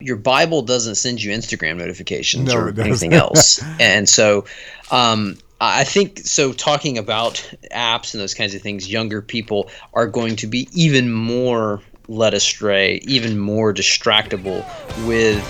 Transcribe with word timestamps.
your 0.00 0.16
Bible 0.16 0.62
doesn't 0.62 0.96
send 0.96 1.22
you 1.22 1.30
Instagram 1.32 1.76
notifications 1.76 2.52
No, 2.52 2.58
or 2.58 2.80
anything 2.80 3.12
else. 3.12 3.62
and 3.80 4.08
so 4.08 4.46
um, 4.90 5.36
I 5.60 5.84
think 5.84 6.20
so 6.20 6.52
talking 6.52 6.98
about 6.98 7.34
apps 7.70 8.14
and 8.14 8.20
those 8.20 8.34
kinds 8.34 8.54
of 8.54 8.62
things, 8.62 8.90
younger 8.90 9.20
people 9.20 9.70
are 9.92 10.06
going 10.06 10.36
to 10.36 10.46
be 10.46 10.68
even 10.72 11.12
more 11.12 11.82
led 12.08 12.34
astray, 12.34 12.96
even 13.04 13.38
more 13.38 13.72
distractible 13.72 14.64
with 15.06 15.44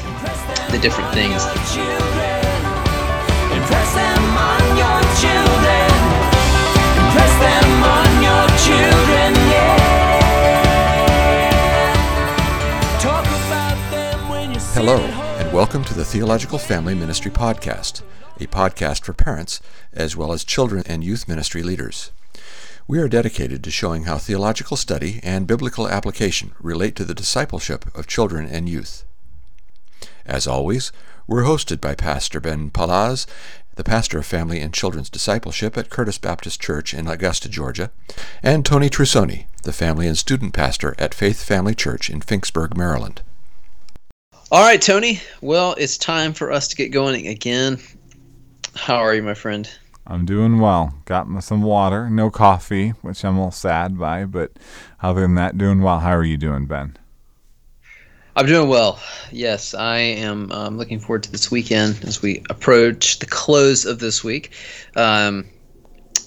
the 0.71 0.78
different 0.78 1.12
things. 1.14 2.10
Hello, 14.83 14.97
and 14.97 15.53
welcome 15.53 15.85
to 15.85 15.92
the 15.92 16.06
Theological 16.06 16.56
Family 16.56 16.95
Ministry 16.95 17.30
Podcast, 17.30 18.00
a 18.41 18.46
podcast 18.46 19.04
for 19.04 19.12
parents 19.12 19.60
as 19.92 20.16
well 20.16 20.32
as 20.32 20.42
children 20.42 20.82
and 20.87 21.04
youth 21.04 21.28
ministry 21.28 21.62
leaders. 21.62 22.12
We 22.88 22.98
are 22.98 23.06
dedicated 23.06 23.62
to 23.62 23.70
showing 23.70 24.04
how 24.04 24.16
theological 24.16 24.78
study 24.78 25.20
and 25.23 25.46
biblical 25.46 25.87
application 25.87 26.52
relate 26.59 26.96
to 26.96 27.04
the 27.04 27.12
discipleship 27.12 27.95
of 27.95 28.06
children 28.06 28.46
and 28.46 28.70
youth. 28.70 29.04
As 30.24 30.46
always, 30.46 30.92
we're 31.26 31.45
hosted 31.45 31.82
by 31.82 31.95
Pastor 31.95 32.40
Ben 32.40 32.70
Palaz, 32.70 33.26
the 33.74 33.84
pastor 33.84 34.20
of 34.20 34.24
family 34.24 34.60
and 34.60 34.73
children's 34.73 35.10
discipleship 35.10 35.76
at 35.76 35.90
Curtis 35.90 36.16
Baptist 36.16 36.59
Church 36.59 36.95
in 36.95 37.06
Augusta, 37.06 37.51
Georgia, 37.51 37.90
and 38.42 38.65
Tony 38.65 38.88
Trusoni, 38.88 39.45
the 39.62 39.74
family 39.74 40.06
and 40.06 40.16
student 40.16 40.54
pastor 40.54 40.95
at 40.98 41.12
Faith 41.12 41.45
Family 41.45 41.74
Church 41.74 42.09
in 42.09 42.20
Finksburg, 42.20 42.78
Maryland. 42.78 43.20
All 44.52 44.62
right, 44.62 44.82
Tony. 44.82 45.20
Well, 45.40 45.77
it's 45.78 45.96
time 45.96 46.32
for 46.32 46.50
us 46.50 46.66
to 46.68 46.77
get 46.77 46.88
going 46.88 47.28
again. 47.28 47.78
How 48.74 48.96
are 48.96 49.15
you, 49.15 49.23
my 49.23 49.34
friend? 49.34 49.70
I'm 50.09 50.24
doing 50.24 50.59
well. 50.59 50.93
Got 51.04 51.29
some 51.45 51.62
water, 51.62 52.10
no 52.10 52.30
coffee, 52.30 52.88
which 53.02 53.24
I'm 53.24 53.37
a 53.37 53.38
little 53.38 53.52
sad 53.52 53.96
by, 53.96 54.24
but 54.24 54.51
other 55.01 55.21
than 55.21 55.37
that, 55.37 55.56
doing 55.56 55.82
well. 55.82 56.01
How 56.01 56.16
are 56.16 56.24
you 56.24 56.37
doing, 56.37 56.66
Ben? 56.66 56.96
I'm 58.34 58.46
doing 58.46 58.68
well. 58.68 58.98
Yes, 59.30 59.73
I 59.73 59.98
am 59.98 60.51
um, 60.51 60.78
looking 60.78 60.98
forward 60.98 61.23
to 61.23 61.30
this 61.30 61.48
weekend 61.52 62.04
as 62.04 62.21
we 62.21 62.43
approach 62.51 63.21
the 63.21 63.26
close 63.26 63.84
of 63.84 64.01
this 64.01 64.25
week. 64.25 64.51
Um, 64.97 65.47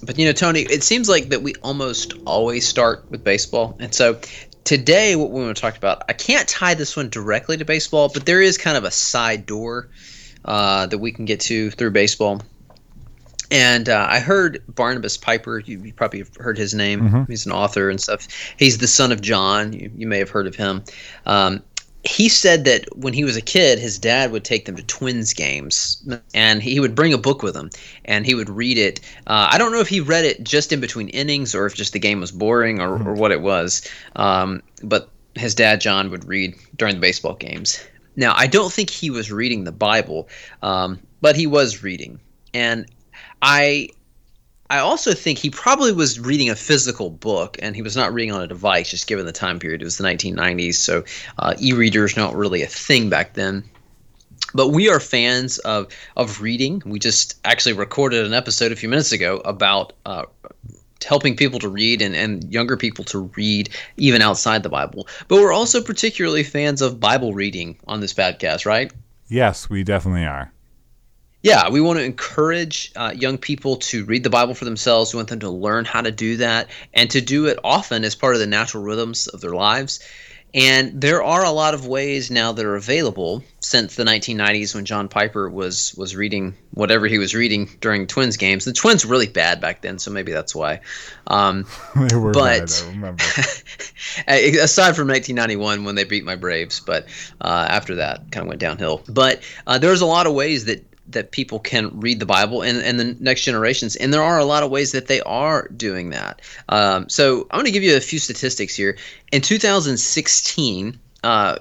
but 0.01 0.17
you 0.17 0.25
know, 0.25 0.31
Tony, 0.31 0.61
it 0.61 0.83
seems 0.83 1.09
like 1.09 1.27
that 1.27 1.41
we 1.41 1.55
almost 1.55 2.13
always 2.25 2.65
start 2.65 3.03
with 3.11 3.21
baseball, 3.21 3.75
and 3.81 3.93
so 3.93 4.17
today, 4.63 5.15
what 5.15 5.31
we 5.31 5.41
want 5.41 5.55
to 5.55 5.61
talk 5.61 5.77
about, 5.77 6.03
I 6.09 6.13
can't 6.13 6.47
tie 6.47 6.73
this 6.73 6.95
one 6.95 7.09
directly 7.09 7.57
to 7.57 7.65
baseball, 7.65 8.09
but 8.13 8.25
there 8.25 8.41
is 8.41 8.57
kind 8.57 8.77
of 8.77 8.83
a 8.83 8.91
side 8.91 9.45
door 9.45 9.89
uh, 10.45 10.87
that 10.87 10.97
we 10.97 11.11
can 11.11 11.25
get 11.25 11.39
to 11.41 11.71
through 11.71 11.91
baseball. 11.91 12.41
And 13.51 13.87
uh, 13.87 14.07
I 14.09 14.19
heard 14.19 14.63
Barnabas 14.67 15.17
Piper. 15.17 15.59
You, 15.59 15.83
you 15.83 15.93
probably 15.93 16.19
have 16.19 16.35
heard 16.37 16.57
his 16.57 16.73
name. 16.73 17.25
He's 17.27 17.45
an 17.45 17.51
author 17.51 17.89
and 17.89 18.01
stuff. 18.01 18.27
He's 18.57 18.79
the 18.79 18.87
son 18.87 19.11
of 19.11 19.21
John. 19.21 19.73
You, 19.73 19.91
you 19.95 20.07
may 20.07 20.17
have 20.17 20.29
heard 20.29 20.47
of 20.47 20.55
him. 20.55 20.83
Um, 21.25 21.61
he 22.03 22.27
said 22.27 22.65
that 22.65 22.85
when 22.97 23.13
he 23.13 23.23
was 23.23 23.37
a 23.37 23.41
kid, 23.41 23.79
his 23.79 23.97
dad 23.97 24.31
would 24.31 24.43
take 24.43 24.65
them 24.65 24.75
to 24.75 24.83
Twins 24.83 25.33
games, 25.33 26.05
and 26.33 26.61
he 26.61 26.79
would 26.79 26.95
bring 26.95 27.13
a 27.13 27.17
book 27.17 27.41
with 27.41 27.55
him, 27.55 27.69
and 28.05 28.25
he 28.25 28.35
would 28.35 28.49
read 28.49 28.77
it. 28.77 28.99
Uh, 29.27 29.47
I 29.49 29.57
don't 29.57 29.71
know 29.71 29.79
if 29.79 29.87
he 29.87 30.01
read 30.01 30.25
it 30.25 30.43
just 30.43 30.73
in 30.73 30.81
between 30.81 31.09
innings, 31.09 31.55
or 31.55 31.65
if 31.65 31.75
just 31.75 31.93
the 31.93 31.99
game 31.99 32.19
was 32.19 32.31
boring, 32.31 32.81
or, 32.81 33.01
or 33.07 33.13
what 33.13 33.31
it 33.31 33.41
was. 33.41 33.87
Um, 34.17 34.61
but 34.83 35.09
his 35.35 35.55
dad 35.55 35.79
John 35.79 36.11
would 36.11 36.25
read 36.25 36.55
during 36.75 36.95
the 36.95 37.01
baseball 37.01 37.35
games. 37.35 37.81
Now, 38.15 38.33
I 38.35 38.47
don't 38.47 38.71
think 38.71 38.89
he 38.89 39.09
was 39.09 39.31
reading 39.31 39.63
the 39.63 39.71
Bible, 39.71 40.27
um, 40.61 40.99
but 41.21 41.35
he 41.37 41.47
was 41.47 41.83
reading, 41.83 42.19
and 42.53 42.85
I 43.41 43.89
I 44.73 44.79
also 44.79 45.13
think 45.13 45.37
he 45.37 45.51
probably 45.51 45.91
was 45.91 46.19
reading 46.19 46.49
a 46.49 46.55
physical 46.55 47.11
book 47.11 47.57
and 47.61 47.75
he 47.75 47.83
was 47.83 47.95
not 47.95 48.11
reading 48.11 48.31
on 48.31 48.41
a 48.41 48.47
device, 48.47 48.89
just 48.89 49.05
given 49.05 49.27
the 49.27 49.31
time 49.31 49.59
period. 49.59 49.83
It 49.83 49.85
was 49.85 49.99
the 49.99 50.03
1990s, 50.03 50.73
so 50.73 51.03
uh, 51.37 51.53
e 51.59 51.73
readers 51.73 52.17
not 52.17 52.35
really 52.35 52.63
a 52.63 52.67
thing 52.67 53.07
back 53.07 53.35
then. 53.35 53.63
But 54.55 54.69
we 54.69 54.89
are 54.89 54.99
fans 54.99 55.59
of, 55.59 55.89
of 56.17 56.41
reading. 56.41 56.81
We 56.87 56.97
just 56.97 57.39
actually 57.45 57.73
recorded 57.73 58.25
an 58.25 58.33
episode 58.33 58.71
a 58.71 58.75
few 58.75 58.89
minutes 58.89 59.11
ago 59.11 59.43
about 59.45 59.93
uh, 60.07 60.23
helping 61.05 61.35
people 61.35 61.59
to 61.59 61.69
read 61.69 62.01
and, 62.01 62.15
and 62.15 62.51
younger 62.51 62.75
people 62.75 63.05
to 63.05 63.29
read 63.35 63.69
even 63.97 64.23
outside 64.23 64.63
the 64.63 64.69
Bible. 64.69 65.07
But 65.27 65.35
we're 65.35 65.53
also 65.53 65.83
particularly 65.83 66.41
fans 66.41 66.81
of 66.81 66.99
Bible 66.99 67.35
reading 67.35 67.77
on 67.87 67.99
this 67.99 68.13
podcast, 68.13 68.65
right? 68.65 68.91
Yes, 69.27 69.69
we 69.69 69.83
definitely 69.83 70.25
are. 70.25 70.52
Yeah, 71.43 71.69
we 71.69 71.81
want 71.81 71.99
to 71.99 72.05
encourage 72.05 72.91
uh, 72.95 73.11
young 73.13 73.37
people 73.37 73.75
to 73.75 74.05
read 74.05 74.23
the 74.23 74.29
Bible 74.29 74.53
for 74.55 74.63
themselves. 74.63 75.13
We 75.13 75.17
want 75.17 75.27
them 75.29 75.41
to 75.41 75.49
learn 75.49 75.83
how 75.83 75.99
to 76.01 76.11
do 76.11 76.37
that 76.37 76.69
and 76.93 77.11
to 77.11 77.19
do 77.19 77.47
it 77.47 77.59
often 77.65 78.05
as 78.05 78.15
part 78.15 78.33
of 78.33 78.39
the 78.39 78.47
natural 78.47 78.81
rhythms 78.81 79.27
of 79.27 79.41
their 79.41 79.51
lives. 79.53 79.99
And 80.55 81.01
there 81.01 81.21
are 81.23 81.43
a 81.43 81.49
lot 81.49 81.73
of 81.73 81.87
ways 81.87 82.29
now 82.29 82.51
that 82.51 82.63
are 82.63 82.75
available 82.75 83.43
since 83.59 83.95
the 83.95 84.03
1990s 84.03 84.75
when 84.75 84.85
John 84.85 85.07
Piper 85.09 85.49
was 85.49 85.95
was 85.97 86.15
reading 86.15 86.55
whatever 86.75 87.07
he 87.07 87.17
was 87.17 87.33
reading 87.33 87.67
during 87.81 88.05
Twins 88.05 88.37
games. 88.37 88.63
The 88.63 88.71
Twins 88.71 89.03
were 89.03 89.11
really 89.11 89.27
bad 89.27 89.59
back 89.59 89.81
then, 89.81 89.97
so 89.97 90.11
maybe 90.11 90.31
that's 90.31 90.53
why. 90.53 90.79
Um, 91.25 91.65
they 91.95 92.15
were 92.15 92.31
But- 92.31 92.59
bad, 92.67 92.71
I 92.83 92.89
remember. 92.91 93.23
aside 94.27 94.95
from 94.95 95.07
1991 95.07 95.83
when 95.83 95.95
they 95.95 96.03
beat 96.03 96.23
my 96.23 96.35
Braves, 96.35 96.79
but 96.79 97.07
uh, 97.41 97.65
after 97.69 97.95
that 97.95 98.31
kind 98.31 98.43
of 98.43 98.47
went 98.47 98.61
downhill. 98.61 99.01
But 99.09 99.41
uh, 99.65 99.79
there's 99.79 100.01
a 100.01 100.05
lot 100.05 100.27
of 100.27 100.33
ways 100.35 100.65
that 100.65 100.85
that 101.09 101.31
people 101.31 101.59
can 101.59 101.99
read 101.99 102.19
the 102.19 102.25
Bible 102.25 102.61
and, 102.61 102.81
and 102.81 102.99
the 102.99 103.15
next 103.19 103.43
generations, 103.43 103.95
and 103.95 104.13
there 104.13 104.23
are 104.23 104.39
a 104.39 104.45
lot 104.45 104.63
of 104.63 104.71
ways 104.71 104.91
that 104.93 105.07
they 105.07 105.21
are 105.21 105.67
doing 105.67 106.11
that. 106.11 106.41
Um, 106.69 107.09
so 107.09 107.47
I'm 107.51 107.57
going 107.57 107.65
to 107.65 107.71
give 107.71 107.83
you 107.83 107.95
a 107.97 108.01
few 108.01 108.19
statistics 108.19 108.75
here. 108.75 108.97
In 109.31 109.41
2016, 109.41 110.99
uh, 111.23 111.57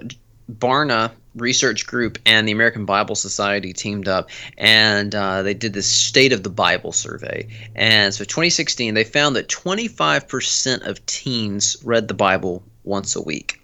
Barna 0.51 1.11
Research 1.35 1.87
Group 1.87 2.19
and 2.25 2.47
the 2.47 2.51
American 2.51 2.85
Bible 2.85 3.15
Society 3.15 3.73
teamed 3.73 4.07
up 4.07 4.29
and 4.57 5.13
uh, 5.15 5.41
they 5.41 5.53
did 5.53 5.73
this 5.73 5.87
State 5.87 6.33
of 6.33 6.43
the 6.43 6.49
Bible 6.49 6.91
survey. 6.91 7.47
And 7.75 8.13
so 8.13 8.23
2016, 8.23 8.93
they 8.93 9.03
found 9.03 9.35
that 9.35 9.47
25% 9.47 10.87
of 10.87 11.05
teens 11.05 11.77
read 11.83 12.07
the 12.07 12.13
Bible 12.13 12.63
once 12.83 13.15
a 13.15 13.21
week. 13.21 13.59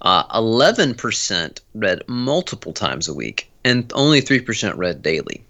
Uh, 0.00 0.26
11% 0.38 1.60
read 1.74 2.02
multiple 2.08 2.72
times 2.72 3.08
a 3.08 3.14
week, 3.14 3.50
and 3.64 3.90
only 3.94 4.20
3% 4.20 4.76
read 4.76 5.02
daily. 5.02 5.44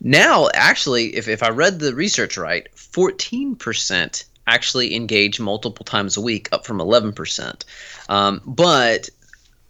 Now, 0.00 0.48
actually, 0.52 1.16
if, 1.16 1.28
if 1.28 1.42
I 1.42 1.48
read 1.48 1.78
the 1.78 1.94
research 1.94 2.36
right, 2.36 2.68
14% 2.74 4.24
actually 4.46 4.94
engage 4.94 5.40
multiple 5.40 5.84
times 5.84 6.16
a 6.16 6.20
week, 6.20 6.48
up 6.52 6.66
from 6.66 6.78
11%. 6.78 7.64
Um, 8.08 8.40
but 8.44 9.08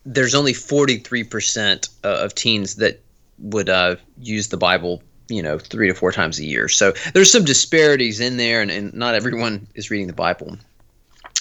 there's 0.04 0.34
only 0.34 0.52
43% 0.52 1.88
uh, 2.04 2.08
of 2.08 2.34
teens 2.34 2.76
that 2.76 3.00
would 3.38 3.68
uh, 3.68 3.96
use 4.20 4.48
the 4.48 4.56
Bible, 4.56 5.02
you 5.28 5.42
know, 5.42 5.58
three 5.58 5.88
to 5.88 5.94
four 5.94 6.12
times 6.12 6.38
a 6.38 6.44
year. 6.44 6.68
So 6.68 6.92
there's 7.14 7.30
some 7.30 7.44
disparities 7.44 8.20
in 8.20 8.36
there, 8.36 8.60
and, 8.60 8.70
and 8.70 8.94
not 8.94 9.14
everyone 9.14 9.66
is 9.74 9.90
reading 9.90 10.06
the 10.06 10.12
Bible. 10.12 10.56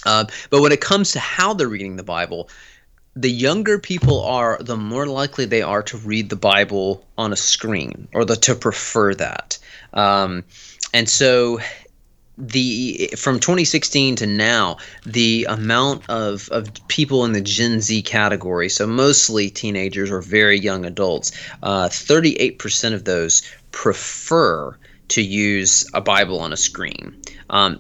Uh, 0.06 0.25
but 0.50 0.62
when 0.62 0.72
it 0.72 0.81
comes 0.81 1.12
to 1.13 1.19
how 1.19 1.53
they're 1.53 1.67
reading 1.67 1.96
the 1.96 2.03
Bible, 2.03 2.50
the 3.16 3.31
younger 3.31 3.80
people 3.80 4.22
are, 4.24 4.58
the 4.62 4.76
more 4.76 5.08
likely 5.08 5.46
they 5.46 5.62
are 5.62 5.84
to 5.84 5.98
read 5.98 6.30
the 6.30 6.36
Bible 6.36 7.06
on 7.18 7.31
a 7.31 7.38
screen 7.38 8.08
or 8.14 8.26
the, 8.26 8.36
to 8.36 8.56
prefer 8.56 9.14
that. 9.16 9.58
Um, 9.94 10.44
and 10.94 11.08
so 11.08 11.59
the 12.38 13.12
from 13.16 13.40
2016 13.40 14.18
to 14.18 14.28
now, 14.28 14.78
the 15.06 15.46
amount 15.48 16.09
of, 16.09 16.50
of 16.50 16.70
people 16.90 17.24
in 17.24 17.31
the 17.31 17.42
Gen 17.42 17.80
Z 17.80 18.02
category, 18.02 18.68
so 18.68 18.86
mostly 18.86 19.50
teenagers 19.50 20.12
or 20.12 20.22
very 20.22 20.59
young 20.59 20.86
adults, 20.86 21.32
uh, 21.64 21.88
38% 21.88 22.94
of 22.94 23.06
those 23.06 23.41
prefer 23.72 24.78
to 25.08 25.22
use 25.22 25.90
a 25.94 26.02
Bible 26.02 26.40
on 26.40 26.52
a 26.52 26.58
screen. 26.58 27.16
Um, 27.50 27.79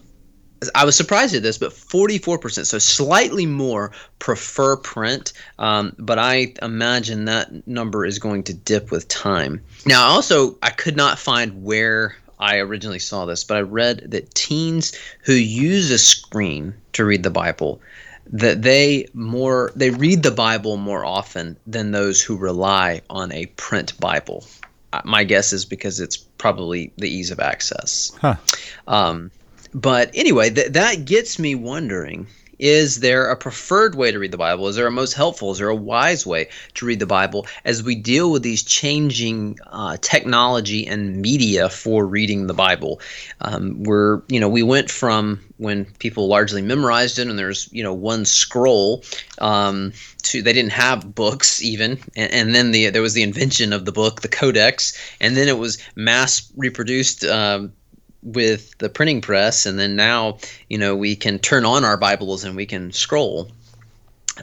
I 0.73 0.85
was 0.85 0.95
surprised 0.95 1.35
at 1.35 1.43
this, 1.43 1.57
but 1.57 1.71
44%, 1.71 2.65
so 2.65 2.79
slightly 2.79 3.45
more, 3.45 3.91
prefer 4.19 4.77
print. 4.77 5.33
Um, 5.59 5.95
but 5.99 6.17
I 6.17 6.53
imagine 6.61 7.25
that 7.25 7.67
number 7.67 8.05
is 8.05 8.19
going 8.19 8.43
to 8.43 8.53
dip 8.53 8.91
with 8.91 9.07
time. 9.07 9.61
Now, 9.85 10.07
also, 10.07 10.57
I 10.63 10.69
could 10.69 10.95
not 10.95 11.19
find 11.19 11.63
where 11.63 12.15
I 12.39 12.57
originally 12.57 12.99
saw 12.99 13.25
this, 13.25 13.43
but 13.43 13.57
I 13.57 13.61
read 13.61 14.11
that 14.11 14.33
teens 14.35 14.93
who 15.21 15.33
use 15.33 15.91
a 15.91 15.97
screen 15.97 16.73
to 16.93 17.05
read 17.05 17.23
the 17.23 17.29
Bible 17.29 17.81
that 18.27 18.63
they 18.63 19.07
more 19.13 19.71
they 19.75 19.91
read 19.91 20.23
the 20.23 20.31
Bible 20.31 20.77
more 20.77 21.05
often 21.05 21.57
than 21.67 21.91
those 21.91 22.21
who 22.21 22.35
rely 22.35 23.01
on 23.09 23.31
a 23.31 23.45
print 23.57 23.97
Bible. 23.99 24.45
Uh, 24.93 25.01
My 25.05 25.23
guess 25.23 25.53
is 25.53 25.65
because 25.65 25.99
it's 25.99 26.17
probably 26.17 26.91
the 26.97 27.09
ease 27.09 27.31
of 27.31 27.39
access. 27.39 28.11
Huh. 28.19 28.35
Um, 28.87 29.31
but 29.75 30.09
anyway, 30.13 30.49
th- 30.49 30.71
that 30.71 31.05
gets 31.05 31.37
me 31.37 31.53
wondering 31.53 32.27
is 32.59 33.01
there 33.01 33.29
a 33.29 33.35
preferred 33.35 33.95
way 33.95 34.11
to 34.11 34.19
read 34.19 34.31
the 34.31 34.37
Bible? 34.37 34.67
Is 34.67 34.75
there 34.75 34.87
a 34.87 34.91
most 34.91 35.13
helpful? 35.13 35.51
Is 35.51 35.57
there 35.57 35.69
a 35.69 35.75
wise 35.75 36.25
way 36.25 36.47
to 36.75 36.85
read 36.85 36.99
the 36.99 37.05
Bible 37.05 37.47
as 37.65 37.83
we 37.83 37.95
deal 37.95 38.31
with 38.31 38.43
these 38.43 38.63
changing 38.63 39.59
uh, 39.67 39.97
technology 40.01 40.87
and 40.87 41.21
media 41.21 41.69
for 41.69 42.05
reading 42.05 42.47
the 42.47 42.53
Bible? 42.53 43.01
Um, 43.41 43.83
we're, 43.83 44.21
you 44.29 44.39
know, 44.39 44.49
we 44.49 44.63
went 44.63 44.89
from 44.89 45.41
when 45.57 45.85
people 45.99 46.27
largely 46.27 46.61
memorized 46.61 47.19
it 47.19 47.27
and 47.27 47.37
there's, 47.37 47.69
you 47.71 47.83
know, 47.83 47.93
one 47.93 48.25
scroll 48.25 49.03
um, 49.39 49.91
to 50.23 50.41
they 50.41 50.53
didn't 50.53 50.71
have 50.71 51.13
books 51.13 51.61
even, 51.61 51.99
and, 52.15 52.31
and 52.31 52.55
then 52.55 52.71
the 52.71 52.89
there 52.89 53.01
was 53.01 53.13
the 53.13 53.23
invention 53.23 53.73
of 53.73 53.85
the 53.85 53.91
book, 53.91 54.21
the 54.21 54.27
Codex, 54.27 54.97
and 55.19 55.35
then 55.35 55.47
it 55.47 55.57
was 55.57 55.77
mass 55.95 56.51
reproduced. 56.55 57.23
Um, 57.25 57.73
with 58.25 58.77
the 58.79 58.89
printing 58.89 59.21
press, 59.21 59.65
and 59.65 59.79
then 59.79 59.95
now 59.95 60.39
you 60.69 60.77
know 60.77 60.95
we 60.95 61.15
can 61.15 61.39
turn 61.39 61.63
on 61.63 61.85
our 61.85 61.97
Bibles 61.97 62.43
and 62.43 62.55
we 62.55 62.65
can 62.65 62.91
scroll. 62.91 63.49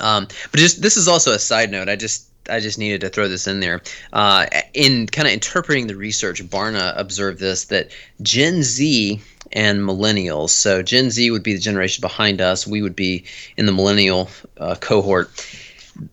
Um, 0.00 0.26
but 0.50 0.60
just 0.60 0.80
this 0.80 0.96
is 0.96 1.08
also 1.08 1.32
a 1.32 1.38
side 1.38 1.70
note. 1.70 1.88
I 1.88 1.96
just 1.96 2.26
I 2.48 2.60
just 2.60 2.78
needed 2.78 3.02
to 3.02 3.08
throw 3.08 3.28
this 3.28 3.46
in 3.46 3.60
there. 3.60 3.82
Uh, 4.12 4.46
in 4.72 5.06
kind 5.06 5.28
of 5.28 5.34
interpreting 5.34 5.86
the 5.86 5.96
research, 5.96 6.42
Barna 6.48 6.92
observed 6.96 7.40
this 7.40 7.64
that 7.66 7.90
Gen 8.22 8.62
Z 8.62 9.20
and 9.52 9.80
millennials. 9.80 10.50
So 10.50 10.82
Gen 10.82 11.10
Z 11.10 11.30
would 11.30 11.42
be 11.42 11.54
the 11.54 11.60
generation 11.60 12.00
behind 12.00 12.40
us. 12.40 12.66
We 12.66 12.82
would 12.82 12.96
be 12.96 13.24
in 13.56 13.66
the 13.66 13.72
millennial 13.72 14.30
uh, 14.58 14.76
cohort 14.76 15.30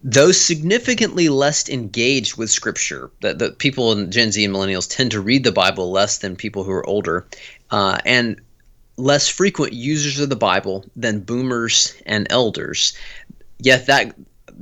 those 0.03 0.39
significantly 0.39 1.29
less 1.29 1.69
engaged 1.69 2.37
with 2.37 2.49
scripture 2.49 3.09
that 3.21 3.39
the 3.39 3.51
people 3.51 3.91
in 3.93 4.11
gen 4.11 4.31
z 4.31 4.43
and 4.43 4.53
millennials 4.53 4.89
tend 4.89 5.11
to 5.11 5.21
read 5.21 5.43
the 5.43 5.51
bible 5.51 5.89
less 5.91 6.17
than 6.17 6.35
people 6.35 6.63
who 6.63 6.71
are 6.71 6.85
older 6.85 7.25
uh, 7.71 7.97
and 8.05 8.39
less 8.97 9.29
frequent 9.29 9.73
users 9.73 10.19
of 10.19 10.29
the 10.29 10.35
bible 10.35 10.85
than 10.95 11.19
boomers 11.21 11.95
and 12.05 12.27
elders 12.29 12.93
yet 13.59 13.85
that 13.87 14.13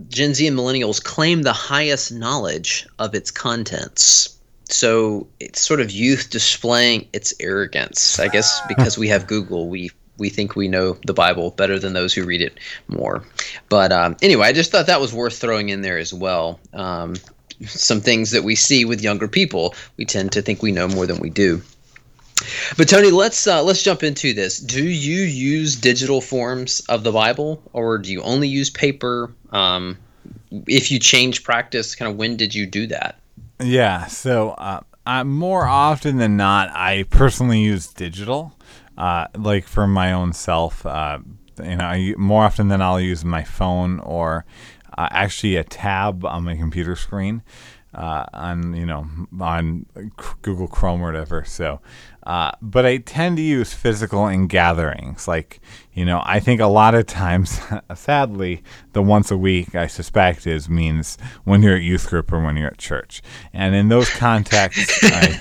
gen 0.09 0.33
z 0.33 0.47
and 0.47 0.57
millennials 0.57 1.03
claim 1.03 1.41
the 1.41 1.53
highest 1.53 2.11
knowledge 2.11 2.87
of 2.99 3.15
its 3.15 3.31
contents 3.31 4.37
so 4.69 5.27
it's 5.39 5.61
sort 5.61 5.79
of 5.79 5.89
youth 5.89 6.29
displaying 6.29 7.07
its 7.13 7.33
arrogance 7.39 8.19
i 8.19 8.27
guess 8.27 8.61
because 8.67 8.97
we 8.97 9.07
have 9.07 9.25
google 9.25 9.67
we 9.67 9.89
we 10.17 10.29
think 10.29 10.55
we 10.55 10.67
know 10.67 10.97
the 11.05 11.13
Bible 11.13 11.51
better 11.51 11.79
than 11.79 11.93
those 11.93 12.13
who 12.13 12.25
read 12.25 12.41
it 12.41 12.59
more. 12.87 13.23
But 13.69 13.91
um, 13.91 14.17
anyway, 14.21 14.47
I 14.47 14.53
just 14.53 14.71
thought 14.71 14.87
that 14.87 15.01
was 15.01 15.13
worth 15.13 15.37
throwing 15.37 15.69
in 15.69 15.81
there 15.81 15.97
as 15.97 16.13
well. 16.13 16.59
Um, 16.73 17.15
some 17.65 18.01
things 18.01 18.31
that 18.31 18.43
we 18.43 18.55
see 18.55 18.85
with 18.85 19.01
younger 19.01 19.27
people, 19.27 19.75
we 19.97 20.05
tend 20.05 20.31
to 20.33 20.41
think 20.41 20.61
we 20.61 20.71
know 20.71 20.87
more 20.87 21.07
than 21.07 21.19
we 21.19 21.29
do. 21.29 21.61
But 22.77 22.87
Tony, 22.89 23.11
let's 23.11 23.47
uh, 23.47 23.63
let's 23.63 23.81
jump 23.81 24.03
into 24.03 24.33
this. 24.33 24.59
Do 24.59 24.83
you 24.83 25.23
use 25.23 25.75
digital 25.75 26.21
forms 26.21 26.81
of 26.81 27.03
the 27.03 27.11
Bible, 27.11 27.61
or 27.73 27.97
do 27.97 28.11
you 28.11 28.21
only 28.21 28.47
use 28.47 28.69
paper? 28.69 29.33
Um, 29.51 29.97
if 30.67 30.91
you 30.91 30.99
change 30.99 31.43
practice, 31.43 31.95
kind 31.95 32.11
of 32.11 32.17
when 32.17 32.37
did 32.37 32.53
you 32.53 32.65
do 32.65 32.87
that? 32.87 33.19
Yeah, 33.59 34.05
so 34.05 34.51
uh, 34.51 34.81
I, 35.05 35.23
more 35.23 35.65
often 35.65 36.17
than 36.17 36.37
not, 36.37 36.69
I 36.69 37.03
personally 37.09 37.61
use 37.61 37.87
digital 37.87 38.53
uh, 38.97 39.27
like 39.37 39.65
for 39.67 39.87
my 39.87 40.11
own 40.11 40.33
self, 40.33 40.85
uh, 40.85 41.19
you 41.63 41.75
know, 41.75 41.85
I, 41.85 42.13
more 42.17 42.43
often 42.43 42.67
than 42.67 42.81
I'll 42.81 42.99
use 42.99 43.23
my 43.23 43.43
phone 43.43 43.99
or 43.99 44.45
uh, 44.97 45.07
actually 45.11 45.55
a 45.55 45.63
tab 45.63 46.25
on 46.25 46.43
my 46.43 46.55
computer 46.55 46.95
screen 46.95 47.43
uh, 47.93 48.25
on 48.33 48.75
you 48.75 48.85
know 48.85 49.07
on 49.39 49.85
Google 50.41 50.67
Chrome 50.67 51.01
or 51.01 51.05
whatever. 51.05 51.43
So, 51.45 51.79
uh, 52.27 52.51
but 52.61 52.85
I 52.85 52.97
tend 52.97 53.37
to 53.37 53.41
use 53.41 53.73
physical 53.73 54.27
in 54.27 54.47
gatherings. 54.47 55.29
Like 55.29 55.61
you 55.93 56.03
know, 56.03 56.21
I 56.25 56.41
think 56.41 56.59
a 56.59 56.67
lot 56.67 56.93
of 56.93 57.05
times, 57.05 57.61
sadly, 57.95 58.63
the 58.91 59.01
once 59.01 59.31
a 59.31 59.37
week 59.37 59.75
I 59.75 59.87
suspect 59.87 60.45
is 60.45 60.69
means 60.69 61.17
when 61.45 61.63
you're 61.63 61.77
at 61.77 61.83
youth 61.83 62.09
group 62.09 62.33
or 62.33 62.43
when 62.43 62.57
you're 62.57 62.67
at 62.67 62.77
church, 62.77 63.21
and 63.53 63.73
in 63.73 63.87
those 63.87 64.09
contexts, 64.09 64.99
I, 65.03 65.39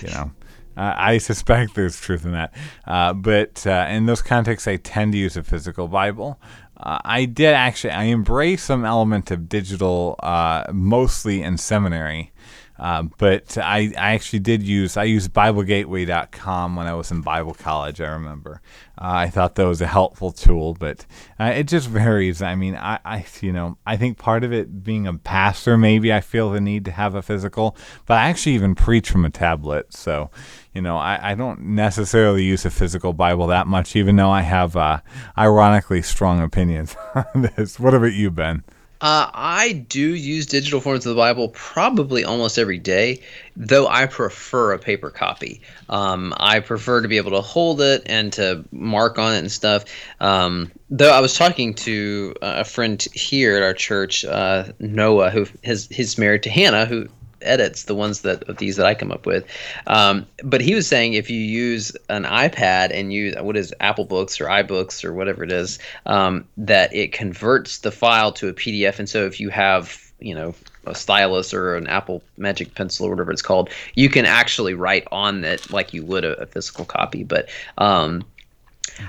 you 0.00 0.10
know. 0.10 0.30
Uh, 0.76 0.94
I 0.96 1.18
suspect 1.18 1.74
there's 1.74 2.00
truth 2.00 2.24
in 2.24 2.30
that. 2.30 2.54
Uh, 2.86 3.12
but 3.12 3.66
uh, 3.66 3.88
in 3.90 4.06
those 4.06 4.22
contexts, 4.22 4.68
I 4.68 4.76
tend 4.76 5.10
to 5.10 5.18
use 5.18 5.36
a 5.36 5.42
physical 5.42 5.88
Bible. 5.88 6.38
Uh, 6.76 6.98
I 7.04 7.24
did 7.24 7.52
actually, 7.52 7.90
I 7.90 8.04
embrace 8.04 8.62
some 8.62 8.84
element 8.84 9.32
of 9.32 9.48
digital, 9.48 10.14
uh, 10.22 10.66
mostly 10.72 11.42
in 11.42 11.56
seminary. 11.56 12.30
Uh, 12.78 13.04
but 13.18 13.58
I, 13.58 13.92
I 13.98 14.14
actually 14.14 14.38
did 14.38 14.62
use 14.62 14.96
I 14.96 15.04
used 15.04 15.32
BibleGateway.com 15.32 16.76
when 16.76 16.86
I 16.86 16.94
was 16.94 17.10
in 17.10 17.22
Bible 17.22 17.54
college. 17.54 18.00
I 18.00 18.08
remember 18.08 18.60
uh, 18.96 19.26
I 19.26 19.30
thought 19.30 19.56
that 19.56 19.66
was 19.66 19.80
a 19.80 19.86
helpful 19.86 20.30
tool, 20.32 20.74
but 20.74 21.04
uh, 21.40 21.52
it 21.54 21.64
just 21.64 21.88
varies. 21.88 22.40
I 22.40 22.54
mean, 22.54 22.76
I, 22.76 22.98
I 23.04 23.26
you 23.40 23.52
know 23.52 23.78
I 23.84 23.96
think 23.96 24.18
part 24.18 24.44
of 24.44 24.52
it 24.52 24.84
being 24.84 25.06
a 25.06 25.14
pastor, 25.14 25.76
maybe 25.76 26.12
I 26.12 26.20
feel 26.20 26.50
the 26.50 26.60
need 26.60 26.84
to 26.84 26.92
have 26.92 27.14
a 27.14 27.22
physical, 27.22 27.76
but 28.06 28.18
I 28.18 28.28
actually 28.28 28.54
even 28.54 28.74
preach 28.74 29.10
from 29.10 29.24
a 29.24 29.30
tablet. 29.30 29.92
So 29.92 30.30
you 30.72 30.80
know 30.80 30.96
I, 30.96 31.32
I 31.32 31.34
don't 31.34 31.60
necessarily 31.60 32.44
use 32.44 32.64
a 32.64 32.70
physical 32.70 33.12
Bible 33.12 33.48
that 33.48 33.66
much, 33.66 33.96
even 33.96 34.16
though 34.16 34.30
I 34.30 34.42
have 34.42 34.76
uh, 34.76 35.00
ironically 35.36 36.02
strong 36.02 36.40
opinions 36.40 36.94
on 37.14 37.50
this. 37.56 37.80
What 37.80 37.94
about 37.94 38.12
you, 38.12 38.30
Ben? 38.30 38.62
Uh, 39.00 39.30
I 39.32 39.84
do 39.88 40.14
use 40.14 40.46
digital 40.46 40.80
forms 40.80 41.06
of 41.06 41.14
the 41.14 41.20
Bible 41.20 41.50
probably 41.50 42.24
almost 42.24 42.58
every 42.58 42.78
day, 42.78 43.20
though 43.56 43.86
I 43.86 44.06
prefer 44.06 44.72
a 44.72 44.78
paper 44.78 45.10
copy. 45.10 45.60
Um, 45.88 46.34
I 46.36 46.58
prefer 46.58 47.00
to 47.02 47.08
be 47.08 47.16
able 47.16 47.30
to 47.30 47.40
hold 47.40 47.80
it 47.80 48.02
and 48.06 48.32
to 48.32 48.64
mark 48.72 49.18
on 49.18 49.34
it 49.34 49.38
and 49.38 49.52
stuff. 49.52 49.84
Um, 50.18 50.72
though 50.90 51.12
I 51.12 51.20
was 51.20 51.36
talking 51.36 51.74
to 51.74 52.34
a 52.42 52.64
friend 52.64 53.00
here 53.14 53.56
at 53.56 53.62
our 53.62 53.74
church, 53.74 54.24
uh, 54.24 54.72
Noah, 54.80 55.30
who 55.30 55.46
is 55.62 55.86
he's 55.88 56.18
married 56.18 56.42
to 56.42 56.50
Hannah, 56.50 56.86
who 56.86 57.08
edits 57.42 57.84
the 57.84 57.94
ones 57.94 58.22
that 58.22 58.58
these 58.58 58.76
that 58.76 58.86
I 58.86 58.94
come 58.94 59.12
up 59.12 59.26
with. 59.26 59.44
Um, 59.86 60.26
but 60.42 60.60
he 60.60 60.74
was 60.74 60.86
saying 60.86 61.14
if 61.14 61.30
you 61.30 61.40
use 61.40 61.96
an 62.08 62.24
iPad 62.24 62.90
and 62.92 63.12
use 63.12 63.34
what 63.40 63.56
is 63.56 63.74
Apple 63.80 64.04
Books 64.04 64.40
or 64.40 64.46
iBooks 64.46 65.04
or 65.04 65.12
whatever 65.12 65.44
it 65.44 65.52
is, 65.52 65.78
um, 66.06 66.44
that 66.56 66.94
it 66.94 67.12
converts 67.12 67.78
the 67.78 67.92
file 67.92 68.32
to 68.32 68.48
a 68.48 68.52
PDF. 68.52 68.98
And 68.98 69.08
so 69.08 69.24
if 69.26 69.40
you 69.40 69.50
have 69.50 70.04
you 70.20 70.34
know 70.34 70.54
a 70.84 70.94
stylus 70.94 71.54
or 71.54 71.76
an 71.76 71.86
Apple 71.86 72.22
Magic 72.36 72.74
Pencil 72.74 73.06
or 73.06 73.10
whatever 73.10 73.30
it's 73.30 73.42
called, 73.42 73.70
you 73.94 74.08
can 74.08 74.24
actually 74.24 74.74
write 74.74 75.06
on 75.12 75.44
it 75.44 75.70
like 75.70 75.92
you 75.92 76.04
would 76.04 76.24
a, 76.24 76.32
a 76.42 76.46
physical 76.46 76.84
copy. 76.84 77.24
But 77.24 77.48
um, 77.76 78.24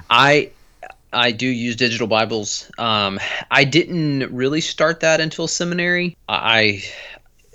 I 0.09 0.51
I 1.11 1.31
do 1.31 1.47
use 1.47 1.75
digital 1.75 2.07
Bibles. 2.07 2.69
Um, 2.77 3.19
I 3.49 3.63
didn't 3.63 4.31
really 4.31 4.61
start 4.61 4.99
that 4.99 5.19
until 5.19 5.47
seminary. 5.47 6.15
I 6.27 6.83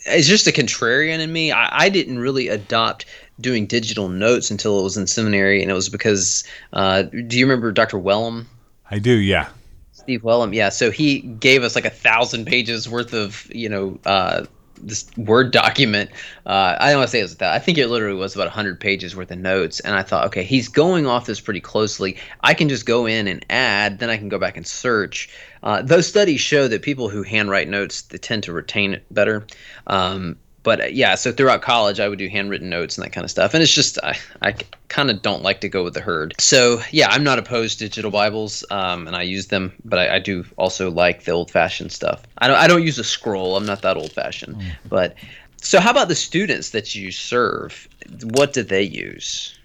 it's 0.06 0.26
just 0.26 0.46
a 0.46 0.52
contrarian 0.52 1.20
in 1.20 1.32
me. 1.32 1.52
I, 1.52 1.84
I 1.84 1.88
didn't 1.88 2.18
really 2.18 2.49
adopt 2.49 3.06
doing 3.40 3.66
digital 3.66 4.08
notes 4.08 4.50
until 4.50 4.78
it 4.80 4.82
was 4.82 4.96
in 4.96 5.06
seminary, 5.06 5.62
and 5.62 5.70
it 5.70 5.75
was 5.75 5.88
because 5.88 6.44
uh, 6.73 7.02
do 7.02 7.38
you 7.38 7.46
remember 7.46 7.73
Dr. 7.73 7.99
Wellum? 7.99 8.46
I 8.90 8.99
do, 8.99 9.12
yeah. 9.12 9.49
Steve 9.92 10.23
Wellum, 10.23 10.54
yeah. 10.54 10.68
So 10.68 10.90
he 10.90 11.20
gave 11.20 11.62
us 11.62 11.75
like 11.75 11.87
a 11.87 11.90
thousand 11.90 12.46
pages 12.46 12.88
worth 12.88 13.14
of 13.14 13.49
you 13.54 13.68
know 13.68 13.99
uh, 14.04 14.44
this 14.87 15.07
Word 15.17 15.50
document. 15.50 16.11
Uh, 16.47 16.76
I 16.79 16.91
don't 16.91 16.99
want 16.99 17.09
to 17.09 17.12
say 17.12 17.21
it 17.21 17.25
was 17.25 17.37
that. 17.37 17.53
I 17.53 17.59
think 17.59 17.79
it 17.79 17.88
literally 17.88 18.19
was 18.19 18.35
about 18.35 18.47
100 18.47 18.81
pages 18.81 19.17
worth 19.17 19.31
of 19.31 19.38
notes. 19.38 19.81
And 19.81 19.95
I 19.95 20.03
thought, 20.03 20.26
okay, 20.26 20.45
he's 20.45 20.69
going 20.69 21.07
off 21.07 21.26
this 21.26 21.41
pretty 21.41 21.61
closely. 21.61 22.17
I 22.41 22.55
can 22.55 22.69
just 22.69 22.87
go 22.87 23.07
in 23.07 23.26
and 23.26 23.45
add, 23.50 23.99
then 23.99 24.11
I 24.11 24.17
can 24.17 24.29
go 24.29 24.38
back 24.38 24.57
and 24.57 24.67
search. 24.67 25.29
Uh, 25.62 25.83
those 25.83 26.07
studies 26.07 26.41
show 26.41 26.69
that 26.69 26.83
people 26.83 27.09
who 27.09 27.23
handwrite 27.23 27.69
notes 27.69 28.03
they 28.03 28.19
tend 28.19 28.43
to 28.45 28.53
retain 28.53 28.95
it 28.95 29.05
better. 29.11 29.47
Um, 29.87 30.37
but 30.64 30.80
uh, 30.80 30.87
yeah, 30.87 31.14
so 31.14 31.30
throughout 31.30 31.62
college, 31.62 32.00
I 32.00 32.09
would 32.09 32.18
do 32.18 32.28
handwritten 32.28 32.68
notes 32.68 32.99
and 32.99 33.04
that 33.04 33.12
kind 33.12 33.25
of 33.25 33.30
stuff. 33.30 33.54
And 33.54 33.62
it's 33.62 33.73
just, 33.73 33.99
I, 34.02 34.18
I 34.42 34.56
kind 34.88 35.11
of 35.11 35.23
don't 35.23 35.42
like 35.42 35.61
to 35.61 35.68
go 35.68 35.85
with 35.85 35.94
the 35.94 36.00
herd. 36.00 36.35
So 36.40 36.80
yeah, 36.90 37.09
I'm 37.11 37.23
not 37.23 37.38
opposed 37.38 37.78
to 37.78 37.85
digital 37.85 38.11
Bibles, 38.11 38.64
um, 38.71 39.06
and 39.06 39.14
I 39.14 39.23
use 39.23 39.47
them, 39.47 39.73
but 39.85 40.00
I, 40.00 40.16
I 40.16 40.18
do 40.18 40.44
also 40.56 40.90
like 40.90 41.25
the 41.25 41.30
old 41.30 41.52
fashioned 41.52 41.92
stuff. 41.92 42.23
I 42.38 42.49
don't, 42.49 42.56
I 42.56 42.66
don't 42.66 42.83
use 42.83 42.99
a 42.99 43.04
scroll. 43.04 43.56
I'm 43.56 43.66
not 43.66 43.83
that 43.83 43.97
old 43.97 44.11
fashioned. 44.11 44.56
Mm. 44.56 44.73
But 44.88 45.14
so, 45.59 45.78
how 45.80 45.92
about 45.92 46.09
the 46.09 46.14
students 46.14 46.71
that 46.71 46.94
you 46.94 47.12
serve? 47.12 47.88
What 48.23 48.52
do 48.52 48.62
they 48.62 48.83
use? 48.83 49.56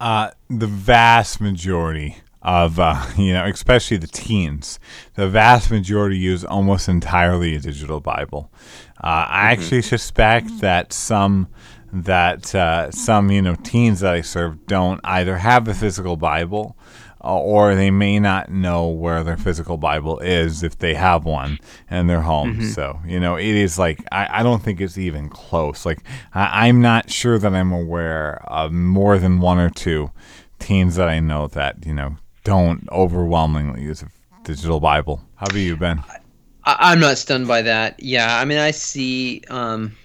Uh, 0.00 0.30
the 0.48 0.66
vast 0.66 1.40
majority 1.40 2.16
of 2.44 2.78
uh, 2.78 3.04
you 3.16 3.32
know, 3.32 3.44
especially 3.46 3.96
the 3.96 4.06
teens. 4.06 4.78
The 5.14 5.28
vast 5.28 5.70
majority 5.70 6.18
use 6.18 6.44
almost 6.44 6.88
entirely 6.88 7.56
a 7.56 7.60
digital 7.60 8.00
Bible. 8.00 8.50
Uh, 9.02 9.26
I 9.28 9.54
mm-hmm. 9.54 9.62
actually 9.62 9.82
suspect 9.82 10.60
that 10.60 10.92
some 10.92 11.48
that 11.92 12.54
uh, 12.54 12.90
some 12.90 13.30
you 13.30 13.42
know 13.42 13.54
teens 13.54 14.00
that 14.00 14.14
I 14.14 14.20
serve 14.20 14.66
don't 14.66 15.00
either 15.04 15.38
have 15.38 15.66
a 15.68 15.74
physical 15.74 16.16
Bible. 16.16 16.76
Uh, 17.26 17.38
or 17.38 17.74
they 17.74 17.90
may 17.90 18.20
not 18.20 18.50
know 18.50 18.86
where 18.86 19.24
their 19.24 19.38
physical 19.38 19.78
Bible 19.78 20.18
is 20.18 20.62
if 20.62 20.78
they 20.78 20.92
have 20.92 21.24
one 21.24 21.58
in 21.90 22.06
their 22.06 22.20
home. 22.20 22.56
Mm-hmm. 22.56 22.66
So, 22.66 23.00
you 23.06 23.18
know, 23.18 23.36
it 23.36 23.46
is 23.46 23.78
like, 23.78 24.04
I, 24.12 24.40
I 24.40 24.42
don't 24.42 24.62
think 24.62 24.78
it's 24.78 24.98
even 24.98 25.30
close. 25.30 25.86
Like, 25.86 26.00
I, 26.34 26.68
I'm 26.68 26.82
not 26.82 27.10
sure 27.10 27.38
that 27.38 27.54
I'm 27.54 27.72
aware 27.72 28.42
of 28.46 28.72
more 28.72 29.18
than 29.18 29.40
one 29.40 29.58
or 29.58 29.70
two 29.70 30.10
teens 30.58 30.96
that 30.96 31.08
I 31.08 31.18
know 31.20 31.48
that, 31.48 31.86
you 31.86 31.94
know, 31.94 32.18
don't 32.44 32.88
overwhelmingly 32.90 33.82
use 33.82 34.02
a 34.02 34.08
digital 34.44 34.78
Bible. 34.78 35.22
How 35.36 35.46
about 35.46 35.56
you, 35.56 35.76
Ben? 35.76 36.02
I, 36.64 36.76
I'm 36.78 37.00
not 37.00 37.18
stunned 37.18 37.48
by 37.48 37.62
that. 37.62 38.00
Yeah, 38.00 38.38
I 38.38 38.44
mean, 38.44 38.58
I 38.58 38.70
see, 38.70 39.42
um, 39.48 39.96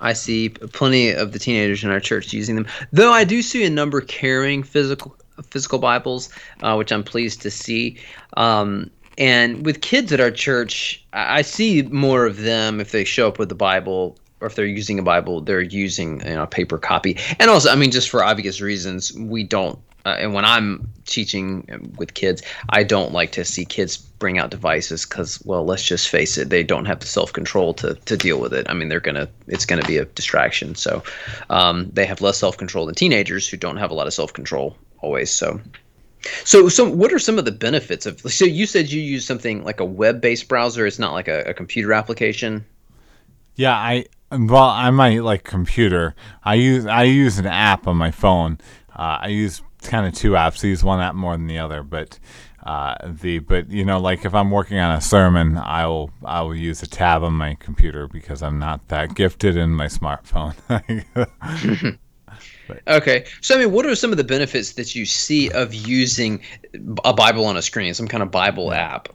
I 0.00 0.12
see 0.12 0.50
plenty 0.50 1.10
of 1.10 1.32
the 1.32 1.38
teenagers 1.38 1.82
in 1.82 1.90
our 1.90 2.00
church 2.00 2.32
using 2.32 2.54
them. 2.54 2.66
Though 2.92 3.12
I 3.12 3.24
do 3.24 3.42
see 3.42 3.64
a 3.64 3.70
number 3.70 4.00
carrying 4.00 4.62
physical 4.62 5.16
physical 5.50 5.78
Bibles, 5.78 6.30
uh, 6.62 6.76
which 6.76 6.90
I'm 6.90 7.04
pleased 7.04 7.42
to 7.42 7.50
see. 7.50 7.98
Um, 8.38 8.90
and 9.18 9.66
with 9.66 9.82
kids 9.82 10.10
at 10.12 10.20
our 10.20 10.30
church, 10.30 11.04
I 11.12 11.38
I 11.38 11.42
see 11.42 11.82
more 11.82 12.26
of 12.26 12.42
them 12.42 12.80
if 12.80 12.92
they 12.92 13.04
show 13.04 13.28
up 13.28 13.38
with 13.38 13.48
the 13.48 13.54
Bible. 13.54 14.18
Or 14.42 14.48
if 14.48 14.54
they're 14.54 14.66
using 14.66 14.98
a 14.98 15.02
Bible, 15.02 15.40
they're 15.40 15.62
using 15.62 16.20
you 16.20 16.34
know, 16.34 16.42
a 16.42 16.46
paper 16.46 16.76
copy. 16.76 17.16
And 17.40 17.50
also, 17.50 17.70
I 17.70 17.74
mean, 17.74 17.90
just 17.90 18.10
for 18.10 18.22
obvious 18.22 18.60
reasons, 18.60 19.10
we 19.14 19.44
don't 19.44 19.78
uh, 20.06 20.14
and 20.20 20.32
when 20.32 20.44
I'm 20.44 20.88
teaching 21.04 21.92
with 21.98 22.14
kids, 22.14 22.40
I 22.68 22.84
don't 22.84 23.12
like 23.12 23.32
to 23.32 23.44
see 23.44 23.64
kids 23.64 23.96
bring 23.96 24.38
out 24.38 24.50
devices 24.50 25.04
because, 25.04 25.44
well, 25.44 25.64
let's 25.64 25.82
just 25.82 26.08
face 26.08 26.38
it, 26.38 26.48
they 26.48 26.62
don't 26.62 26.84
have 26.84 27.00
the 27.00 27.06
self 27.06 27.32
control 27.32 27.74
to 27.74 27.94
to 27.94 28.16
deal 28.16 28.40
with 28.40 28.54
it. 28.54 28.66
I 28.70 28.74
mean, 28.74 28.88
they're 28.88 29.00
gonna, 29.00 29.28
it's 29.48 29.66
gonna 29.66 29.84
be 29.84 29.96
a 29.96 30.04
distraction. 30.04 30.76
So 30.76 31.02
um, 31.50 31.90
they 31.92 32.06
have 32.06 32.20
less 32.20 32.38
self 32.38 32.56
control 32.56 32.86
than 32.86 32.94
teenagers 32.94 33.48
who 33.48 33.56
don't 33.56 33.78
have 33.78 33.90
a 33.90 33.94
lot 33.94 34.06
of 34.06 34.14
self 34.14 34.32
control 34.32 34.76
always. 35.00 35.30
So. 35.30 35.60
So, 36.44 36.68
so 36.68 36.90
what 36.90 37.12
are 37.12 37.20
some 37.20 37.38
of 37.38 37.44
the 37.44 37.52
benefits 37.52 38.04
of? 38.04 38.20
So, 38.20 38.44
you 38.44 38.66
said 38.66 38.90
you 38.90 39.00
use 39.00 39.24
something 39.24 39.62
like 39.62 39.78
a 39.78 39.84
web-based 39.84 40.48
browser. 40.48 40.84
It's 40.84 40.98
not 40.98 41.12
like 41.12 41.28
a, 41.28 41.42
a 41.42 41.54
computer 41.54 41.92
application. 41.92 42.64
Yeah, 43.54 43.76
I 43.76 44.06
well, 44.32 44.56
on 44.56 44.94
my 44.94 45.18
like 45.18 45.44
computer, 45.44 46.16
I 46.42 46.54
use 46.54 46.84
I 46.84 47.04
use 47.04 47.38
an 47.38 47.46
app 47.46 47.86
on 47.86 47.96
my 47.96 48.10
phone. 48.10 48.58
Uh, 48.90 49.18
I 49.20 49.28
use 49.28 49.62
kind 49.86 50.06
of 50.06 50.14
two 50.14 50.32
apps. 50.32 50.62
Use 50.62 50.84
one 50.84 51.00
app 51.00 51.14
more 51.14 51.36
than 51.36 51.46
the 51.46 51.58
other, 51.58 51.82
but 51.82 52.18
uh, 52.64 52.96
the 53.04 53.38
but 53.40 53.70
you 53.70 53.84
know 53.84 54.00
like 54.00 54.24
if 54.24 54.34
I'm 54.34 54.50
working 54.50 54.78
on 54.78 54.96
a 54.96 55.00
sermon, 55.00 55.56
I 55.58 55.86
will 55.86 56.10
I 56.24 56.42
will 56.42 56.56
use 56.56 56.82
a 56.82 56.86
tab 56.86 57.22
on 57.22 57.34
my 57.34 57.54
computer 57.54 58.08
because 58.08 58.42
I'm 58.42 58.58
not 58.58 58.88
that 58.88 59.14
gifted 59.14 59.56
in 59.56 59.70
my 59.70 59.86
smartphone. 59.86 60.54
Okay. 62.88 63.24
So, 63.40 63.54
I 63.54 63.58
mean, 63.58 63.72
what 63.72 63.86
are 63.86 63.94
some 63.94 64.10
of 64.10 64.16
the 64.16 64.24
benefits 64.24 64.72
that 64.72 64.94
you 64.94 65.06
see 65.06 65.50
of 65.50 65.74
using 65.74 66.40
a 67.04 67.12
Bible 67.12 67.46
on 67.46 67.56
a 67.56 67.62
screen, 67.62 67.94
some 67.94 68.08
kind 68.08 68.22
of 68.22 68.30
Bible 68.30 68.72
app? 68.72 69.08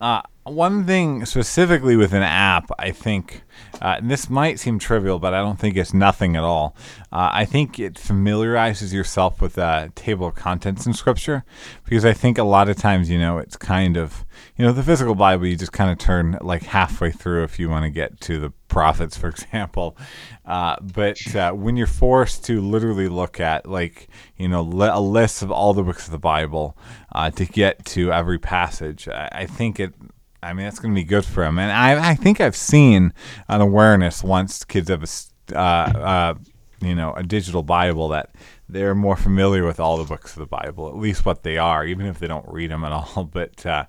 Uh, 0.00 0.22
one 0.44 0.84
thing 0.84 1.26
specifically 1.26 1.94
with 1.94 2.14
an 2.14 2.22
app, 2.22 2.70
I 2.78 2.90
think, 2.90 3.42
uh, 3.82 3.96
and 3.98 4.10
this 4.10 4.30
might 4.30 4.58
seem 4.58 4.78
trivial, 4.78 5.18
but 5.18 5.34
I 5.34 5.42
don't 5.42 5.58
think 5.58 5.76
it's 5.76 5.92
nothing 5.92 6.36
at 6.36 6.42
all. 6.42 6.74
Uh, 7.12 7.28
I 7.32 7.44
think 7.44 7.78
it 7.78 7.98
familiarizes 7.98 8.94
yourself 8.94 9.42
with 9.42 9.58
a 9.58 9.92
table 9.94 10.28
of 10.28 10.36
contents 10.36 10.86
in 10.86 10.94
Scripture, 10.94 11.44
because 11.84 12.06
I 12.06 12.14
think 12.14 12.38
a 12.38 12.44
lot 12.44 12.70
of 12.70 12.76
times, 12.76 13.10
you 13.10 13.18
know, 13.18 13.36
it's 13.36 13.56
kind 13.56 13.98
of, 13.98 14.24
you 14.56 14.64
know, 14.64 14.72
the 14.72 14.82
physical 14.82 15.14
Bible, 15.14 15.46
you 15.46 15.56
just 15.56 15.72
kind 15.72 15.90
of 15.90 15.98
turn 15.98 16.38
like 16.40 16.62
halfway 16.62 17.10
through 17.10 17.44
if 17.44 17.58
you 17.58 17.68
want 17.68 17.84
to 17.84 17.90
get 17.90 18.20
to 18.22 18.38
the 18.38 18.50
prophets, 18.68 19.16
for 19.16 19.28
example. 19.34 19.96
Uh, 20.44 20.76
but 20.80 21.34
uh, 21.34 21.52
when 21.52 21.76
you're 21.76 21.86
forced 21.86 22.44
to 22.46 22.60
literally 22.60 23.08
look 23.08 23.40
at, 23.40 23.66
like, 23.66 24.08
you 24.36 24.48
know, 24.48 24.62
li- 24.62 24.90
a 24.92 25.00
list 25.00 25.42
of 25.42 25.50
all 25.50 25.74
the 25.74 25.82
books 25.82 26.06
of 26.06 26.12
the 26.12 26.18
Bible 26.18 26.76
uh, 27.12 27.30
to 27.30 27.44
get 27.44 27.84
to 27.86 28.12
every 28.12 28.38
passage, 28.38 29.08
I, 29.08 29.28
I 29.32 29.46
think 29.46 29.80
it 29.80 29.94
I 30.42 30.52
mean, 30.52 30.64
that's 30.64 30.78
going 30.78 30.94
to 30.94 30.98
be 30.98 31.04
good 31.04 31.24
for 31.24 31.44
them. 31.44 31.58
And 31.58 31.70
I, 31.70 32.10
I 32.10 32.14
think 32.14 32.40
I've 32.40 32.56
seen 32.56 33.12
an 33.48 33.60
awareness 33.60 34.24
once 34.24 34.64
kids 34.64 34.88
have 34.88 35.04
a, 35.04 35.56
uh, 35.56 35.58
uh, 35.60 36.34
you 36.80 36.94
know, 36.94 37.12
a 37.12 37.22
digital 37.22 37.62
Bible 37.62 38.08
that 38.08 38.30
they're 38.72 38.94
more 38.94 39.16
familiar 39.16 39.64
with 39.64 39.80
all 39.80 39.96
the 39.96 40.04
books 40.04 40.32
of 40.32 40.40
the 40.40 40.46
Bible, 40.46 40.88
at 40.88 40.96
least 40.96 41.24
what 41.24 41.42
they 41.42 41.58
are, 41.58 41.84
even 41.84 42.06
if 42.06 42.18
they 42.18 42.26
don't 42.26 42.46
read 42.48 42.70
them 42.70 42.84
at 42.84 42.92
all. 42.92 43.24
But 43.32 43.64
uh, 43.64 43.84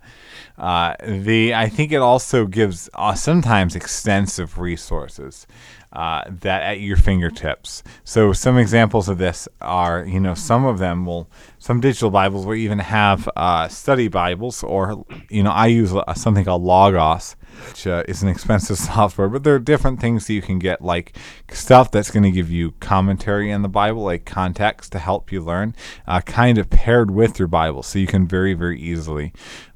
uh, 0.58 0.96
the 1.04 1.56
I 1.56 1.68
think 1.70 1.92
it 1.92 2.02
also 2.02 2.46
gives 2.46 2.90
uh, 2.94 3.16
sometimes 3.16 3.76
extensive 3.76 4.58
resources. 4.60 5.48
Uh, 5.94 6.24
that 6.40 6.64
at 6.64 6.80
your 6.80 6.96
fingertips. 6.96 7.84
So 8.06 8.32
some 8.32 8.58
examples 8.58 9.10
of 9.10 9.18
this 9.18 9.50
are, 9.60 10.06
you 10.06 10.22
know, 10.22 10.34
some 10.36 10.64
of 10.64 10.80
them 10.80 11.06
will, 11.06 11.30
some 11.60 11.82
digital 11.82 12.10
Bibles 12.10 12.46
will 12.46 12.56
even 12.56 12.80
have 12.80 13.28
uh, 13.36 13.68
study 13.68 14.08
Bibles, 14.08 14.64
or 14.64 15.06
you 15.30 15.44
know, 15.44 15.52
I 15.52 15.68
use 15.68 15.94
uh, 15.94 16.14
something 16.14 16.46
called 16.46 16.64
Logos, 16.64 17.36
which 17.68 17.88
uh, 17.88 18.04
is 18.08 18.24
an 18.24 18.30
expensive 18.30 18.78
software, 18.78 19.30
but 19.30 19.44
there 19.44 19.56
are 19.56 19.60
different 19.60 20.00
things 20.00 20.28
that 20.28 20.34
you 20.34 20.42
can 20.42 20.60
get, 20.60 20.82
like 20.82 21.18
stuff 21.52 21.92
that's 21.92 22.12
going 22.12 22.24
to 22.24 22.32
give 22.32 22.50
you 22.50 22.72
commentary 22.80 23.52
in 23.52 23.62
the 23.62 23.70
Bible, 23.70 24.04
like 24.04 24.26
context 24.26 24.92
to 24.92 25.00
help 25.00 25.32
you 25.32 25.42
learn, 25.42 25.76
uh, 26.08 26.22
kind 26.22 26.58
of 26.58 26.70
paired 26.70 27.12
with 27.12 27.40
your 27.40 27.48
Bible, 27.48 27.84
so 27.84 28.00
you 28.00 28.08
can 28.08 28.28
very, 28.28 28.54
very 28.54 28.80
easily 28.80 29.34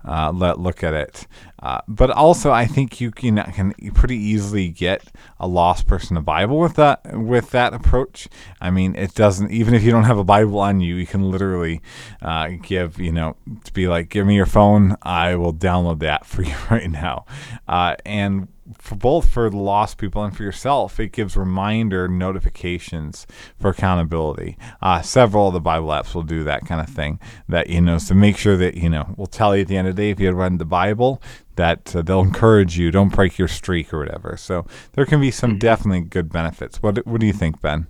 uh, 0.08 0.32
let 0.32 0.60
look 0.60 0.84
at 0.84 0.94
it. 0.94 1.28
Uh, 1.66 1.82
but 1.88 2.12
also, 2.12 2.52
I 2.52 2.68
think 2.68 3.02
you 3.02 3.10
can 3.10 3.38
can 3.38 3.74
pretty 3.94 4.18
easily 4.18 4.70
get 4.70 5.04
a 5.40 5.48
lost 5.48 5.88
person 5.88 6.16
a 6.16 6.22
Bible 6.22 6.60
with 6.60 6.76
that 6.76 7.02
with 7.18 7.50
that 7.52 7.74
approach. 7.74 8.28
I 8.62 8.70
mean, 8.70 8.96
it 8.96 9.16
doesn't 9.16 9.50
even 9.50 9.74
if 9.74 9.82
you 9.82 9.90
don't 9.90 10.04
have 10.04 10.20
a 10.20 10.24
Bible 10.24 10.60
on 10.60 10.80
you, 10.80 10.96
you 10.96 11.08
can 11.08 11.32
literally 11.32 11.82
uh, 12.22 12.50
give 12.62 13.00
you 13.00 13.12
know 13.12 13.36
to 13.64 13.74
be 13.74 13.88
like, 13.88 14.10
give 14.10 14.28
me 14.28 14.36
your 14.36 14.46
phone, 14.46 14.96
I 15.02 15.36
will 15.36 15.54
download 15.54 16.00
that 16.00 16.26
for 16.26 16.44
you 16.44 16.56
right 16.70 16.90
now, 16.90 17.26
uh, 17.68 17.96
and 18.06 18.48
for 18.80 18.96
both 18.96 19.30
for 19.30 19.50
the 19.50 19.58
lost 19.58 19.98
people 19.98 20.24
and 20.24 20.36
for 20.36 20.44
yourself, 20.44 21.00
it 21.00 21.12
gives 21.12 21.38
reminder 21.38 22.08
notifications 22.08 23.28
for 23.60 23.70
accountability. 23.70 24.58
Uh, 24.82 25.02
several 25.02 25.50
of 25.50 25.54
the 25.54 25.62
Bible 25.62 25.90
apps 25.90 26.16
will 26.16 26.24
do 26.24 26.44
that 26.44 26.66
kind 26.66 26.82
of 26.82 26.90
thing. 26.90 27.20
That 27.48 27.70
you 27.70 27.82
know, 27.82 27.98
so 27.98 28.16
make 28.16 28.38
sure 28.38 28.58
that 28.58 28.76
you 28.76 28.90
know, 28.90 29.14
will 29.18 29.28
tell 29.28 29.56
you 29.56 29.62
at 29.62 29.68
the 29.68 29.78
end 29.78 29.88
of 29.88 29.96
the 29.96 30.02
day 30.02 30.10
if 30.10 30.20
you 30.20 30.26
had 30.26 30.36
read 30.36 30.58
the 30.58 30.66
Bible 30.66 31.22
that 31.56 31.96
uh, 31.96 32.02
they'll 32.02 32.22
encourage 32.22 32.78
you, 32.78 32.92
don't 32.92 33.14
break 33.14 33.38
your 33.38 33.48
streak 33.48 33.94
or 33.94 34.00
whatever. 34.00 34.36
So 34.38 34.66
there 34.94 35.06
can 35.06 35.22
be 35.22 35.32
some 35.32 35.58
definitely 35.58 36.02
good 36.02 36.32
benefits. 36.32 36.82
What 36.82 37.06
What 37.06 37.22
do 37.22 37.28
you 37.28 37.34
think, 37.34 37.62
Ben? 37.62 37.88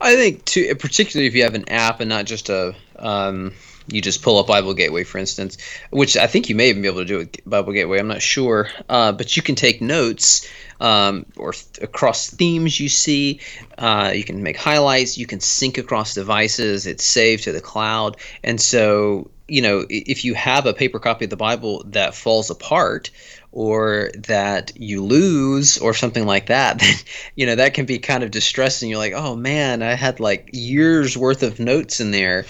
I 0.00 0.14
think, 0.14 0.44
too, 0.44 0.74
particularly 0.76 1.26
if 1.26 1.34
you 1.34 1.42
have 1.42 1.54
an 1.54 1.68
app 1.68 2.00
and 2.00 2.08
not 2.08 2.24
just 2.24 2.48
a, 2.50 2.74
um, 3.00 3.52
you 3.88 4.00
just 4.00 4.22
pull 4.22 4.38
up 4.38 4.46
Bible 4.46 4.74
Gateway, 4.74 5.04
for 5.04 5.18
instance, 5.18 5.58
which 5.90 6.16
I 6.16 6.26
think 6.26 6.48
you 6.48 6.54
may 6.54 6.68
even 6.68 6.82
be 6.82 6.88
able 6.88 7.00
to 7.00 7.04
do 7.04 7.18
with 7.18 7.44
Bible 7.44 7.72
Gateway. 7.72 7.98
I'm 7.98 8.08
not 8.08 8.22
sure, 8.22 8.68
uh, 8.88 9.12
but 9.12 9.36
you 9.36 9.42
can 9.42 9.54
take 9.54 9.80
notes 9.80 10.48
um, 10.80 11.26
or 11.36 11.52
th- 11.52 11.78
across 11.82 12.30
themes 12.30 12.78
you 12.78 12.88
see. 12.88 13.40
Uh, 13.76 14.12
you 14.14 14.24
can 14.24 14.42
make 14.42 14.56
highlights. 14.56 15.18
You 15.18 15.26
can 15.26 15.40
sync 15.40 15.78
across 15.78 16.14
devices. 16.14 16.86
It's 16.86 17.04
saved 17.04 17.44
to 17.44 17.52
the 17.52 17.60
cloud, 17.60 18.16
and 18.44 18.60
so 18.60 19.30
you 19.48 19.62
know 19.62 19.84
if 19.88 20.24
you 20.24 20.34
have 20.34 20.66
a 20.66 20.74
paper 20.74 20.98
copy 20.98 21.24
of 21.24 21.30
the 21.30 21.36
Bible 21.36 21.82
that 21.86 22.14
falls 22.14 22.50
apart 22.50 23.10
or 23.50 24.10
that 24.14 24.72
you 24.76 25.02
lose 25.02 25.78
or 25.78 25.94
something 25.94 26.26
like 26.26 26.46
that 26.46 26.78
then 26.80 26.94
you 27.34 27.46
know 27.46 27.54
that 27.54 27.74
can 27.74 27.86
be 27.86 27.98
kind 27.98 28.22
of 28.22 28.30
distressing 28.30 28.90
you're 28.90 28.98
like 28.98 29.14
oh 29.14 29.34
man 29.34 29.82
i 29.82 29.94
had 29.94 30.20
like 30.20 30.50
years 30.52 31.16
worth 31.16 31.42
of 31.42 31.58
notes 31.58 31.98
in 31.98 32.10
there 32.10 32.44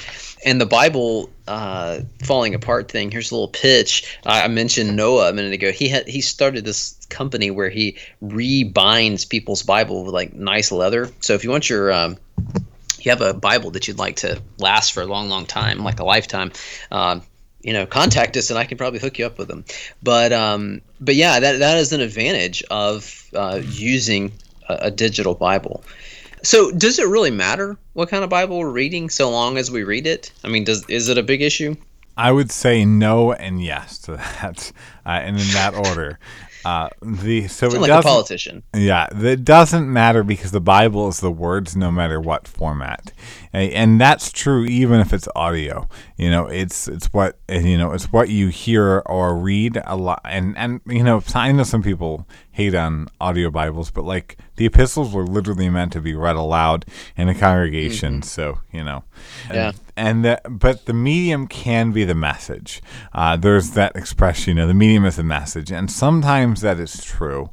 and 0.44 0.60
the 0.60 0.66
bible 0.66 1.30
uh, 1.46 2.00
falling 2.22 2.54
apart 2.54 2.90
thing 2.90 3.10
here's 3.10 3.30
a 3.30 3.34
little 3.34 3.48
pitch 3.48 4.18
i 4.26 4.46
mentioned 4.48 4.94
noah 4.96 5.30
a 5.30 5.32
minute 5.32 5.52
ago 5.52 5.72
he 5.72 5.88
had 5.88 6.06
he 6.06 6.20
started 6.20 6.64
this 6.64 6.94
company 7.08 7.50
where 7.50 7.70
he 7.70 7.96
rebinds 8.22 9.28
people's 9.28 9.62
bible 9.62 10.04
with 10.04 10.14
like 10.14 10.34
nice 10.34 10.70
leather 10.70 11.10
so 11.20 11.34
if 11.34 11.44
you 11.44 11.50
want 11.50 11.68
your 11.68 11.92
um, 11.92 12.16
you 13.00 13.10
have 13.10 13.22
a 13.22 13.32
bible 13.32 13.70
that 13.70 13.88
you'd 13.88 13.98
like 13.98 14.16
to 14.16 14.40
last 14.58 14.92
for 14.92 15.02
a 15.02 15.06
long 15.06 15.28
long 15.28 15.46
time 15.46 15.78
like 15.78 16.00
a 16.00 16.04
lifetime 16.04 16.52
um, 16.90 17.22
you 17.60 17.72
know, 17.72 17.86
contact 17.86 18.36
us 18.36 18.50
and 18.50 18.58
I 18.58 18.64
can 18.64 18.78
probably 18.78 19.00
hook 19.00 19.18
you 19.18 19.26
up 19.26 19.38
with 19.38 19.48
them. 19.48 19.64
But 20.02 20.32
um, 20.32 20.80
but 21.00 21.14
yeah, 21.16 21.40
that 21.40 21.58
that 21.58 21.78
is 21.78 21.92
an 21.92 22.00
advantage 22.00 22.62
of 22.70 23.28
uh, 23.34 23.60
using 23.62 24.32
a, 24.68 24.78
a 24.82 24.90
digital 24.90 25.34
Bible. 25.34 25.84
So 26.42 26.70
does 26.70 26.98
it 26.98 27.08
really 27.08 27.30
matter 27.30 27.76
what 27.94 28.08
kind 28.08 28.24
of 28.24 28.30
Bible 28.30 28.58
we're 28.58 28.70
reading 28.70 29.10
so 29.10 29.30
long 29.30 29.58
as 29.58 29.70
we 29.70 29.82
read 29.82 30.06
it? 30.06 30.32
I 30.44 30.48
mean, 30.48 30.64
does 30.64 30.84
is 30.88 31.08
it 31.08 31.18
a 31.18 31.22
big 31.22 31.42
issue? 31.42 31.76
I 32.16 32.32
would 32.32 32.50
say 32.50 32.84
no 32.84 33.32
and 33.32 33.62
yes 33.62 33.98
to 34.00 34.12
that, 34.16 34.72
uh, 35.06 35.10
and 35.10 35.38
in 35.38 35.46
that 35.48 35.74
order. 35.74 36.18
Uh, 36.64 36.88
the 37.00 37.46
so 37.46 37.66
it 37.68 37.80
like 37.80 37.90
a 37.90 38.02
politician. 38.02 38.62
Yeah, 38.74 39.06
it 39.12 39.44
doesn't 39.44 39.90
matter 39.90 40.24
because 40.24 40.50
the 40.50 40.60
Bible 40.60 41.08
is 41.08 41.20
the 41.20 41.30
words 41.30 41.76
no 41.76 41.90
matter 41.90 42.20
what 42.20 42.48
format, 42.48 43.12
and, 43.52 43.72
and 43.72 44.00
that's 44.00 44.32
true 44.32 44.66
even 44.66 45.00
if 45.00 45.12
it's 45.12 45.28
audio. 45.36 45.88
You 46.16 46.30
know, 46.30 46.46
it's 46.46 46.88
it's 46.88 47.06
what 47.06 47.38
you 47.48 47.78
know, 47.78 47.92
it's 47.92 48.12
what 48.12 48.28
you 48.28 48.48
hear 48.48 49.02
or 49.06 49.36
read 49.38 49.80
a 49.86 49.96
lot, 49.96 50.20
and 50.24 50.58
and 50.58 50.80
you 50.86 51.04
know, 51.04 51.22
I 51.34 51.52
know 51.52 51.62
some 51.62 51.82
people 51.82 52.26
hate 52.58 52.74
on 52.74 53.06
audio 53.20 53.50
Bibles, 53.52 53.88
but 53.92 54.02
like 54.04 54.36
the 54.56 54.66
epistles 54.66 55.14
were 55.14 55.24
literally 55.24 55.68
meant 55.70 55.92
to 55.92 56.00
be 56.00 56.12
read 56.12 56.34
aloud 56.34 56.84
in 57.16 57.28
a 57.28 57.34
congregation, 57.34 58.20
so 58.22 58.58
you 58.72 58.82
know, 58.82 59.04
Yeah. 59.48 59.70
and 59.96 60.24
the, 60.24 60.40
but 60.50 60.86
the 60.86 60.92
medium 60.92 61.46
can 61.46 61.92
be 61.92 62.04
the 62.04 62.16
message. 62.16 62.82
Uh, 63.12 63.36
there's 63.36 63.70
that 63.70 63.94
expression, 63.94 64.56
you 64.56 64.62
know, 64.62 64.66
the 64.66 64.74
medium 64.74 65.04
is 65.04 65.14
the 65.14 65.22
message, 65.22 65.70
and 65.70 65.88
sometimes 65.88 66.60
that 66.62 66.80
is 66.80 67.04
true. 67.04 67.50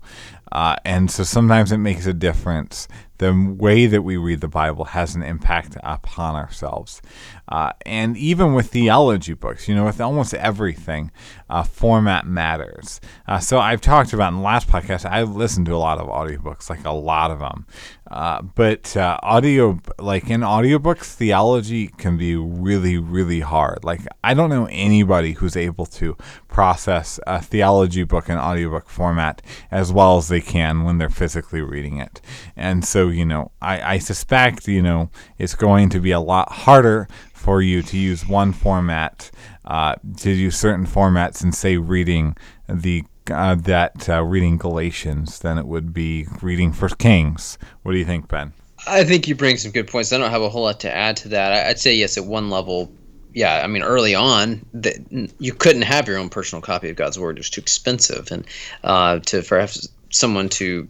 Uh, 0.51 0.75
and 0.83 1.11
so 1.11 1.23
sometimes 1.23 1.71
it 1.71 1.77
makes 1.77 2.07
a 2.07 2.13
difference. 2.13 2.87
The 3.17 3.55
way 3.57 3.87
that 3.87 4.01
we 4.01 4.17
read 4.17 4.41
the 4.41 4.47
Bible 4.47 4.85
has 4.85 5.15
an 5.15 5.23
impact 5.23 5.77
upon 5.83 6.35
ourselves. 6.35 7.01
Uh, 7.47 7.71
and 7.85 8.17
even 8.17 8.53
with 8.53 8.67
theology 8.67 9.33
books, 9.33 9.67
you 9.67 9.75
know, 9.75 9.85
with 9.85 10.01
almost 10.01 10.33
everything, 10.33 11.11
uh, 11.49 11.63
format 11.63 12.25
matters. 12.25 12.99
Uh, 13.27 13.39
so 13.39 13.59
I've 13.59 13.81
talked 13.81 14.13
about 14.13 14.29
in 14.29 14.39
the 14.39 14.43
last 14.43 14.67
podcast, 14.67 15.05
I 15.05 15.23
listened 15.23 15.67
to 15.67 15.75
a 15.75 15.77
lot 15.77 15.99
of 15.99 16.07
audiobooks, 16.07 16.69
like 16.69 16.85
a 16.85 16.91
lot 16.91 17.31
of 17.31 17.39
them. 17.39 17.65
Uh, 18.09 18.41
but 18.41 18.95
uh, 18.95 19.17
audio, 19.23 19.79
like 19.99 20.29
in 20.29 20.41
audiobooks, 20.41 21.13
theology 21.13 21.87
can 21.87 22.17
be 22.17 22.35
really, 22.35 22.97
really 22.97 23.39
hard. 23.39 23.83
Like 23.83 24.01
I 24.23 24.33
don't 24.35 24.49
know 24.49 24.67
anybody 24.69 25.33
who's 25.33 25.57
able 25.57 25.87
to 25.87 26.15
process 26.47 27.19
a 27.25 27.41
theology 27.41 28.03
book 28.03 28.29
in 28.29 28.37
audiobook 28.37 28.89
format 28.89 29.41
as 29.71 29.91
well 29.91 30.17
as 30.17 30.27
they 30.27 30.39
can 30.39 30.83
when 30.83 30.99
they're 30.99 31.09
physically 31.09 31.61
reading 31.61 31.97
it. 31.97 32.21
And 32.55 32.85
so, 32.85 33.04
you 33.09 33.25
know, 33.25 33.51
I, 33.61 33.95
I 33.95 33.97
suspect, 33.99 34.67
you 34.67 34.81
know, 34.81 35.09
it's 35.37 35.55
going 35.55 35.89
to 35.89 35.99
be 35.99 36.11
a 36.11 36.19
lot 36.19 36.51
harder 36.51 37.07
for 37.33 37.61
you 37.61 37.81
to 37.83 37.97
use 37.97 38.27
one 38.27 38.51
format, 38.51 39.29
uh, 39.65 39.95
to 40.17 40.31
use 40.31 40.57
certain 40.57 40.85
formats 40.85 41.43
and 41.43 41.53
say 41.53 41.77
reading 41.77 42.35
the 42.67 43.03
uh, 43.31 43.55
that 43.55 44.07
uh, 44.09 44.23
reading 44.23 44.57
Galatians 44.57 45.39
than 45.39 45.57
it 45.57 45.65
would 45.65 45.93
be 45.93 46.27
reading 46.41 46.71
First 46.71 46.97
Kings. 46.97 47.57
What 47.83 47.93
do 47.93 47.97
you 47.97 48.05
think, 48.05 48.27
Ben? 48.27 48.53
I 48.87 49.03
think 49.03 49.27
you 49.27 49.35
bring 49.35 49.57
some 49.57 49.71
good 49.71 49.87
points. 49.87 50.13
I 50.13 50.17
don't 50.17 50.29
have 50.29 50.41
a 50.41 50.49
whole 50.49 50.63
lot 50.63 50.79
to 50.81 50.95
add 50.95 51.17
to 51.17 51.29
that. 51.29 51.67
I'd 51.67 51.79
say 51.79 51.95
yes, 51.95 52.17
at 52.17 52.25
one 52.25 52.49
level, 52.49 52.91
yeah. 53.33 53.61
I 53.63 53.67
mean, 53.67 53.81
early 53.81 54.13
on, 54.13 54.65
that 54.73 55.31
you 55.39 55.53
couldn't 55.53 55.83
have 55.83 56.07
your 56.07 56.17
own 56.17 56.29
personal 56.29 56.61
copy 56.61 56.89
of 56.89 56.95
God's 56.95 57.17
Word; 57.17 57.37
it 57.37 57.39
was 57.39 57.49
too 57.49 57.61
expensive, 57.61 58.31
and 58.31 58.45
uh, 58.83 59.19
to 59.19 59.41
for 59.41 59.65
someone 60.11 60.49
to 60.49 60.87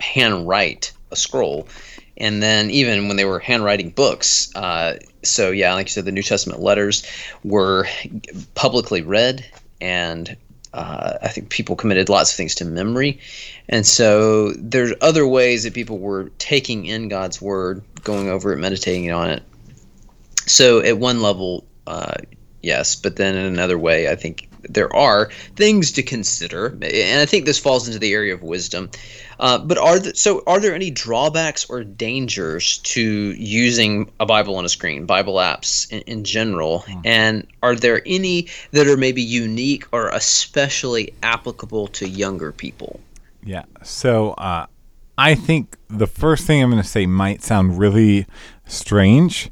handwrite 0.00 0.92
a 1.10 1.16
scroll, 1.16 1.68
and 2.16 2.42
then 2.42 2.70
even 2.70 3.08
when 3.08 3.16
they 3.16 3.24
were 3.24 3.38
handwriting 3.38 3.90
books. 3.90 4.54
Uh, 4.54 4.98
so 5.22 5.50
yeah, 5.50 5.74
like 5.74 5.86
you 5.86 5.90
said, 5.90 6.04
the 6.04 6.12
New 6.12 6.22
Testament 6.22 6.60
letters 6.60 7.06
were 7.44 7.86
publicly 8.54 9.02
read, 9.02 9.44
and 9.80 10.36
uh, 10.72 11.18
I 11.22 11.28
think 11.28 11.50
people 11.50 11.76
committed 11.76 12.08
lots 12.08 12.30
of 12.30 12.36
things 12.36 12.54
to 12.56 12.64
memory, 12.64 13.20
and 13.68 13.86
so 13.86 14.52
there's 14.52 14.92
other 15.00 15.26
ways 15.26 15.64
that 15.64 15.74
people 15.74 15.98
were 15.98 16.30
taking 16.38 16.86
in 16.86 17.08
God's 17.08 17.40
word, 17.40 17.82
going 18.04 18.28
over 18.28 18.52
it, 18.52 18.58
meditating 18.58 19.10
on 19.10 19.30
it. 19.30 19.42
So 20.46 20.80
at 20.80 20.98
one 20.98 21.20
level, 21.20 21.64
uh, 21.86 22.14
yes, 22.62 22.96
but 22.96 23.16
then 23.16 23.34
in 23.34 23.44
another 23.44 23.78
way, 23.78 24.08
I 24.08 24.16
think 24.16 24.47
there 24.62 24.94
are 24.94 25.30
things 25.56 25.92
to 25.92 26.02
consider, 26.02 26.66
and 26.66 27.20
I 27.20 27.26
think 27.26 27.44
this 27.44 27.58
falls 27.58 27.86
into 27.86 27.98
the 27.98 28.12
area 28.12 28.34
of 28.34 28.42
wisdom. 28.42 28.90
Uh, 29.40 29.58
but 29.58 29.78
are 29.78 29.98
the, 29.98 30.14
so 30.16 30.42
are 30.46 30.58
there 30.58 30.74
any 30.74 30.90
drawbacks 30.90 31.68
or 31.70 31.84
dangers 31.84 32.78
to 32.78 33.02
using 33.02 34.10
a 34.18 34.26
Bible 34.26 34.56
on 34.56 34.64
a 34.64 34.68
screen, 34.68 35.06
Bible 35.06 35.34
apps 35.34 35.90
in, 35.92 36.00
in 36.02 36.24
general, 36.24 36.84
and 37.04 37.46
are 37.62 37.76
there 37.76 38.02
any 38.04 38.48
that 38.72 38.88
are 38.88 38.96
maybe 38.96 39.22
unique 39.22 39.86
or 39.92 40.08
especially 40.08 41.14
applicable 41.22 41.86
to 41.88 42.08
younger 42.08 42.50
people? 42.50 43.00
Yeah. 43.44 43.64
So 43.82 44.32
uh, 44.32 44.66
I 45.16 45.34
think 45.34 45.76
the 45.88 46.06
first 46.06 46.46
thing 46.46 46.62
I'm 46.62 46.70
going 46.70 46.82
to 46.82 46.88
say 46.88 47.06
might 47.06 47.42
sound 47.42 47.78
really 47.78 48.26
strange, 48.66 49.50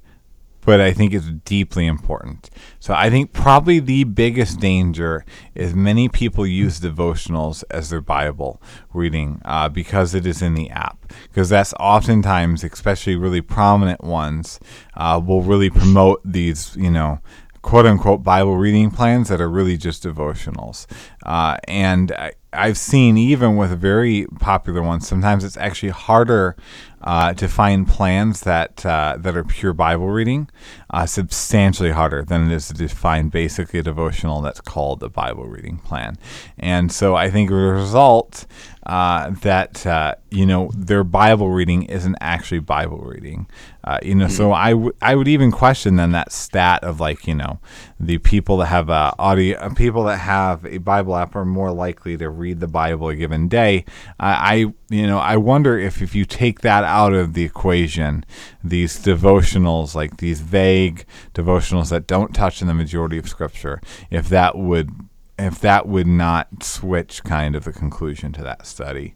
but 0.67 0.81
I 0.81 0.93
think 0.93 1.15
it's 1.15 1.31
deeply 1.45 1.87
important. 1.87 2.51
So 2.81 2.93
I 2.93 3.09
think 3.09 3.33
probably 3.33 3.79
the 3.79 4.03
biggest 4.03 4.59
danger 4.59 5.25
is 5.55 5.75
many 5.75 6.09
people 6.09 6.45
use 6.45 6.81
devotionals 6.81 7.63
as 7.71 7.89
their 7.89 8.01
Bible 8.01 8.61
reading 8.93 9.41
uh, 9.45 9.69
because 9.69 10.13
it 10.13 10.27
is 10.27 10.43
in 10.43 10.55
the 10.55 10.69
app. 10.71 11.13
Because 11.29 11.49
that's 11.49 11.73
oftentimes, 11.75 12.65
especially 12.65 13.15
really 13.15 13.41
prominent 13.41 14.03
ones, 14.03 14.59
uh, 14.95 15.21
will 15.25 15.43
really 15.43 15.71
promote 15.71 16.21
these, 16.25 16.77
you 16.77 16.91
know, 16.91 17.21
quote 17.63 17.87
unquote 17.87 18.25
Bible 18.25 18.57
reading 18.57 18.91
plans 18.91 19.29
that 19.29 19.41
are 19.41 19.49
really 19.49 19.77
just 19.77 20.03
devotionals. 20.03 20.87
Uh, 21.25 21.59
and 21.69 22.11
I, 22.11 22.33
I've 22.57 22.79
seen 22.79 23.17
even 23.17 23.57
with 23.57 23.79
very 23.79 24.27
popular 24.41 24.83
ones, 24.83 25.07
sometimes 25.07 25.45
it's 25.45 25.57
actually 25.57 25.91
harder 25.91 26.57
uh, 27.03 27.35
to 27.35 27.47
find 27.47 27.87
plans 27.87 28.41
that 28.41 28.85
uh, 28.85 29.17
that 29.19 29.37
are 29.37 29.45
pure 29.45 29.73
Bible 29.73 30.09
reading, 30.09 30.49
uh, 30.91 31.07
substantially 31.07 31.91
harder 31.91 32.23
than 32.25 32.51
it 32.51 32.55
is 32.55 32.69
to 32.69 32.89
find 32.89 33.31
basically 33.31 33.79
a 33.79 33.83
devotional 33.83 34.41
that's 34.41 34.61
called 34.61 35.03
a 35.03 35.09
Bible 35.09 35.47
reading 35.47 35.79
plan. 35.79 36.19
And 36.59 36.91
so 36.91 37.15
I 37.15 37.31
think 37.31 37.51
the 37.51 37.57
result 37.57 38.47
uh, 38.87 39.31
that 39.43 39.85
uh, 39.85 40.15
you 40.31 40.47
know 40.47 40.71
their 40.75 41.03
Bible 41.03 41.51
reading 41.51 41.83
isn't 41.85 42.17
actually 42.21 42.61
Bible 42.61 42.99
reading. 42.99 43.49
Uh, 43.83 43.99
you 44.03 44.15
know, 44.15 44.27
so 44.27 44.53
I, 44.53 44.71
w- 44.71 44.93
I 45.01 45.15
would 45.15 45.29
even 45.29 45.53
question 45.53 45.95
then 45.97 46.13
that 46.13 46.33
stat 46.33 46.83
of 46.85 47.01
like 47.01 47.27
you 47.27 47.35
know 47.35 47.59
the 47.99 48.19
people 48.19 48.59
that 48.59 48.67
have 48.67 48.89
uh, 48.89 49.13
audio 49.19 49.59
uh, 49.59 49.75
people 49.75 50.05
that 50.05 50.19
have 50.19 50.65
a 50.65 50.79
Bible 50.79 51.17
app 51.17 51.35
are 51.35 51.45
more 51.45 51.73
likely 51.73 52.17
to 52.17 52.31
read 52.31 52.61
the 52.61 52.69
Bible 52.69 53.09
a 53.09 53.17
given 53.17 53.49
day. 53.49 53.85
I, 54.21 54.33
I 54.33 54.55
you 54.89 55.07
know 55.07 55.19
I 55.19 55.37
wonder 55.37 55.79
if 55.79 56.01
if 56.01 56.15
you 56.15 56.25
take 56.25 56.61
that 56.61 56.85
out 56.85 57.13
of 57.13 57.35
the 57.35 57.43
equation, 57.43 58.25
these 58.63 58.99
devotionals 59.01 59.97
like 59.97 60.19
these 60.19 60.41
vague 60.41 61.05
devotionals 61.35 61.91
that 61.91 62.07
don't 62.07 62.35
touch 62.35 62.63
on 62.63 62.69
the 62.69 62.75
majority 62.75 63.19
of 63.19 63.29
Scripture, 63.29 63.81
if 64.11 64.29
that 64.29 64.57
would 64.57 65.06
if 65.39 65.61
that 65.61 65.87
would 65.87 66.07
not 66.07 66.63
switch 66.63 67.23
kind 67.25 67.55
of 67.55 67.65
the 67.65 67.73
conclusion 67.73 68.33
to 68.33 68.43
that 68.43 68.67
study. 68.67 69.15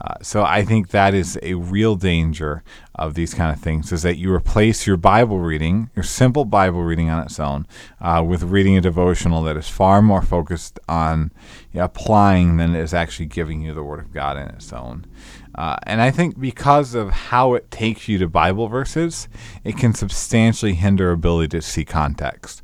Uh, 0.00 0.14
so 0.20 0.42
I 0.42 0.64
think 0.64 0.88
that 0.88 1.14
is 1.14 1.38
a 1.42 1.54
real 1.54 1.94
danger 1.94 2.64
of 2.96 3.14
these 3.14 3.34
kind 3.34 3.54
of 3.54 3.62
things 3.62 3.92
is 3.92 4.02
that 4.02 4.16
you 4.16 4.32
replace 4.32 4.84
your 4.86 4.96
Bible 4.96 5.38
reading, 5.38 5.90
your 5.94 6.02
simple 6.02 6.44
Bible 6.44 6.82
reading 6.82 7.08
on 7.08 7.22
its 7.22 7.38
own, 7.38 7.66
uh, 8.00 8.24
with 8.26 8.42
reading 8.42 8.76
a 8.76 8.80
devotional 8.80 9.44
that 9.44 9.56
is 9.56 9.68
far 9.68 10.02
more 10.02 10.22
focused 10.22 10.80
on 10.88 11.30
applying 11.74 12.56
than 12.56 12.74
it 12.74 12.80
is 12.80 12.92
actually 12.92 13.26
giving 13.26 13.62
you 13.62 13.74
the 13.74 13.82
Word 13.84 14.00
of 14.00 14.12
God 14.12 14.36
in 14.36 14.48
its 14.48 14.72
own. 14.72 15.06
Uh, 15.54 15.76
and 15.84 16.00
I 16.00 16.10
think 16.10 16.40
because 16.40 16.94
of 16.94 17.10
how 17.10 17.54
it 17.54 17.70
takes 17.70 18.08
you 18.08 18.18
to 18.18 18.28
Bible 18.28 18.68
verses, 18.68 19.28
it 19.62 19.76
can 19.76 19.94
substantially 19.94 20.74
hinder 20.74 21.12
ability 21.12 21.48
to 21.48 21.62
see 21.62 21.84
context. 21.84 22.62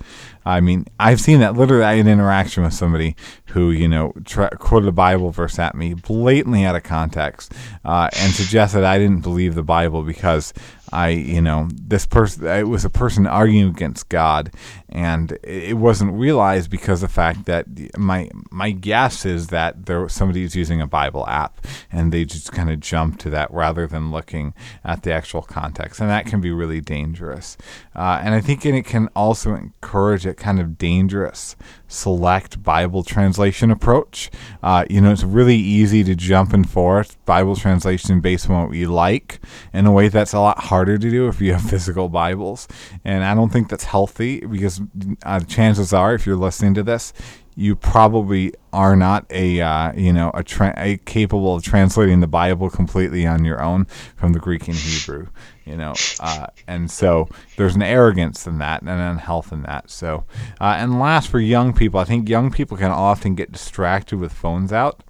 I 0.49 0.61
mean, 0.61 0.87
I've 0.99 1.21
seen 1.21 1.41
that 1.41 1.57
literally. 1.57 1.85
I 1.85 1.97
had 1.97 2.07
an 2.07 2.13
interaction 2.13 2.65
with 2.65 2.73
somebody 2.73 3.17
who, 3.49 3.71
you 3.71 3.89
know, 3.89 4.13
tra- 4.25 4.57
quoted 4.57 4.89
a 4.89 4.93
Bible 4.93 5.31
verse 5.31 5.59
at 5.59 5.75
me 5.75 5.95
blatantly 5.95 6.65
out 6.65 6.77
of 6.77 6.83
context 6.83 7.53
uh, 7.85 8.09
and 8.19 8.33
suggested 8.33 8.85
I 8.85 8.99
didn't 8.99 9.21
believe 9.21 9.55
the 9.55 9.63
Bible 9.63 10.03
because 10.03 10.53
I, 10.93 11.09
you 11.09 11.41
know, 11.41 11.69
this 11.73 12.07
person, 12.07 12.47
it 12.47 12.69
was 12.69 12.85
a 12.85 12.91
person 12.91 13.27
arguing 13.27 13.69
against 13.69 14.09
God, 14.09 14.53
and 14.89 15.39
it 15.43 15.77
wasn't 15.77 16.15
realized 16.15 16.71
because 16.71 17.01
the 17.01 17.09
fact 17.09 17.45
that 17.47 17.67
my 17.99 18.31
my 18.51 18.71
guess 18.71 19.27
is 19.27 19.49
that 19.49 19.87
there 19.87 20.09
somebody 20.09 20.45
is 20.45 20.57
using 20.57 20.81
a 20.81 20.87
Bible 20.87 21.27
app, 21.29 21.67
and 21.93 22.13
they 22.13 22.25
just 22.25 22.53
kind 22.53 22.71
of 22.71 22.81
jump 22.81 23.19
to 23.21 23.31
that 23.31 23.51
rather 23.53 23.87
than 23.87 24.11
looking 24.11 24.55
at 24.85 25.03
the 25.03 25.13
actual 25.13 25.43
context, 25.43 26.01
and 26.01 26.09
that 26.09 26.27
can 26.27 26.41
be 26.41 26.51
really 26.51 26.81
dangerous. 26.81 27.57
Uh, 27.95 28.21
and 28.23 28.35
I 28.35 28.41
think 28.41 28.65
it 28.65 28.85
can 28.85 29.09
also 29.15 29.55
encourage 29.55 30.25
a 30.25 30.35
kind 30.35 30.61
of 30.61 30.79
dangerous 30.79 31.57
select 31.89 32.63
Bible 32.63 33.03
translation 33.03 33.71
approach. 33.71 34.31
Uh, 34.63 34.85
you 34.89 35.01
know, 35.01 35.11
it's 35.11 35.25
really 35.25 35.57
easy 35.57 36.05
to 36.05 36.15
jump 36.15 36.53
and 36.53 36.69
forth 36.69 37.23
Bible 37.25 37.57
translation 37.57 38.21
based 38.21 38.49
on 38.49 38.61
what 38.61 38.71
we 38.71 38.87
like 38.87 39.41
in 39.73 39.87
a 39.87 39.93
way 39.93 40.09
that's 40.09 40.35
a 40.35 40.41
lot 40.41 40.59
harder 40.59 40.99
to 40.99 41.11
do 41.11 41.27
if 41.27 41.41
you 41.41 41.53
have 41.55 41.63
physical 41.71 42.09
Bibles. 42.09 42.69
And 43.05 43.25
I 43.25 43.35
don't 43.35 43.51
think 43.51 43.69
that's 43.69 43.85
healthy 43.85 44.41
because 44.41 44.81
uh, 45.25 45.41
chances 45.41 45.93
are, 45.93 46.15
if 46.15 46.27
you're 46.27 46.37
listening 46.37 46.75
to 46.75 46.83
this, 46.83 47.13
you 47.59 47.75
probably 47.75 48.55
are 48.73 48.95
not 48.95 49.27
a 49.31 49.61
uh, 49.61 49.93
you 49.93 50.13
know 50.13 50.31
a, 50.33 50.45
tra- 50.45 50.75
a 50.77 50.97
capable 50.99 51.57
of 51.57 51.63
translating 51.65 52.21
the 52.21 52.29
Bible 52.29 52.71
completely 52.71 53.27
on 53.27 53.45
your 53.45 53.61
own 53.61 53.87
from 54.15 54.33
the 54.33 54.39
Greek 54.39 54.69
and 54.69 54.77
Hebrew, 54.77 55.27
you 55.65 55.77
know, 55.77 55.95
uh, 56.21 56.47
and 56.69 56.89
so 56.89 57.29
there's 57.57 57.75
an 57.75 57.83
arrogance 57.83 58.47
in 58.47 58.59
that 58.59 58.83
and 58.83 58.89
an 58.89 59.01
unhealth 59.01 59.51
in 59.51 59.63
that. 59.63 59.91
So, 59.91 60.25
uh, 60.61 60.77
and 60.79 61.01
last 61.01 61.29
for 61.29 61.41
young 61.41 61.73
people, 61.73 61.99
I 61.99 62.05
think 62.05 62.29
young 62.29 62.53
people 62.53 62.77
can 62.77 62.93
often 62.93 63.35
get 63.35 63.51
distracted 63.51 64.21
with 64.21 64.33
phones 64.33 64.73
out. 64.73 65.03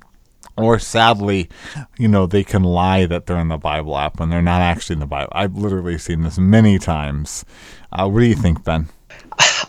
Or 0.57 0.81
sadly, 0.81 1.49
you 1.99 2.09
know, 2.09 2.27
they 2.27 2.43
can 2.43 2.65
lie 2.65 3.07
that 3.07 3.27
they're 3.27 3.39
in 3.39 3.47
the 3.47 3.59
Bible 3.59 3.97
app 3.97 4.19
when 4.19 4.29
they're 4.29 4.43
not 4.43 4.61
actually 4.61 4.95
in 4.95 5.01
the 5.01 5.07
Bible. 5.07 5.31
I've 5.33 5.55
literally 5.55 5.99
seen 5.99 6.23
this 6.23 6.37
many 6.37 6.81
times. 6.81 7.45
Uh, 7.93 8.09
what 8.09 8.21
do 8.21 8.27
you 8.27 8.35
think, 8.35 8.65
Ben? 8.65 8.89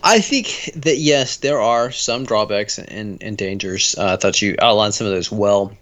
I 0.04 0.20
think 0.20 0.72
that 0.76 0.98
yes, 0.98 1.38
there 1.38 1.62
are 1.62 1.92
some 1.92 2.26
drawbacks 2.26 2.80
and, 2.80 3.22
and 3.22 3.38
dangers. 3.38 3.96
Uh, 3.98 4.14
I 4.14 4.16
thought 4.16 4.42
you 4.42 4.56
outlined 4.60 4.94
some 4.94 5.08
of 5.08 5.14
those 5.14 5.32
well. 5.32 5.74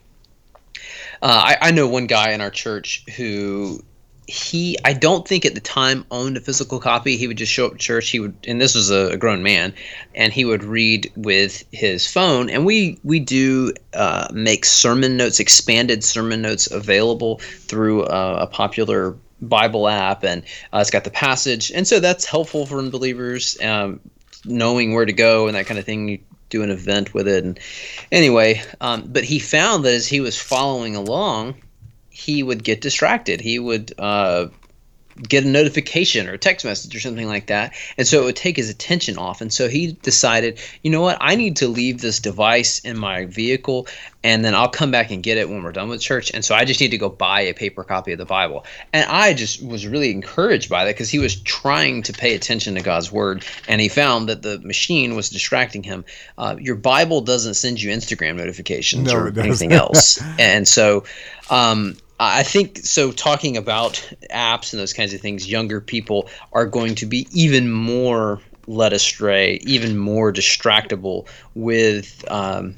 Uh, 1.21 1.55
I, 1.55 1.57
I 1.61 1.71
know 1.71 1.87
one 1.87 2.07
guy 2.07 2.31
in 2.31 2.41
our 2.41 2.49
church 2.49 3.03
who 3.15 3.83
he 4.27 4.77
I 4.83 4.91
don't 4.91 5.25
think 5.25 5.45
at 5.45 5.55
the 5.55 5.61
time 5.61 6.05
owned 6.11 6.35
a 6.35 6.41
physical 6.41 6.79
copy. 6.79 7.15
He 7.15 7.27
would 7.27 7.37
just 7.37 7.51
show 7.51 7.65
up 7.65 7.73
at 7.73 7.79
church. 7.79 8.09
He 8.09 8.19
would, 8.19 8.35
and 8.45 8.59
this 8.59 8.75
was 8.75 8.91
a, 8.91 9.11
a 9.11 9.17
grown 9.17 9.41
man, 9.41 9.73
and 10.13 10.33
he 10.33 10.43
would 10.43 10.63
read 10.63 11.11
with 11.15 11.63
his 11.71 12.05
phone. 12.11 12.49
And 12.49 12.65
we 12.65 12.99
we 13.03 13.19
do 13.19 13.73
uh, 13.93 14.27
make 14.33 14.65
sermon 14.65 15.15
notes, 15.15 15.39
expanded 15.39 16.03
sermon 16.03 16.41
notes 16.41 16.69
available 16.69 17.39
through 17.39 18.03
uh, 18.03 18.39
a 18.41 18.47
popular 18.47 19.15
Bible 19.41 19.87
app, 19.87 20.23
and 20.23 20.43
uh, 20.73 20.79
it's 20.79 20.89
got 20.89 21.03
the 21.03 21.11
passage, 21.11 21.71
and 21.71 21.87
so 21.87 21.99
that's 21.99 22.25
helpful 22.25 22.65
for 22.65 22.79
unbelievers. 22.79 23.57
Um, 23.61 23.99
knowing 24.45 24.93
where 24.93 25.05
to 25.05 25.13
go 25.13 25.47
and 25.47 25.55
that 25.55 25.65
kind 25.65 25.79
of 25.79 25.85
thing. 25.85 26.07
You 26.07 26.19
do 26.49 26.63
an 26.63 26.71
event 26.71 27.13
with 27.13 27.27
it, 27.27 27.43
and 27.43 27.59
anyway, 28.11 28.61
um, 28.79 29.03
but 29.07 29.25
he 29.25 29.39
found 29.39 29.83
that 29.83 29.93
as 29.93 30.07
he 30.07 30.21
was 30.21 30.39
following 30.39 30.95
along, 30.95 31.55
he 32.09 32.41
would 32.41 32.63
get 32.63 32.79
distracted. 32.79 33.41
He 33.41 33.59
would 33.59 33.93
uh, 33.99 34.47
get 35.17 35.43
a 35.43 35.47
notification 35.47 36.27
or 36.27 36.33
a 36.33 36.37
text 36.37 36.65
message 36.65 36.95
or 36.95 36.99
something 36.99 37.27
like 37.27 37.47
that. 37.47 37.73
And 37.97 38.07
so 38.07 38.21
it 38.21 38.25
would 38.25 38.35
take 38.35 38.55
his 38.55 38.69
attention 38.69 39.17
off. 39.17 39.41
And 39.41 39.51
so 39.51 39.67
he 39.67 39.93
decided, 39.93 40.59
you 40.83 40.91
know 40.91 41.01
what? 41.01 41.17
I 41.19 41.35
need 41.35 41.57
to 41.57 41.67
leave 41.67 41.99
this 41.99 42.19
device 42.19 42.79
in 42.79 42.97
my 42.97 43.25
vehicle 43.25 43.87
and 44.23 44.43
then 44.43 44.55
I'll 44.55 44.69
come 44.69 44.91
back 44.91 45.11
and 45.11 45.23
get 45.23 45.37
it 45.37 45.49
when 45.49 45.63
we're 45.63 45.71
done 45.71 45.89
with 45.89 46.01
church. 46.01 46.31
And 46.33 46.43
so 46.43 46.53
I 46.53 46.65
just 46.65 46.81
need 46.81 46.91
to 46.91 46.97
go 46.97 47.09
buy 47.09 47.41
a 47.41 47.53
paper 47.53 47.83
copy 47.83 48.11
of 48.11 48.17
the 48.17 48.25
Bible. 48.25 48.65
And 48.91 49.09
I 49.09 49.33
just 49.33 49.63
was 49.63 49.87
really 49.87 50.11
encouraged 50.11 50.69
by 50.69 50.85
that 50.85 50.95
because 50.95 51.09
he 51.09 51.19
was 51.19 51.35
trying 51.35 52.03
to 52.03 52.13
pay 52.13 52.35
attention 52.35 52.75
to 52.75 52.81
God's 52.81 53.11
word 53.11 53.45
and 53.67 53.79
he 53.79 53.89
found 53.89 54.29
that 54.29 54.41
the 54.41 54.59
machine 54.59 55.15
was 55.15 55.29
distracting 55.29 55.83
him. 55.83 56.05
Uh, 56.37 56.55
your 56.59 56.75
Bible 56.75 57.21
doesn't 57.21 57.55
send 57.55 57.81
you 57.81 57.91
Instagram 57.91 58.35
notifications 58.35 59.11
No, 59.11 59.17
or 59.17 59.39
anything 59.39 59.71
else. 59.71 60.21
and 60.39 60.67
so, 60.67 61.05
um, 61.49 61.95
I 62.19 62.43
think 62.43 62.79
so. 62.79 63.11
Talking 63.11 63.57
about 63.57 63.93
apps 64.31 64.73
and 64.73 64.79
those 64.79 64.93
kinds 64.93 65.13
of 65.13 65.21
things, 65.21 65.49
younger 65.49 65.79
people 65.79 66.29
are 66.51 66.65
going 66.65 66.95
to 66.95 67.05
be 67.05 67.27
even 67.31 67.71
more 67.71 68.41
led 68.65 68.93
astray, 68.93 69.59
even 69.63 69.97
more 69.97 70.33
distractible 70.33 71.27
with 71.55 72.29
um, 72.29 72.75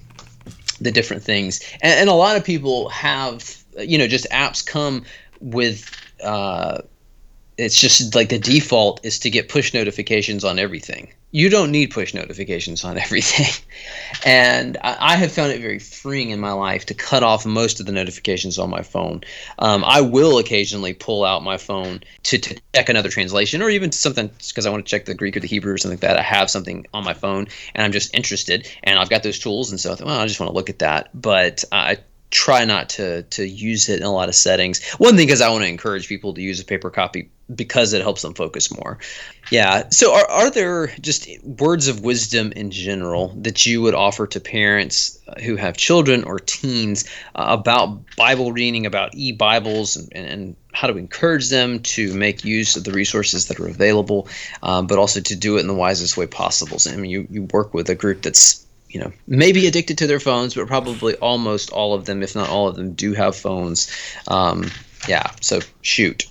the 0.82 0.92
different 0.92 1.24
things. 1.24 1.62
And, 1.82 2.02
and 2.02 2.10
a 2.10 2.14
lot 2.14 2.36
of 2.36 2.44
people 2.44 2.90
have, 2.90 3.58
you 3.78 3.98
know, 3.98 4.08
just 4.08 4.28
apps 4.30 4.66
come 4.66 5.06
with. 5.40 5.90
Uh, 6.24 6.82
it's 7.58 7.80
just 7.80 8.16
like 8.16 8.30
the 8.30 8.40
default 8.40 9.06
is 9.06 9.20
to 9.20 9.30
get 9.30 9.50
push 9.50 9.74
notifications 9.74 10.46
on 10.46 10.60
everything. 10.60 11.14
You 11.32 11.50
don't 11.50 11.72
need 11.72 11.92
push 11.92 12.14
notifications 12.14 12.84
on 12.84 12.98
everything. 13.06 13.52
And 14.26 14.78
I, 14.84 15.14
I 15.14 15.16
have 15.16 15.32
found 15.32 15.52
it 15.52 15.62
very 15.62 15.80
freeing 15.80 16.32
in 16.32 16.40
my 16.40 16.54
life 16.54 16.88
to 16.88 16.94
cut 16.94 17.24
off 17.24 17.46
most 17.46 17.80
of 17.80 17.86
the 17.86 17.92
notifications 17.92 18.58
on 18.58 18.70
my 18.70 18.82
phone. 18.82 19.22
Um, 19.58 19.84
I 19.86 20.02
will 20.02 20.40
occasionally 20.40 20.94
pull 20.94 21.24
out 21.24 21.44
my 21.44 21.58
phone 21.58 22.02
to, 22.24 22.38
to 22.38 22.62
check 22.74 22.90
another 22.90 23.10
translation 23.10 23.62
or 23.62 23.70
even 23.70 23.92
something 23.92 24.30
because 24.48 24.66
I 24.66 24.70
want 24.72 24.86
to 24.86 24.90
check 24.90 25.06
the 25.06 25.14
Greek 25.14 25.38
or 25.38 25.40
the 25.40 25.48
Hebrew 25.48 25.74
or 25.74 25.78
something 25.78 25.98
like 25.98 26.02
that. 26.02 26.18
I 26.18 26.24
have 26.24 26.50
something 26.50 26.88
on 26.94 27.04
my 27.04 27.14
phone 27.14 27.48
and 27.76 27.84
I'm 27.84 27.92
just 27.92 28.16
interested 28.16 28.68
and 28.84 28.98
I've 28.98 29.10
got 29.10 29.24
those 29.24 29.40
tools. 29.40 29.72
And 29.72 29.80
so 29.80 29.92
I 29.92 29.96
thought, 29.96 30.08
well, 30.08 30.20
I 30.20 30.28
just 30.28 30.40
want 30.40 30.52
to 30.52 30.56
look 30.56 30.70
at 30.70 30.80
that. 30.80 31.10
But 31.14 31.64
I 31.72 32.00
try 32.32 32.64
not 32.66 32.90
to 32.90 33.24
to 33.24 33.48
use 33.48 33.90
it 33.90 34.00
in 34.00 34.06
a 34.06 34.12
lot 34.12 34.30
of 34.30 34.36
settings. 34.36 34.84
One 34.94 35.16
thing 35.16 35.30
is 35.30 35.42
I 35.42 35.50
want 35.50 35.64
to 35.64 35.70
encourage 35.70 36.08
people 36.08 36.34
to 36.34 36.42
use 36.42 36.60
a 36.60 36.66
paper 36.66 36.90
copy 36.90 37.30
because 37.54 37.94
it 37.94 38.02
helps 38.02 38.22
them 38.22 38.36
focus 38.36 38.72
more. 38.72 39.00
Yeah. 39.52 39.90
So 39.90 40.14
are 40.14 40.30
are 40.30 40.52
there 40.52 40.88
just 41.02 41.28
words 41.44 41.88
of 41.88 42.02
wisdom 42.02 42.52
in 42.56 42.70
general 42.70 43.30
that 43.38 43.66
you 43.66 43.82
would 43.82 43.96
offer 43.96 44.28
to 44.28 44.40
parents 44.40 45.20
who 45.44 45.56
have 45.56 45.76
children 45.76 46.24
or 46.24 46.40
teens 46.40 47.06
uh, 47.36 47.46
about 47.50 48.16
Bible 48.16 48.52
reading, 48.52 48.86
about 48.86 49.16
e-Bibles, 49.16 49.96
and, 49.96 50.14
and 50.14 50.56
how 50.72 50.88
to 50.88 50.98
encourage 50.98 51.50
them 51.50 51.80
to 51.80 52.14
make 52.14 52.46
use 52.46 52.76
of 52.76 52.84
the 52.84 52.92
resources 52.92 53.48
that 53.48 53.60
are 53.60 53.68
available, 53.68 54.28
um, 54.62 54.86
but 54.86 55.00
also 55.00 55.20
to 55.20 55.36
do 55.36 55.58
it 55.58 55.62
in 55.62 55.68
the 55.68 55.74
wisest 55.74 56.16
way 56.16 56.28
possible. 56.28 56.78
So, 56.78 56.92
I 56.92 56.96
mean, 56.96 57.10
you, 57.10 57.28
you 57.30 57.44
work 57.52 57.74
with 57.74 57.90
a 57.90 57.96
group 57.96 58.22
that's 58.22 58.66
you 58.90 59.00
know 59.00 59.12
maybe 59.28 59.68
addicted 59.68 59.98
to 59.98 60.08
their 60.08 60.20
phones 60.20 60.54
but 60.56 60.68
probably 60.68 61.16
almost 61.18 61.72
all 61.72 61.94
of 61.94 62.06
them 62.06 62.24
if 62.24 62.36
not 62.36 62.50
all 62.50 62.68
of 62.68 62.76
them 62.76 62.94
do 62.94 63.14
have 63.14 63.36
phones 63.36 63.90
um, 64.28 64.70
yeah 65.08 65.32
so 65.42 65.60
shoot 65.82 66.26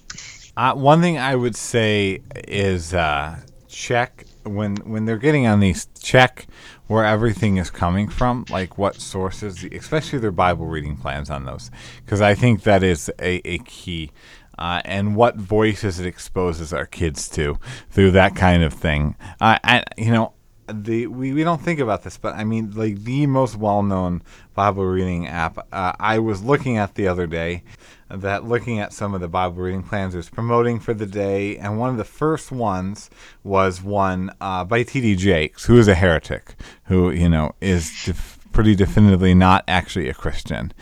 Uh, 0.57 0.75
one 0.75 1.01
thing 1.01 1.19
I 1.19 1.37
would 1.37 1.55
say 1.55 2.21
is 2.49 2.93
uh, 2.93 3.39
check 3.69 4.25
when 4.45 4.77
when 4.79 5.05
they're 5.05 5.19
getting 5.19 5.47
on 5.47 5.61
these 5.61 5.87
check 6.01 6.47
where 6.89 7.05
everything 7.05 7.59
is 7.59 7.71
coming 7.71 8.09
from, 8.09 8.45
like 8.51 8.79
what 8.79 8.97
sources, 8.97 9.63
especially 9.73 10.19
their 10.19 10.33
Bible 10.33 10.67
reading 10.67 10.97
plans 10.97 11.29
on 11.31 11.45
those, 11.45 11.71
because 12.05 12.21
I 12.23 12.35
think 12.35 12.63
that 12.63 12.83
is 12.83 13.11
a, 13.21 13.41
a 13.45 13.59
key. 13.59 14.11
Uh, 14.59 14.81
and 14.85 15.15
what 15.15 15.37
voices 15.37 16.01
it 16.01 16.07
exposes 16.07 16.73
our 16.73 16.87
kids 16.87 17.29
to 17.29 17.59
through 17.91 18.11
that 18.11 18.35
kind 18.35 18.65
of 18.65 18.73
thing. 18.73 19.15
Uh, 19.41 19.59
and 19.63 19.85
you 19.97 20.11
know, 20.11 20.33
the 20.69 21.07
we, 21.07 21.33
we 21.33 21.45
don't 21.45 21.61
think 21.61 21.81
about 21.81 22.03
this, 22.03 22.17
but 22.17 22.35
I 22.35 22.45
mean, 22.45 22.73
like 22.73 23.03
the 23.05 23.27
most 23.27 23.57
well-known 23.57 24.23
Bible 24.55 24.85
reading 24.85 25.27
app. 25.27 25.59
Uh, 25.73 25.93
I 25.99 26.19
was 26.19 26.43
looking 26.43 26.77
at 26.77 26.95
the 26.95 27.09
other 27.09 27.27
day 27.27 27.63
that 28.11 28.45
looking 28.45 28.79
at 28.79 28.93
some 28.93 29.15
of 29.15 29.21
the 29.21 29.29
Bible 29.29 29.57
reading 29.57 29.83
plans 29.83 30.15
was 30.15 30.29
promoting 30.29 30.81
for 30.81 30.95
the 30.95 31.07
day, 31.07 31.57
and 31.57 31.79
one 31.79 31.91
of 31.91 31.97
the 31.97 32.05
first 32.05 32.51
ones 32.51 33.11
was 33.45 33.83
one 33.83 34.31
uh, 34.41 34.65
by 34.65 34.83
T.D. 34.83 35.17
Jakes, 35.17 35.67
who 35.67 35.79
is 35.79 35.89
a 35.89 35.95
heretic, 35.95 36.55
who 36.85 37.11
you 37.11 37.29
know 37.29 37.55
is. 37.61 38.05
Def- 38.05 38.39
pretty 38.51 38.75
definitively 38.75 39.35
not 39.35 39.63
actually 39.69 40.09
a 40.09 40.15
Christian, 40.15 40.73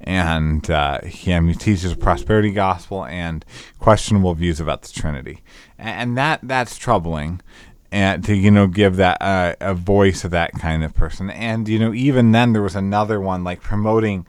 and 0.00 0.70
uh, 0.70 1.02
he, 1.02 1.34
I 1.34 1.40
mean, 1.40 1.54
teaches 1.54 1.92
a 1.92 1.96
prosperity 1.96 2.50
gospel 2.50 3.04
and 3.04 3.44
questionable 3.78 4.32
views 4.32 4.58
about 4.58 4.80
the 4.80 4.88
Trinity, 4.88 5.42
and 5.76 6.16
that 6.16 6.40
that's 6.42 6.78
troubling 6.78 7.42
and 7.96 8.22
to 8.24 8.34
you 8.34 8.50
know 8.50 8.66
give 8.66 8.96
that 8.96 9.22
uh, 9.22 9.54
a 9.58 9.72
voice 9.72 10.22
of 10.22 10.30
that 10.32 10.52
kind 10.52 10.84
of 10.84 10.94
person. 10.94 11.30
And 11.30 11.66
you 11.66 11.78
know 11.78 11.94
even 11.94 12.30
then 12.32 12.52
there 12.52 12.60
was 12.60 12.76
another 12.76 13.18
one 13.18 13.42
like 13.42 13.62
promoting 13.62 14.26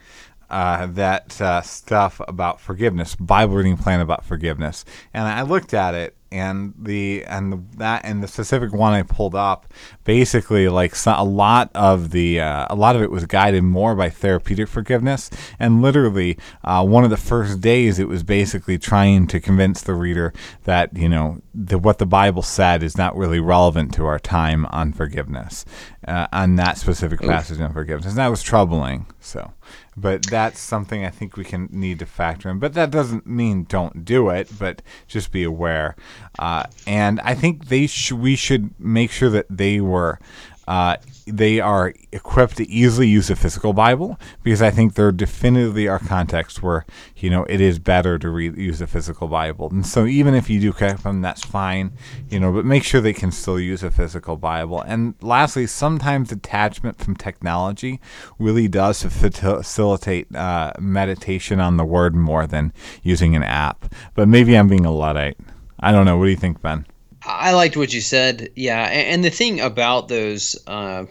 uh, 0.50 0.86
that 0.86 1.42
uh, 1.42 1.62
stuff 1.62 2.22
about 2.30 2.62
forgiveness 2.62 3.16
bible 3.16 3.56
reading 3.56 3.76
plan 3.76 4.00
about 4.00 4.24
forgiveness. 4.24 4.86
And 5.14 5.28
i 5.28 5.42
looked 5.42 5.74
at 5.74 5.94
it 5.96 6.16
and 6.32 6.74
the 6.78 7.24
and 7.26 7.54
the, 7.54 7.64
that 7.78 8.04
and 8.04 8.22
the 8.22 8.28
specific 8.28 8.74
one 8.74 8.94
i 8.94 9.02
pulled 9.02 9.36
up 9.36 9.72
basically 10.04 10.68
like 10.68 10.96
so, 10.96 11.14
a 11.18 11.24
lot 11.24 11.70
of 11.74 12.12
the 12.12 12.40
uh, 12.40 12.68
a 12.70 12.76
lot 12.76 12.96
of 12.96 13.02
it 13.02 13.12
was 13.12 13.26
guided 13.26 13.64
more 13.64 13.96
by 13.96 14.10
therapeutic 14.10 14.68
forgiveness 14.68 15.30
and 15.60 15.82
literally 15.82 16.38
uh, 16.64 16.86
one 16.86 17.04
of 17.04 17.10
the 17.10 17.18
first 17.18 17.62
days 17.62 18.00
it 18.00 18.08
was 18.08 18.24
basically 18.24 18.78
trying 18.78 19.28
to 19.28 19.40
convince 19.40 19.82
the 19.82 19.94
reader 19.94 20.34
that 20.66 20.96
you 20.96 21.10
know 21.10 21.42
the, 21.54 21.78
what 21.78 21.98
the 21.98 22.06
bible 22.06 22.42
said 22.42 22.84
is 22.84 22.98
not 22.98 23.16
really 23.16 23.40
relevant 23.40 23.94
to 23.94 24.06
our 24.06 24.20
time 24.20 24.66
on 24.68 24.92
forgiveness 24.92 25.66
uh, 26.08 26.28
on 26.32 26.56
that 26.56 26.78
specific 26.78 27.20
passage 27.22 27.60
on 27.60 27.74
forgiveness 27.74 28.08
and 28.08 28.18
that 28.18 28.28
was 28.28 28.44
troubling 28.44 29.06
so 29.20 29.54
but 29.98 30.28
that's 30.28 30.60
something 30.60 31.04
I 31.04 31.10
think 31.10 31.36
we 31.36 31.44
can 31.44 31.68
need 31.72 31.98
to 32.00 32.06
factor 32.06 32.50
in. 32.50 32.60
But 32.60 32.76
that 32.76 32.92
doesn't 32.92 33.26
mean 33.26 33.64
don't 33.64 34.06
do 34.06 34.30
it, 34.30 34.48
but 34.60 34.84
just 35.08 35.32
be 35.32 35.44
aware. 35.44 35.96
Uh, 36.40 36.66
and 36.86 37.20
I 37.22 37.34
think 37.34 37.68
they 37.68 37.88
sh- 37.88 38.12
we 38.12 38.36
should 38.36 38.78
make 38.80 39.12
sure 39.12 39.30
that 39.30 39.46
they 39.50 39.82
were 39.82 40.20
uh, 40.68 40.98
they 41.26 41.62
are 41.62 41.94
equipped 42.12 42.58
to 42.58 42.70
easily 42.70 43.08
use 43.08 43.30
a 43.30 43.38
physical 43.38 43.72
Bible 43.72 44.20
because 44.44 44.62
I 44.62 44.70
think 44.70 44.96
there 44.96 45.14
definitively 45.14 45.88
are 45.88 46.00
contexts 46.00 46.62
where 46.62 46.86
you 47.16 47.30
know 47.30 47.46
it 47.46 47.62
is 47.62 47.80
better 47.80 48.20
to 48.20 48.38
use 48.38 48.82
a 48.82 48.88
physical 48.88 49.30
Bible. 49.30 49.70
And 49.70 49.86
so 49.86 50.06
even 50.06 50.36
if 50.36 50.50
you 50.50 50.60
do 50.60 50.74
connect 50.74 51.04
them, 51.04 51.22
that's 51.22 51.44
fine, 51.44 51.94
you 52.30 52.40
know. 52.40 52.52
But 52.52 52.66
make 52.66 52.84
sure 52.84 53.00
they 53.00 53.14
can 53.14 53.32
still 53.32 53.60
use 53.60 53.82
a 53.82 53.92
physical 53.92 54.36
Bible. 54.36 54.82
And 54.82 55.16
lastly, 55.22 55.68
sometimes 55.68 56.30
detachment 56.30 56.98
from 56.98 57.16
technology 57.16 58.02
really 58.38 58.68
does 58.68 59.04
facilitate 59.04 60.34
uh, 60.36 60.74
meditation 60.80 61.62
on 61.62 61.78
the 61.78 61.86
Word 61.86 62.14
more 62.14 62.46
than 62.46 62.74
using 63.04 63.38
an 63.38 63.44
app. 63.44 63.94
But 64.16 64.28
maybe 64.28 64.58
I'm 64.58 64.68
being 64.68 64.86
a 64.86 64.92
luddite. 64.92 65.38
I 65.80 65.92
don't 65.92 66.06
know. 66.06 66.18
What 66.18 66.26
do 66.26 66.32
you 66.32 66.38
think, 66.38 66.62
Ben? 66.62 66.86
I 67.24 67.54
liked 67.54 67.78
what 67.78 67.94
you 67.94 68.02
said. 68.02 68.50
Yeah, 68.56 68.84
and, 68.86 69.24
the 69.24 69.30
thing 69.30 69.60
about 69.60 70.08
those, 70.08 70.56
uh, 70.66 71.06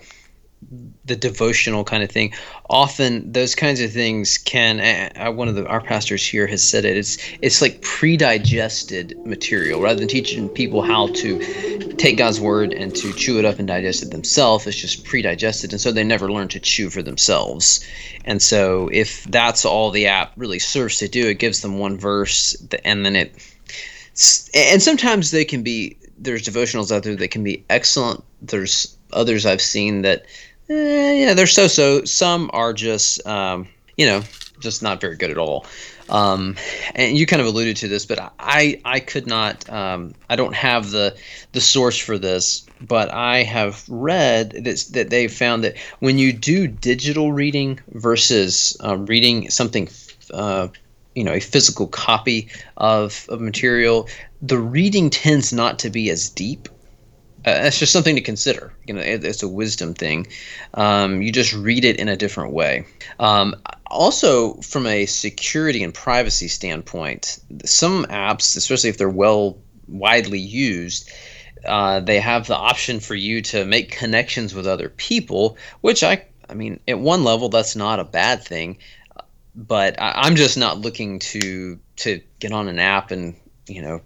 the 1.05 1.17
devotional 1.17 1.85
kind 1.85 2.03
of 2.03 2.11
thing, 2.11 2.33
often 2.71 3.31
those 3.31 3.55
kinds 3.55 3.81
of 3.81 3.93
things 3.93 4.39
can. 4.39 4.81
Uh, 4.81 5.31
one 5.31 5.49
of 5.49 5.55
the 5.55 5.67
our 5.67 5.81
pastors 5.81 6.27
here 6.27 6.47
has 6.47 6.67
said 6.67 6.85
it. 6.85 6.97
It's 6.97 7.19
it's 7.43 7.61
like 7.61 7.83
pre-digested 7.83 9.15
material 9.27 9.81
rather 9.81 10.01
than 10.01 10.09
teaching 10.09 10.49
people 10.49 10.83
how 10.83 11.09
to 11.09 11.39
take 11.99 12.17
God's 12.17 12.41
word 12.41 12.73
and 12.73 12.95
to 12.97 13.13
chew 13.13 13.39
it 13.39 13.45
up 13.45 13.59
and 13.59 13.69
digest 13.69 14.03
it 14.03 14.11
themselves. 14.11 14.67
It's 14.67 14.77
just 14.77 15.05
pre-digested, 15.05 15.73
and 15.73 15.81
so 15.81 15.93
they 15.93 16.05
never 16.05 16.33
learn 16.33 16.49
to 16.49 16.61
chew 16.61 16.89
for 16.89 17.03
themselves. 17.03 17.87
And 18.25 18.41
so 18.43 18.89
if 18.93 19.25
that's 19.25 19.65
all 19.65 19.91
the 19.91 20.07
app 20.07 20.33
really 20.37 20.59
serves 20.59 20.99
to 20.99 21.09
do, 21.09 21.29
it 21.29 21.39
gives 21.39 21.61
them 21.61 21.79
one 21.79 21.99
verse, 21.99 22.57
and 22.85 23.05
then 23.05 23.15
it 23.17 23.37
and 24.55 24.83
sometimes 24.83 25.31
they 25.31 25.45
can 25.45 25.63
be 25.63 25.97
there's 26.19 26.43
devotionals 26.43 26.91
out 26.91 27.03
there 27.03 27.17
that 27.17 27.31
can 27.31 27.45
be 27.45 27.65
excellent 27.69 28.23
there's 28.43 28.97
others 29.13 29.45
i've 29.45 29.61
seen 29.61 30.03
that 30.03 30.25
eh, 30.71 31.13
yeah 31.25 31.35
they're 31.35 31.47
so 31.47 31.67
so 31.67 32.05
some 32.05 32.51
are 32.53 32.73
just 32.73 33.27
um, 33.27 33.69
you 33.97 34.07
know 34.07 34.23
just 34.61 34.83
not 34.83 35.01
very 35.01 35.17
good 35.17 35.31
at 35.31 35.39
all. 35.39 35.67
Um, 36.09 36.57
and 36.95 37.17
you 37.17 37.27
kind 37.27 37.41
of 37.41 37.49
alluded 37.49 37.77
to 37.79 37.89
this, 37.89 38.07
but 38.07 38.33
I 38.39 38.81
I 38.85 39.01
could 39.01 39.27
not. 39.27 39.69
Um, 39.71 40.15
I 40.31 40.37
don't 40.37 40.55
have 40.55 40.91
the 40.91 41.17
the 41.53 41.61
source 41.61 41.99
for 41.99 42.19
this, 42.19 42.65
but 42.81 43.13
I 43.13 43.43
have 43.43 43.85
read 43.89 44.51
that 44.51 44.85
that 44.93 45.11
they 45.11 45.29
found 45.29 45.65
that 45.65 45.77
when 46.01 46.19
you 46.19 46.33
do 46.33 46.67
digital 46.67 47.33
reading 47.33 47.81
versus 47.89 48.77
uh, 48.85 48.97
reading 48.97 49.51
something. 49.51 49.89
Uh, 50.33 50.69
you 51.17 51.25
know, 51.25 51.33
a 51.33 51.41
physical 51.41 51.89
copy 51.89 52.49
of, 52.77 53.27
of 53.29 53.41
material, 53.41 54.09
the 54.41 54.59
reading 54.59 55.11
tends 55.11 55.53
not 55.53 55.81
to 55.81 55.91
be 55.91 56.11
as 56.11 56.31
deep 56.31 56.69
uh, 57.47 57.63
that's 57.63 57.79
just 57.79 57.93
something 57.93 58.17
to 58.17 58.21
consider. 58.21 58.73
You 58.87 58.95
know, 58.95 59.01
it, 59.01 59.25
it's 59.25 59.45
a 59.45 59.49
wisdom 59.49 59.95
thing. 59.95 60.27
Um, 60.75 61.23
you 61.23 61.31
just 61.31 61.55
read 61.55 61.85
it 61.85 62.01
in 62.01 62.09
a 62.09 62.17
different 62.17 62.53
way. 62.53 62.87
Um, 63.21 63.55
also, 63.87 64.55
from 64.55 64.87
a 64.87 65.07
security 65.07 65.85
and 65.85 65.95
privacy 65.95 66.49
standpoint, 66.49 67.39
some 67.65 68.05
apps, 68.07 68.57
especially 68.57 68.91
if 68.91 68.99
they're 68.99 69.09
well 69.09 69.59
widely 69.87 70.41
used, 70.41 71.09
uh, 71.65 72.01
they 72.01 72.19
have 72.19 72.49
the 72.49 72.57
option 72.57 72.99
for 72.99 73.15
you 73.15 73.43
to 73.43 73.65
make 73.65 73.93
connections 73.93 74.53
with 74.53 74.67
other 74.67 74.89
people, 74.89 75.57
which 75.83 76.03
I, 76.03 76.25
I 76.51 76.55
mean, 76.55 76.81
at 76.89 76.99
one 76.99 77.23
level, 77.23 77.49
that's 77.49 77.77
not 77.77 78.01
a 78.01 78.05
bad 78.05 78.43
thing. 78.43 78.79
But 79.57 80.01
I, 80.01 80.13
I'm 80.23 80.37
just 80.37 80.59
not 80.59 80.79
looking 80.79 81.19
to 81.21 81.79
to 81.97 82.21
get 82.39 82.53
on 82.53 82.69
an 82.69 82.79
app 82.79 83.11
and 83.11 83.35
you 83.67 83.83
know 83.83 84.03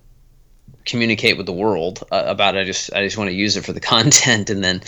communicate 0.85 1.37
with 1.37 1.47
the 1.47 1.53
world 1.53 2.03
uh, 2.11 2.25
about 2.27 2.57
it. 2.57 2.61
I 2.61 2.65
just 2.65 2.93
I 2.93 3.05
just 3.05 3.19
want 3.19 3.29
to 3.29 3.35
use 3.35 3.57
it 3.57 3.65
for 3.65 3.73
the 3.73 3.81
content 3.95 4.51
and 4.51 4.63
then 4.63 4.83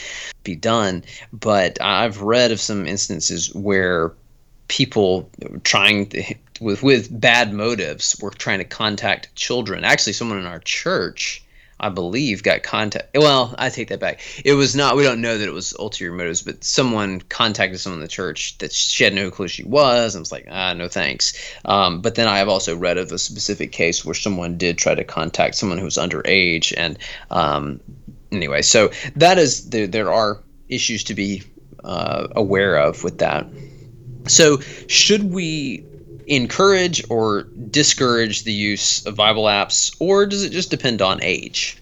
be 0.44 0.54
done. 0.54 1.04
But 1.32 1.80
I've 1.80 2.22
read 2.22 2.52
of 2.52 2.60
some 2.60 2.86
instances 2.86 3.54
where 3.54 4.12
people 4.68 5.28
trying 5.64 6.06
to, 6.06 6.34
with 6.60 6.82
with 6.82 7.20
bad 7.20 7.52
motives 7.52 8.16
were 8.20 8.30
trying 8.30 8.58
to 8.58 8.64
contact 8.64 9.34
children. 9.34 9.84
Actually, 9.84 10.14
someone 10.14 10.38
in 10.38 10.46
our 10.46 10.60
church 10.60 11.44
I 11.82 11.88
believe, 11.88 12.44
got 12.44 12.62
contact. 12.62 13.16
Well, 13.16 13.54
I 13.58 13.68
take 13.68 13.88
that 13.88 13.98
back. 13.98 14.20
It 14.44 14.54
was 14.54 14.76
not. 14.76 14.94
We 14.96 15.02
don't 15.02 15.20
know 15.20 15.36
that 15.36 15.48
it 15.48 15.52
was 15.52 15.72
ulterior 15.72 16.14
motives, 16.14 16.40
but 16.40 16.62
someone 16.62 17.20
contacted 17.20 17.80
someone 17.80 17.98
in 17.98 18.02
the 18.02 18.08
church 18.08 18.56
that 18.58 18.72
she 18.72 19.02
had 19.02 19.12
no 19.12 19.32
clue 19.32 19.48
she 19.48 19.64
was, 19.64 20.14
and 20.14 20.22
was 20.22 20.30
like, 20.30 20.46
ah, 20.48 20.74
no 20.74 20.86
thanks. 20.86 21.34
Um, 21.64 22.00
but 22.00 22.14
then 22.14 22.28
I 22.28 22.38
have 22.38 22.48
also 22.48 22.76
read 22.76 22.98
of 22.98 23.10
a 23.10 23.18
specific 23.18 23.72
case 23.72 24.04
where 24.04 24.14
someone 24.14 24.58
did 24.58 24.78
try 24.78 24.94
to 24.94 25.02
contact 25.02 25.56
someone 25.56 25.78
who 25.78 25.84
was 25.84 25.96
underage, 25.96 26.72
and 26.76 26.96
um, 27.30 27.80
anyway, 28.30 28.62
so 28.62 28.92
that 29.16 29.38
is 29.38 29.68
there. 29.70 29.88
There 29.88 30.12
are 30.12 30.40
issues 30.68 31.04
to 31.04 31.14
be 31.14 31.42
uh, 31.82 32.28
aware 32.36 32.76
of 32.76 33.02
with 33.02 33.18
that. 33.18 33.46
So, 34.28 34.60
should 34.86 35.32
we 35.32 35.84
encourage 36.26 37.02
or 37.10 37.42
discourage 37.70 38.44
the 38.44 38.52
use 38.52 39.04
of 39.06 39.16
Bible 39.16 39.44
apps, 39.44 39.94
or 39.98 40.26
does 40.26 40.44
it 40.44 40.50
just 40.50 40.70
depend 40.70 41.02
on 41.02 41.22
age? 41.22 41.78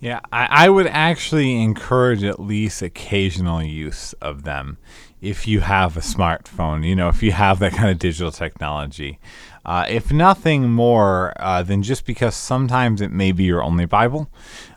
Yeah, 0.00 0.20
I, 0.32 0.66
I 0.66 0.68
would 0.68 0.88
actually 0.88 1.62
encourage 1.62 2.24
at 2.24 2.40
least 2.40 2.82
occasional 2.82 3.62
use 3.62 4.14
of 4.14 4.42
them 4.42 4.78
if 5.20 5.46
you 5.46 5.60
have 5.60 5.96
a 5.96 6.00
smartphone, 6.00 6.84
you 6.84 6.96
know, 6.96 7.08
if 7.08 7.22
you 7.22 7.30
have 7.30 7.60
that 7.60 7.72
kind 7.72 7.90
of 7.90 7.98
digital 8.00 8.32
technology. 8.32 9.20
Uh, 9.64 9.86
if 9.88 10.12
nothing 10.12 10.68
more 10.72 11.32
uh, 11.36 11.62
than 11.62 11.84
just 11.84 12.04
because 12.04 12.34
sometimes 12.34 13.00
it 13.00 13.12
may 13.12 13.30
be 13.30 13.44
your 13.44 13.62
only 13.62 13.84
Bible. 13.84 14.28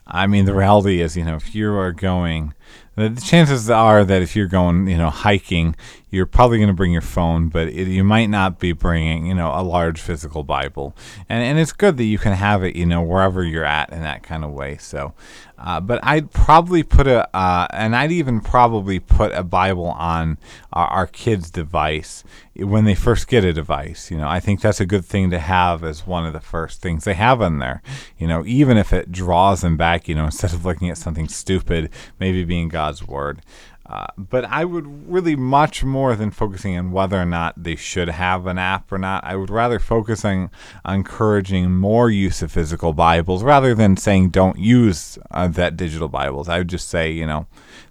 I 0.06 0.28
mean, 0.28 0.46
the 0.46 0.54
reality 0.54 1.02
is, 1.02 1.18
you 1.18 1.26
know, 1.26 1.38
if 1.38 1.56
you 1.56 1.74
are 1.74 1.92
going 1.92 2.54
the 2.96 3.22
chances 3.24 3.70
are 3.70 4.06
that 4.06 4.22
if 4.22 4.36
you're 4.36 4.48
going, 4.48 4.88
you 4.88 4.98
know, 4.98 5.10
hiking, 5.10 5.76
you're 6.16 6.26
probably 6.26 6.58
going 6.58 6.70
to 6.70 6.74
bring 6.74 6.94
your 6.94 7.02
phone, 7.02 7.50
but 7.50 7.68
it, 7.68 7.88
you 7.90 8.04
might 8.04 8.28
not 8.28 8.58
be 8.58 8.72
bringing, 8.72 9.26
you 9.26 9.34
know, 9.34 9.52
a 9.54 9.62
large 9.62 10.00
physical 10.00 10.44
Bible. 10.44 10.96
And 11.28 11.44
and 11.44 11.60
it's 11.60 11.74
good 11.74 11.98
that 11.98 12.06
you 12.06 12.18
can 12.18 12.32
have 12.32 12.64
it, 12.64 12.76
you 12.76 12.86
know, 12.86 13.02
wherever 13.02 13.44
you're 13.44 13.66
at 13.66 13.92
in 13.92 14.02
that 14.02 14.24
kind 14.24 14.46
of 14.46 14.52
way. 14.52 14.78
So, 14.78 15.14
uh, 15.58 15.82
but 15.82 16.00
I'd 16.04 16.32
probably 16.32 16.84
put 16.84 17.06
a, 17.06 17.28
uh, 17.36 17.68
and 17.72 17.96
I'd 17.96 18.14
even 18.14 18.40
probably 18.40 19.00
put 19.00 19.34
a 19.34 19.44
Bible 19.44 19.88
on 19.88 20.38
our, 20.72 20.88
our 20.88 21.08
kids' 21.08 21.52
device 21.52 22.24
when 22.56 22.86
they 22.86 22.96
first 22.96 23.28
get 23.28 23.44
a 23.44 23.52
device. 23.52 24.10
You 24.10 24.18
know, 24.18 24.28
I 24.28 24.40
think 24.40 24.62
that's 24.62 24.80
a 24.80 24.86
good 24.86 25.04
thing 25.04 25.30
to 25.32 25.40
have 25.40 25.84
as 25.84 26.08
one 26.08 26.26
of 26.26 26.32
the 26.32 26.40
first 26.40 26.82
things 26.82 27.04
they 27.04 27.14
have 27.16 27.42
in 27.42 27.60
there. 27.60 27.82
You 28.18 28.28
know, 28.28 28.46
even 28.46 28.78
if 28.78 28.94
it 28.94 29.12
draws 29.12 29.62
them 29.62 29.76
back, 29.76 30.08
you 30.08 30.16
know, 30.16 30.26
instead 30.26 30.54
of 30.54 30.64
looking 30.64 30.90
at 30.90 30.98
something 30.98 31.28
stupid, 31.28 31.90
maybe 32.20 32.46
being 32.46 32.70
God's 32.70 33.06
word. 33.06 33.42
Uh, 33.88 34.08
but 34.18 34.46
I 34.46 34.66
would 34.66 35.08
really 35.08 35.36
much 35.36 35.84
more 35.84 36.16
than 36.16 36.32
focusing 36.32 36.76
on 36.78 36.92
whether 36.92 37.22
or 37.22 37.26
not 37.26 37.54
they 37.62 37.76
should 37.76 38.10
have 38.10 38.48
an 38.48 38.58
app 38.58 38.92
or 38.92 38.98
not. 38.98 39.24
I 39.24 39.36
would 39.36 39.52
rather 39.52 39.80
focus 39.80 40.26
on, 40.26 40.50
encouraging 40.88 41.72
more 41.72 42.10
use 42.10 42.42
of 42.42 42.52
physical 42.52 42.94
Bibles 42.94 43.44
rather 43.44 43.76
than 43.76 43.96
saying 43.96 44.30
don't 44.30 44.58
use 44.58 45.20
uh, 45.30 45.48
that 45.50 45.78
digital 45.78 46.08
Bibles. 46.08 46.50
I 46.50 46.58
would 46.58 46.68
just 46.68 46.90
say, 46.90 47.12
you 47.12 47.28
know, 47.28 47.46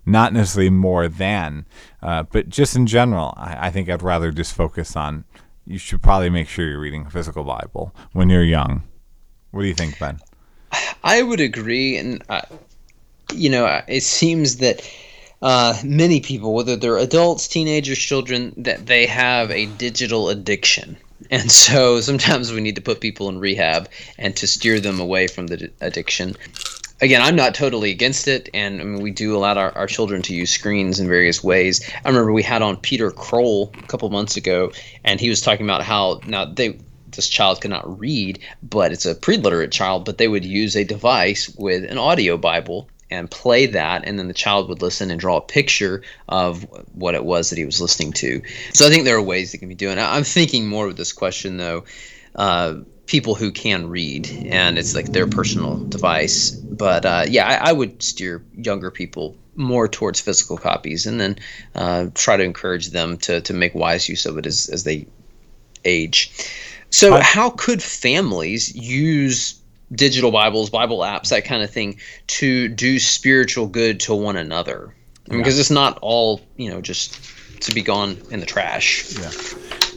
not 0.04 0.32
necessarily 0.32 0.70
more 0.70 1.06
than, 1.06 1.64
uh, 2.02 2.24
but 2.24 2.48
just 2.48 2.74
in 2.74 2.86
general, 2.86 3.32
I, 3.36 3.68
I 3.68 3.70
think 3.70 3.88
I'd 3.88 4.02
rather 4.02 4.32
just 4.32 4.52
focus 4.52 4.96
on 4.96 5.24
you 5.64 5.78
should 5.78 6.02
probably 6.02 6.28
make 6.28 6.48
sure 6.48 6.68
you're 6.68 6.80
reading 6.80 7.06
a 7.06 7.10
physical 7.10 7.44
Bible 7.44 7.94
when 8.12 8.28
you're 8.28 8.42
young. 8.42 8.82
What 9.52 9.62
do 9.62 9.68
you 9.68 9.74
think, 9.74 9.98
Ben? 9.98 10.18
I 11.04 11.22
would 11.22 11.40
agree, 11.40 11.96
and 11.96 12.22
uh, 12.28 12.42
you 13.32 13.48
know, 13.48 13.80
it 13.86 14.02
seems 14.02 14.56
that 14.56 14.82
uh, 15.44 15.78
many 15.84 16.20
people, 16.20 16.54
whether 16.54 16.74
they're 16.74 16.96
adults, 16.96 17.46
teenagers, 17.46 17.98
children, 17.98 18.54
that 18.56 18.86
they 18.86 19.04
have 19.04 19.50
a 19.50 19.66
digital 19.66 20.30
addiction. 20.30 20.96
And 21.30 21.52
so 21.64 22.00
sometimes 22.00 22.50
we 22.50 22.62
need 22.62 22.76
to 22.76 22.80
put 22.80 23.02
people 23.02 23.28
in 23.28 23.38
rehab 23.38 23.90
and 24.18 24.34
to 24.36 24.46
steer 24.46 24.80
them 24.80 24.98
away 25.00 25.26
from 25.26 25.46
the 25.48 25.70
addiction. 25.82 26.34
Again, 27.02 27.20
I'm 27.20 27.36
not 27.36 27.54
totally 27.54 27.90
against 27.90 28.26
it, 28.26 28.48
and 28.54 28.80
I 28.80 28.84
mean, 28.84 29.02
we 29.02 29.10
do 29.10 29.36
allow 29.36 29.54
our, 29.54 29.76
our 29.76 29.86
children 29.86 30.22
to 30.22 30.34
use 30.34 30.50
screens 30.50 30.98
in 30.98 31.08
various 31.08 31.44
ways. 31.44 31.86
I 32.04 32.08
remember 32.08 32.32
we 32.32 32.42
had 32.42 32.62
on 32.62 32.78
Peter 32.78 33.10
Kroll 33.10 33.70
a 33.76 33.86
couple 33.86 34.08
months 34.08 34.38
ago, 34.38 34.72
and 35.04 35.20
he 35.20 35.28
was 35.28 35.42
talking 35.42 35.66
about 35.66 35.82
how 35.82 36.20
now 36.26 36.46
they 36.46 36.78
this 37.10 37.28
child 37.28 37.60
cannot 37.60 38.00
read, 38.00 38.40
but 38.62 38.90
it's 38.90 39.06
a 39.06 39.14
pre-literate 39.14 39.70
child, 39.70 40.04
but 40.04 40.18
they 40.18 40.26
would 40.26 40.44
use 40.44 40.74
a 40.74 40.82
device 40.82 41.48
with 41.56 41.84
an 41.84 41.98
audio 41.98 42.36
Bible 42.36 42.88
and 43.14 43.30
play 43.30 43.66
that, 43.66 44.04
and 44.06 44.18
then 44.18 44.28
the 44.28 44.34
child 44.34 44.68
would 44.68 44.82
listen 44.82 45.10
and 45.10 45.20
draw 45.20 45.38
a 45.38 45.40
picture 45.40 46.02
of 46.28 46.64
what 46.92 47.14
it 47.14 47.24
was 47.24 47.50
that 47.50 47.58
he 47.58 47.64
was 47.64 47.80
listening 47.80 48.12
to. 48.12 48.42
So 48.72 48.86
I 48.86 48.90
think 48.90 49.04
there 49.04 49.16
are 49.16 49.22
ways 49.22 49.52
that 49.52 49.58
can 49.58 49.68
be 49.68 49.74
doing. 49.74 49.98
I'm 49.98 50.24
thinking 50.24 50.66
more 50.66 50.86
with 50.86 50.96
this 50.96 51.12
question 51.12 51.56
though. 51.56 51.84
Uh, 52.34 52.80
people 53.06 53.34
who 53.34 53.52
can 53.52 53.88
read 53.88 54.28
and 54.46 54.78
it's 54.78 54.94
like 54.94 55.12
their 55.12 55.26
personal 55.26 55.76
device 55.76 56.50
but 56.50 57.04
uh, 57.04 57.24
yeah 57.28 57.46
I, 57.46 57.68
I, 57.68 57.72
would 57.72 58.02
steer 58.02 58.42
younger 58.56 58.90
people 58.90 59.36
more 59.54 59.88
towards 59.88 60.20
physical 60.20 60.56
copies 60.56 61.06
and 61.06 61.20
then 61.20 61.38
uh, 61.74 62.06
try 62.14 62.38
to 62.38 62.42
encourage 62.42 62.90
them 62.90 63.18
to, 63.18 63.42
to 63.42 63.52
make 63.52 63.74
wise 63.74 64.08
use 64.08 64.24
of 64.24 64.38
it 64.38 64.46
as, 64.46 64.68
as 64.70 64.84
they 64.84 65.06
age 65.84 66.32
so 66.88 67.20
how 67.20 67.50
could 67.50 67.82
families 67.82 68.74
use 68.74 69.60
digital 69.92 70.30
Bibles, 70.30 70.70
Bible 70.70 71.00
apps, 71.00 71.28
that 71.30 71.44
kind 71.44 71.62
of 71.62 71.70
thing, 71.70 71.98
to 72.26 72.68
do 72.68 72.98
spiritual 72.98 73.66
good 73.66 74.00
to 74.00 74.14
one 74.14 74.36
another. 74.36 74.94
Because 75.28 75.56
yeah. 75.56 75.60
it's 75.60 75.70
not 75.70 75.98
all, 76.02 76.40
you 76.56 76.70
know, 76.70 76.80
just 76.80 77.18
to 77.60 77.74
be 77.74 77.82
gone 77.82 78.18
in 78.30 78.40
the 78.40 78.46
trash. 78.46 79.16
Yeah. 79.18 79.30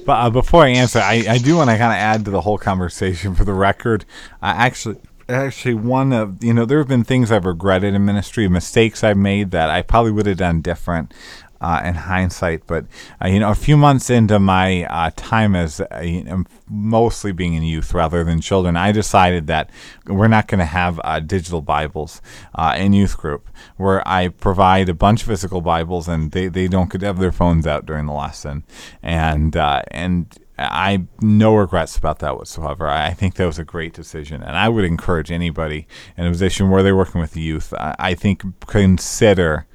But 0.06 0.14
uh, 0.14 0.30
before 0.30 0.64
I 0.64 0.70
answer, 0.70 1.00
I, 1.00 1.26
I 1.28 1.38
do 1.38 1.58
want 1.58 1.70
to 1.70 1.78
kind 1.78 1.92
of 1.92 1.98
add 1.98 2.26
to 2.26 2.32
the 2.32 2.42
whole 2.42 2.58
conversation 2.58 3.36
for 3.36 3.44
the 3.44 3.54
record. 3.54 4.06
I 4.42 4.52
actually, 4.52 4.96
actually, 5.28 5.74
one 5.74 6.14
of, 6.14 6.42
you 6.42 6.54
know, 6.54 6.64
there 6.64 6.78
have 6.78 6.88
been 6.88 7.04
things 7.04 7.30
I've 7.30 7.46
regretted 7.46 7.94
in 7.94 8.06
ministry, 8.06 8.48
mistakes 8.48 9.04
I've 9.04 9.18
made 9.18 9.52
that 9.52 9.70
I 9.70 9.82
probably 9.82 10.12
would 10.12 10.26
have 10.26 10.38
done 10.38 10.62
different 10.62 11.14
uh, 11.62 11.82
in 11.84 11.96
hindsight. 11.96 12.68
But 12.68 12.86
uh, 13.24 13.28
you 13.28 13.40
know, 13.40 13.52
a 13.52 13.56
few 13.56 13.78
months 13.78 14.10
into 14.10 14.40
my 14.40 14.86
uh, 14.86 15.12
time 15.16 15.56
as 15.56 15.82
uh, 15.82 16.02
you 16.04 16.24
know, 16.24 16.44
mostly 16.70 17.32
being 17.32 17.54
in 17.54 17.64
youth 17.64 17.94
rather 17.94 18.24
than 18.24 18.42
children, 18.42 18.78
I 18.78 18.92
decided 18.92 19.48
that 19.48 19.70
we're 20.06 20.28
not 20.28 20.48
going 20.48 20.60
to 20.60 20.66
have 20.66 21.00
uh, 21.04 21.20
digital 21.20 21.62
Bibles 21.62 22.22
uh, 22.56 22.76
in 22.78 22.94
youth 22.94 23.18
group, 23.18 23.50
where 23.78 24.08
I 24.08 24.30
provide 24.30 24.90
a 24.90 24.94
bunch 24.94 25.22
of 25.22 25.28
physical 25.28 25.62
Bibles 25.62 26.08
and 26.08 26.32
they, 26.32 26.48
they 26.48 26.68
don't 26.68 26.92
have 27.02 27.20
their 27.20 27.32
phones 27.32 27.68
out 27.68 27.86
during 27.86 28.06
the 28.06 28.14
lesson, 28.14 28.64
and 29.02 29.56
and. 29.56 30.38
I 30.60 31.06
no 31.22 31.56
regrets 31.56 31.98
about 31.98 32.18
that 32.18 32.36
whatsoever. 32.36 32.88
I 32.88 33.14
think 33.14 33.36
that 33.36 33.46
was 33.46 33.60
a 33.60 33.64
great 33.64 33.94
decision, 33.94 34.42
and 34.42 34.58
I 34.58 34.70
would 34.70 34.86
encourage 34.86 35.32
anybody 35.32 35.86
in 36.18 36.26
a 36.26 36.32
position 36.32 36.72
where 36.72 36.82
they're 36.82 36.96
working 36.96 37.22
with 37.22 37.38
youth. 37.38 37.76
I, 37.76 37.96
I 38.00 38.14
think 38.16 38.42
consider 38.66 39.68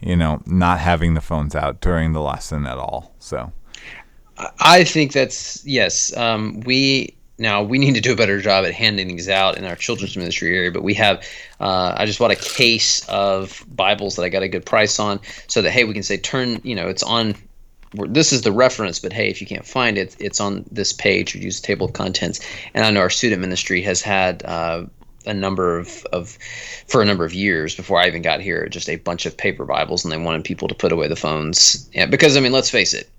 you 0.00 0.16
know, 0.16 0.42
not 0.46 0.78
having 0.78 1.14
the 1.14 1.20
phones 1.20 1.54
out 1.54 1.80
during 1.80 2.12
the 2.12 2.20
lesson 2.20 2.66
at 2.66 2.78
all. 2.78 3.14
So, 3.18 3.52
I 4.60 4.84
think 4.84 5.12
that's 5.12 5.64
yes. 5.64 6.16
Um, 6.16 6.60
we 6.60 7.14
now 7.38 7.62
we 7.62 7.78
need 7.78 7.94
to 7.94 8.00
do 8.00 8.12
a 8.12 8.16
better 8.16 8.40
job 8.40 8.64
at 8.64 8.72
handing 8.72 9.08
these 9.08 9.28
out 9.28 9.58
in 9.58 9.64
our 9.64 9.76
children's 9.76 10.16
ministry 10.16 10.56
area. 10.56 10.70
But 10.70 10.82
we 10.82 10.94
have, 10.94 11.26
uh, 11.60 11.94
I 11.96 12.06
just 12.06 12.18
bought 12.18 12.30
a 12.30 12.36
case 12.36 13.06
of 13.08 13.64
Bibles 13.68 14.16
that 14.16 14.22
I 14.22 14.28
got 14.28 14.42
a 14.42 14.48
good 14.48 14.66
price 14.66 14.98
on, 14.98 15.20
so 15.46 15.62
that 15.62 15.70
hey, 15.70 15.84
we 15.84 15.94
can 15.94 16.02
say 16.02 16.16
turn, 16.16 16.60
you 16.64 16.74
know, 16.74 16.88
it's 16.88 17.02
on 17.02 17.34
this 17.94 18.32
is 18.32 18.42
the 18.42 18.52
reference, 18.52 18.98
but 18.98 19.12
hey, 19.12 19.28
if 19.28 19.40
you 19.40 19.46
can't 19.46 19.66
find 19.66 19.96
it, 19.96 20.16
it's 20.18 20.40
on 20.40 20.64
this 20.70 20.92
page 20.92 21.34
or 21.34 21.38
use 21.38 21.60
the 21.60 21.66
table 21.66 21.86
of 21.86 21.92
contents. 21.92 22.40
And 22.74 22.84
I 22.84 22.90
know 22.90 23.00
our 23.00 23.10
student 23.10 23.40
ministry 23.40 23.80
has 23.82 24.02
had 24.02 24.42
uh, 24.44 24.84
a 25.26 25.34
number 25.34 25.78
of, 25.78 26.04
of, 26.12 26.38
for 26.88 27.02
a 27.02 27.04
number 27.04 27.24
of 27.24 27.34
years 27.34 27.74
before 27.74 28.00
I 28.00 28.06
even 28.06 28.22
got 28.22 28.40
here, 28.40 28.68
just 28.68 28.88
a 28.88 28.96
bunch 28.96 29.26
of 29.26 29.36
paper 29.36 29.64
Bibles, 29.64 30.04
and 30.04 30.12
they 30.12 30.18
wanted 30.18 30.44
people 30.44 30.68
to 30.68 30.74
put 30.74 30.92
away 30.92 31.08
the 31.08 31.16
phones. 31.16 31.88
Yeah, 31.92 32.06
because 32.06 32.36
I 32.36 32.40
mean, 32.40 32.52
let's 32.52 32.70
face 32.70 32.94
it, 32.94 33.10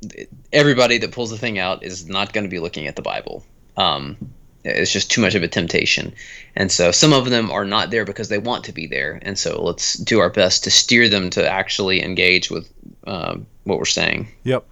everybody 0.54 0.98
that 1.00 1.12
pulls 1.12 1.30
the 1.30 1.38
thing 1.38 1.60
out 1.60 1.84
is 1.84 2.08
not 2.08 2.34
going 2.34 2.44
to 2.44 2.50
be 2.50 2.60
looking 2.60 2.88
at 2.88 2.96
the 2.96 3.02
Bible. 3.02 3.46
Um, 3.76 4.18
it's 4.64 4.92
just 4.92 5.10
too 5.10 5.22
much 5.22 5.36
of 5.36 5.44
a 5.44 5.48
temptation. 5.48 6.14
And 6.56 6.72
so 6.72 6.92
some 6.92 7.14
of 7.14 7.30
them 7.30 7.52
are 7.52 7.66
not 7.66 7.92
there 7.92 8.06
because 8.06 8.30
they 8.30 8.38
want 8.38 8.66
to 8.66 8.74
be 8.74 8.88
there. 8.88 9.20
And 9.22 9.38
so 9.38 9.64
let's 9.64 9.94
do 9.94 10.20
our 10.20 10.30
best 10.30 10.64
to 10.66 10.72
steer 10.72 11.08
them 11.08 11.30
to 11.32 11.48
actually 11.48 12.04
engage 12.04 12.50
with 12.52 12.72
um, 13.06 13.46
what 13.64 13.78
we're 13.78 13.86
saying. 13.86 14.28
Yep. 14.44 14.66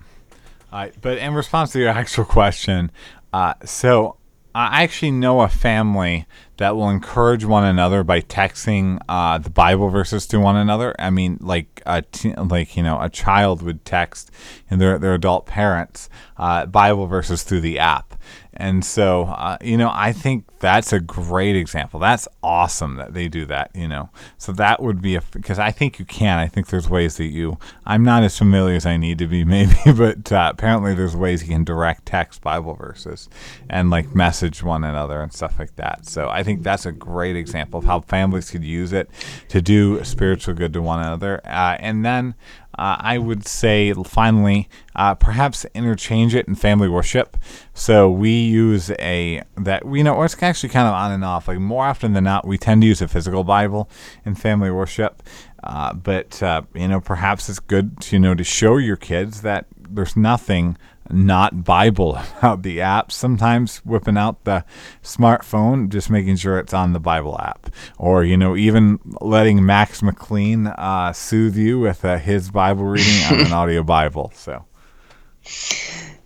All 0.71 0.79
right, 0.79 0.93
but 1.01 1.17
in 1.19 1.33
response 1.33 1.71
to 1.71 1.79
your 1.79 1.89
actual 1.89 2.25
question, 2.25 2.91
uh, 3.31 3.53
so 3.63 4.17
I 4.55 4.83
actually 4.83 5.11
know 5.11 5.41
a 5.41 5.49
family 5.49 6.25
that 6.57 6.77
will 6.77 6.89
encourage 6.89 7.43
one 7.43 7.65
another 7.65 8.05
by 8.05 8.21
texting 8.21 8.99
uh, 9.09 9.37
the 9.37 9.49
Bible 9.49 9.89
verses 9.89 10.25
to 10.27 10.39
one 10.39 10.55
another. 10.55 10.95
I 10.97 11.09
mean, 11.09 11.37
like 11.41 11.81
like 11.85 12.77
you 12.77 12.83
know, 12.83 13.01
a 13.01 13.09
child 13.09 13.61
would 13.63 13.83
text 13.83 14.31
and 14.69 14.79
their 14.79 14.97
their 14.97 15.13
adult 15.13 15.45
parents 15.45 16.07
uh, 16.37 16.67
Bible 16.67 17.05
verses 17.05 17.43
through 17.43 17.61
the 17.61 17.79
app. 17.79 18.15
And 18.55 18.85
so, 18.85 19.23
uh, 19.23 19.57
you 19.61 19.77
know, 19.77 19.91
I 19.93 20.13
think 20.13 20.45
that's 20.59 20.93
a 20.93 20.99
great 20.99 21.55
example. 21.55 21.99
That's 21.99 22.27
awesome 22.41 22.95
that 22.95 23.13
they 23.13 23.27
do 23.27 23.45
that, 23.45 23.71
you 23.75 23.87
know. 23.87 24.09
So 24.37 24.51
that 24.53 24.81
would 24.81 25.01
be 25.01 25.15
a, 25.15 25.21
because 25.31 25.59
I 25.59 25.71
think 25.71 25.99
you 25.99 26.05
can. 26.05 26.39
I 26.39 26.47
think 26.47 26.67
there's 26.67 26.89
ways 26.89 27.17
that 27.17 27.25
you, 27.25 27.57
I'm 27.85 28.03
not 28.03 28.23
as 28.23 28.37
familiar 28.37 28.75
as 28.75 28.85
I 28.85 28.97
need 28.97 29.19
to 29.19 29.27
be, 29.27 29.43
maybe, 29.45 29.75
but 29.95 30.31
uh, 30.31 30.49
apparently 30.53 30.93
there's 30.93 31.15
ways 31.15 31.43
you 31.43 31.49
can 31.49 31.63
direct 31.63 32.05
text 32.05 32.41
Bible 32.41 32.75
verses 32.75 33.29
and 33.69 33.89
like 33.89 34.15
message 34.15 34.63
one 34.63 34.83
another 34.83 35.21
and 35.21 35.33
stuff 35.33 35.59
like 35.59 35.75
that. 35.75 36.05
So 36.05 36.29
I 36.29 36.43
think 36.43 36.63
that's 36.63 36.85
a 36.85 36.91
great 36.91 37.35
example 37.35 37.79
of 37.79 37.85
how 37.85 38.01
families 38.01 38.49
could 38.49 38.63
use 38.63 38.93
it 38.93 39.09
to 39.49 39.61
do 39.61 40.03
spiritual 40.03 40.53
good 40.53 40.73
to 40.73 40.81
one 40.81 40.99
another. 40.99 41.41
Uh, 41.45 41.77
and 41.79 42.05
then, 42.05 42.35
uh, 42.77 42.97
I 42.99 43.17
would 43.17 43.47
say 43.47 43.93
finally, 43.93 44.67
uh, 44.95 45.15
perhaps 45.15 45.65
interchange 45.73 46.35
it 46.35 46.47
in 46.47 46.55
family 46.55 46.89
worship. 46.89 47.37
So 47.73 48.09
we 48.09 48.31
use 48.31 48.91
a 48.91 49.43
that 49.57 49.85
we 49.85 50.03
know 50.03 50.13
or 50.13 50.25
it's 50.25 50.41
actually 50.41 50.69
kind 50.69 50.87
of 50.87 50.93
on 50.93 51.11
and 51.11 51.23
off. 51.23 51.47
Like 51.47 51.59
more 51.59 51.85
often 51.85 52.13
than 52.13 52.25
not, 52.25 52.45
we 52.45 52.57
tend 52.57 52.81
to 52.81 52.87
use 52.87 53.01
a 53.01 53.07
physical 53.07 53.43
Bible 53.43 53.89
in 54.25 54.35
family 54.35 54.71
worship. 54.71 55.23
Uh, 55.63 55.93
but 55.93 56.41
uh, 56.43 56.63
you 56.73 56.87
know, 56.87 56.99
perhaps 56.99 57.49
it's 57.49 57.59
good 57.59 57.99
to, 58.01 58.15
you 58.15 58.19
know 58.19 58.35
to 58.35 58.43
show 58.43 58.77
your 58.77 58.97
kids 58.97 59.41
that 59.41 59.65
there's 59.77 60.15
nothing 60.15 60.77
not 61.09 61.63
Bible 61.63 62.15
about 62.37 62.63
the 62.63 62.81
app. 62.81 63.11
Sometimes 63.11 63.77
whipping 63.77 64.17
out 64.17 64.43
the 64.43 64.65
smartphone, 65.03 65.89
just 65.89 66.09
making 66.09 66.37
sure 66.37 66.59
it's 66.59 66.73
on 66.73 66.93
the 66.93 66.99
Bible 66.99 67.39
app, 67.39 67.69
or 67.97 68.23
you 68.23 68.37
know, 68.37 68.55
even 68.55 68.99
letting 69.21 69.65
Max 69.65 70.01
McLean 70.01 70.67
uh, 70.67 71.13
soothe 71.13 71.55
you 71.55 71.79
with 71.79 72.03
uh, 72.05 72.17
his 72.17 72.51
Bible 72.51 72.85
reading 72.85 73.23
on 73.25 73.45
an 73.45 73.53
audio 73.53 73.83
Bible. 73.83 74.31
So 74.35 74.65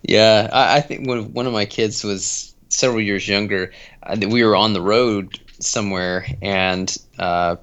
Yeah, 0.02 0.48
I, 0.52 0.78
I 0.78 0.80
think 0.80 1.06
when 1.06 1.32
one 1.32 1.46
of 1.46 1.52
my 1.52 1.66
kids 1.66 2.04
was 2.04 2.54
several 2.68 3.00
years 3.00 3.28
younger, 3.28 3.72
uh, 4.02 4.16
we 4.28 4.44
were 4.44 4.56
on 4.56 4.72
the 4.72 4.80
road 4.80 5.38
somewhere 5.58 6.26
and 6.40 6.96
uh, 7.18 7.56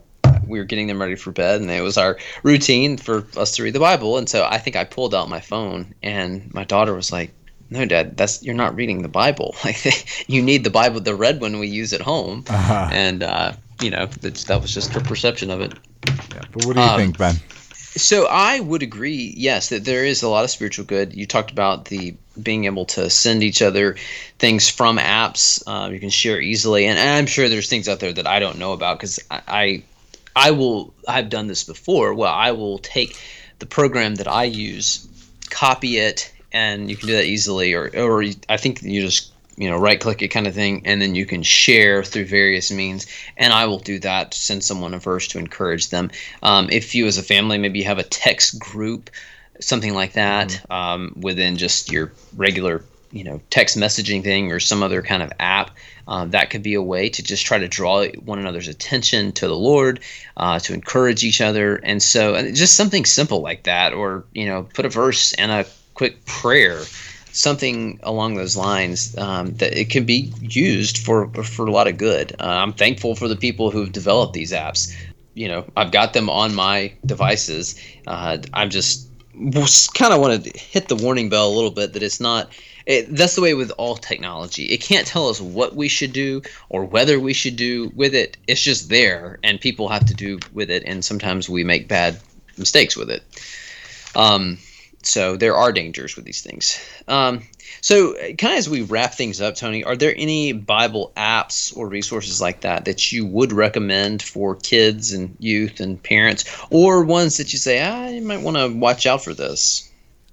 we 0.47 0.59
were 0.59 0.65
getting 0.65 0.87
them 0.87 0.99
ready 1.01 1.15
for 1.15 1.31
bed, 1.31 1.61
and 1.61 1.69
it 1.69 1.81
was 1.81 1.97
our 1.97 2.17
routine 2.43 2.97
for 2.97 3.25
us 3.37 3.55
to 3.55 3.63
read 3.63 3.73
the 3.73 3.79
Bible. 3.79 4.17
And 4.17 4.27
so 4.29 4.45
I 4.49 4.57
think 4.57 4.75
I 4.75 4.83
pulled 4.83 5.13
out 5.13 5.29
my 5.29 5.39
phone, 5.39 5.93
and 6.03 6.53
my 6.53 6.63
daughter 6.63 6.93
was 6.93 7.11
like, 7.11 7.31
"No, 7.69 7.85
Dad, 7.85 8.17
that's 8.17 8.43
you're 8.43 8.55
not 8.55 8.75
reading 8.75 9.01
the 9.01 9.07
Bible. 9.09 9.55
Like 9.65 10.29
you 10.29 10.41
need 10.41 10.63
the 10.63 10.69
Bible, 10.69 10.99
the 11.01 11.15
red 11.15 11.41
one 11.41 11.59
we 11.59 11.67
use 11.67 11.93
at 11.93 12.01
home." 12.01 12.45
Uh-huh. 12.49 12.89
And 12.91 13.23
uh, 13.23 13.53
you 13.81 13.89
know, 13.89 14.05
that 14.07 14.35
that 14.35 14.61
was 14.61 14.73
just 14.73 14.93
her 14.93 15.01
perception 15.01 15.51
of 15.51 15.61
it. 15.61 15.73
yeah. 16.07 16.41
But 16.51 16.65
what 16.65 16.75
do 16.75 16.81
you 16.81 16.87
Um, 16.87 16.97
think, 16.99 17.17
Ben? 17.17 17.35
So 17.97 18.27
I 18.29 18.59
would 18.59 18.83
agree, 18.83 19.33
yes, 19.35 19.69
that 19.69 19.83
there 19.83 20.05
is 20.05 20.21
a 20.21 20.29
lot 20.29 20.43
of 20.43 20.51
spiritual 20.51 20.85
good. 20.85 21.15
You 21.15 21.25
talked 21.25 21.49
about 21.49 21.85
the 21.85 22.15
being 22.43 22.65
able 22.65 22.85
to 22.85 23.09
send 23.09 23.41
each 23.41 23.63
other 23.63 23.95
things 24.37 24.69
from 24.69 24.99
apps. 24.99 25.63
Uh, 25.65 25.89
you 25.89 25.99
can 25.99 26.11
share 26.11 26.39
easily, 26.39 26.85
and, 26.85 26.99
and 26.99 27.09
I'm 27.09 27.25
sure 27.25 27.49
there's 27.49 27.69
things 27.69 27.87
out 27.89 27.99
there 27.99 28.13
that 28.13 28.27
I 28.27 28.39
don't 28.39 28.59
know 28.59 28.73
about 28.73 28.99
because 28.99 29.19
I, 29.31 29.41
I, 29.47 29.83
I 30.37 30.51
will. 30.51 30.93
I've 31.07 31.29
done 31.29 31.47
this 31.47 31.63
before. 31.63 32.13
Well, 32.13 32.31
I 32.31 32.51
will 32.51 32.77
take 32.77 33.19
the 33.57 33.65
program 33.65 34.15
that 34.15 34.27
I 34.27 34.43
use, 34.43 35.07
copy 35.49 35.97
it, 35.97 36.31
and 36.51 36.89
you 36.89 36.95
can 36.95 37.07
do 37.07 37.15
that 37.15 37.25
easily. 37.25 37.73
Or, 37.73 37.89
or 37.97 38.23
I 38.47 38.57
think 38.57 38.83
you 38.83 39.01
just 39.01 39.31
you 39.57 39.67
know 39.67 39.77
right 39.77 39.99
click 39.99 40.21
it 40.21 40.27
kind 40.27 40.45
of 40.45 40.53
thing 40.53 40.83
and 40.85 41.01
then 41.01 41.15
you 41.15 41.25
can 41.25 41.41
share 41.41 42.03
through 42.03 42.25
various 42.25 42.71
means 42.71 43.07
and 43.37 43.51
i 43.51 43.65
will 43.65 43.79
do 43.79 43.97
that 43.97 44.31
send 44.35 44.63
someone 44.63 44.93
a 44.93 44.99
verse 44.99 45.27
to 45.29 45.39
encourage 45.39 45.89
them 45.89 46.11
um, 46.43 46.69
if 46.71 46.93
you 46.93 47.07
as 47.07 47.17
a 47.17 47.23
family 47.23 47.57
maybe 47.57 47.79
you 47.79 47.85
have 47.85 47.97
a 47.97 48.03
text 48.03 48.59
group 48.59 49.09
something 49.59 49.95
like 49.95 50.13
that 50.13 50.63
um, 50.69 51.11
within 51.19 51.57
just 51.57 51.91
your 51.91 52.11
regular 52.35 52.83
you 53.11 53.23
know 53.23 53.41
text 53.49 53.75
messaging 53.77 54.23
thing 54.23 54.51
or 54.51 54.59
some 54.59 54.83
other 54.83 55.01
kind 55.01 55.23
of 55.23 55.31
app 55.39 55.71
uh, 56.07 56.25
that 56.25 56.49
could 56.49 56.63
be 56.63 56.73
a 56.73 56.81
way 56.81 57.09
to 57.09 57.21
just 57.21 57.45
try 57.45 57.57
to 57.57 57.67
draw 57.67 58.05
one 58.23 58.39
another's 58.39 58.67
attention 58.67 59.31
to 59.31 59.47
the 59.47 59.55
lord 59.55 59.99
uh, 60.37 60.59
to 60.59 60.73
encourage 60.73 61.23
each 61.23 61.41
other 61.41 61.75
and 61.75 62.01
so 62.01 62.51
just 62.51 62.75
something 62.75 63.05
simple 63.05 63.41
like 63.41 63.63
that 63.63 63.93
or 63.93 64.23
you 64.33 64.45
know 64.45 64.63
put 64.73 64.85
a 64.85 64.89
verse 64.89 65.33
and 65.33 65.51
a 65.51 65.65
quick 65.93 66.23
prayer 66.25 66.83
something 67.37 67.99
along 68.03 68.35
those 68.35 68.57
lines 68.57 69.17
um, 69.17 69.53
that 69.55 69.77
it 69.77 69.89
can 69.89 70.05
be 70.05 70.33
used 70.41 70.97
for 70.97 71.31
for 71.43 71.65
a 71.65 71.71
lot 71.71 71.87
of 71.87 71.97
good. 71.97 72.35
Uh, 72.39 72.45
I'm 72.45 72.73
thankful 72.73 73.15
for 73.15 73.27
the 73.27 73.35
people 73.35 73.71
who've 73.71 73.91
developed 73.91 74.33
these 74.33 74.51
apps. 74.51 74.93
You 75.33 75.47
know, 75.47 75.65
I've 75.77 75.91
got 75.91 76.13
them 76.13 76.29
on 76.29 76.55
my 76.55 76.93
devices. 77.05 77.79
Uh, 78.07 78.39
I'm 78.53 78.69
just 78.69 79.07
kind 79.93 80.13
of 80.13 80.19
want 80.19 80.43
to 80.43 80.57
hit 80.57 80.87
the 80.87 80.95
warning 80.95 81.29
bell 81.29 81.47
a 81.47 81.53
little 81.53 81.71
bit 81.71 81.93
that 81.93 82.03
it's 82.03 82.19
not. 82.19 82.49
It, 82.87 83.13
that's 83.13 83.35
the 83.35 83.41
way 83.41 83.53
with 83.53 83.69
all 83.71 83.97
technology. 83.97 84.63
It 84.63 84.77
can't 84.77 85.05
tell 85.05 85.27
us 85.27 85.41
what 85.41 85.75
we 85.75 85.89
should 85.89 86.13
do 86.13 86.41
or 86.69 86.85
whether 86.85 87.19
we 87.19 87.33
should 87.33 87.57
do 87.57 87.91
with 87.93 88.15
it. 88.15 88.37
It's 88.47 88.61
just 88.61 88.87
there, 88.87 89.39
and 89.43 89.59
people 89.59 89.89
have 89.89 90.05
to 90.05 90.13
do 90.13 90.39
with 90.53 90.71
it. 90.71 90.83
And 90.85 91.03
sometimes 91.03 91.49
we 91.49 91.65
make 91.65 91.89
bad 91.89 92.17
mistakes 92.57 92.95
with 92.95 93.09
it. 93.11 93.23
Um, 94.15 94.57
so 95.03 95.35
there 95.35 95.57
are 95.57 95.73
dangers 95.73 96.15
with 96.15 96.23
these 96.23 96.41
things. 96.41 96.79
Um, 97.09 97.43
so, 97.81 98.13
kind 98.13 98.53
of 98.53 98.59
as 98.59 98.69
we 98.69 98.81
wrap 98.81 99.13
things 99.13 99.41
up, 99.41 99.55
Tony, 99.55 99.83
are 99.83 99.97
there 99.97 100.13
any 100.15 100.53
Bible 100.53 101.11
apps 101.17 101.75
or 101.75 101.87
resources 101.87 102.39
like 102.39 102.61
that 102.61 102.85
that 102.85 103.11
you 103.11 103.25
would 103.25 103.51
recommend 103.51 104.23
for 104.23 104.55
kids 104.55 105.11
and 105.11 105.35
youth 105.39 105.81
and 105.81 106.01
parents, 106.01 106.45
or 106.69 107.03
ones 107.03 107.35
that 107.37 107.51
you 107.51 107.59
say, 107.59 107.81
ah, 107.81 108.07
you 108.07 108.21
might 108.21 108.41
want 108.41 108.55
to 108.55 108.69
watch 108.69 109.05
out 109.05 109.23
for 109.23 109.33
this? 109.33 109.91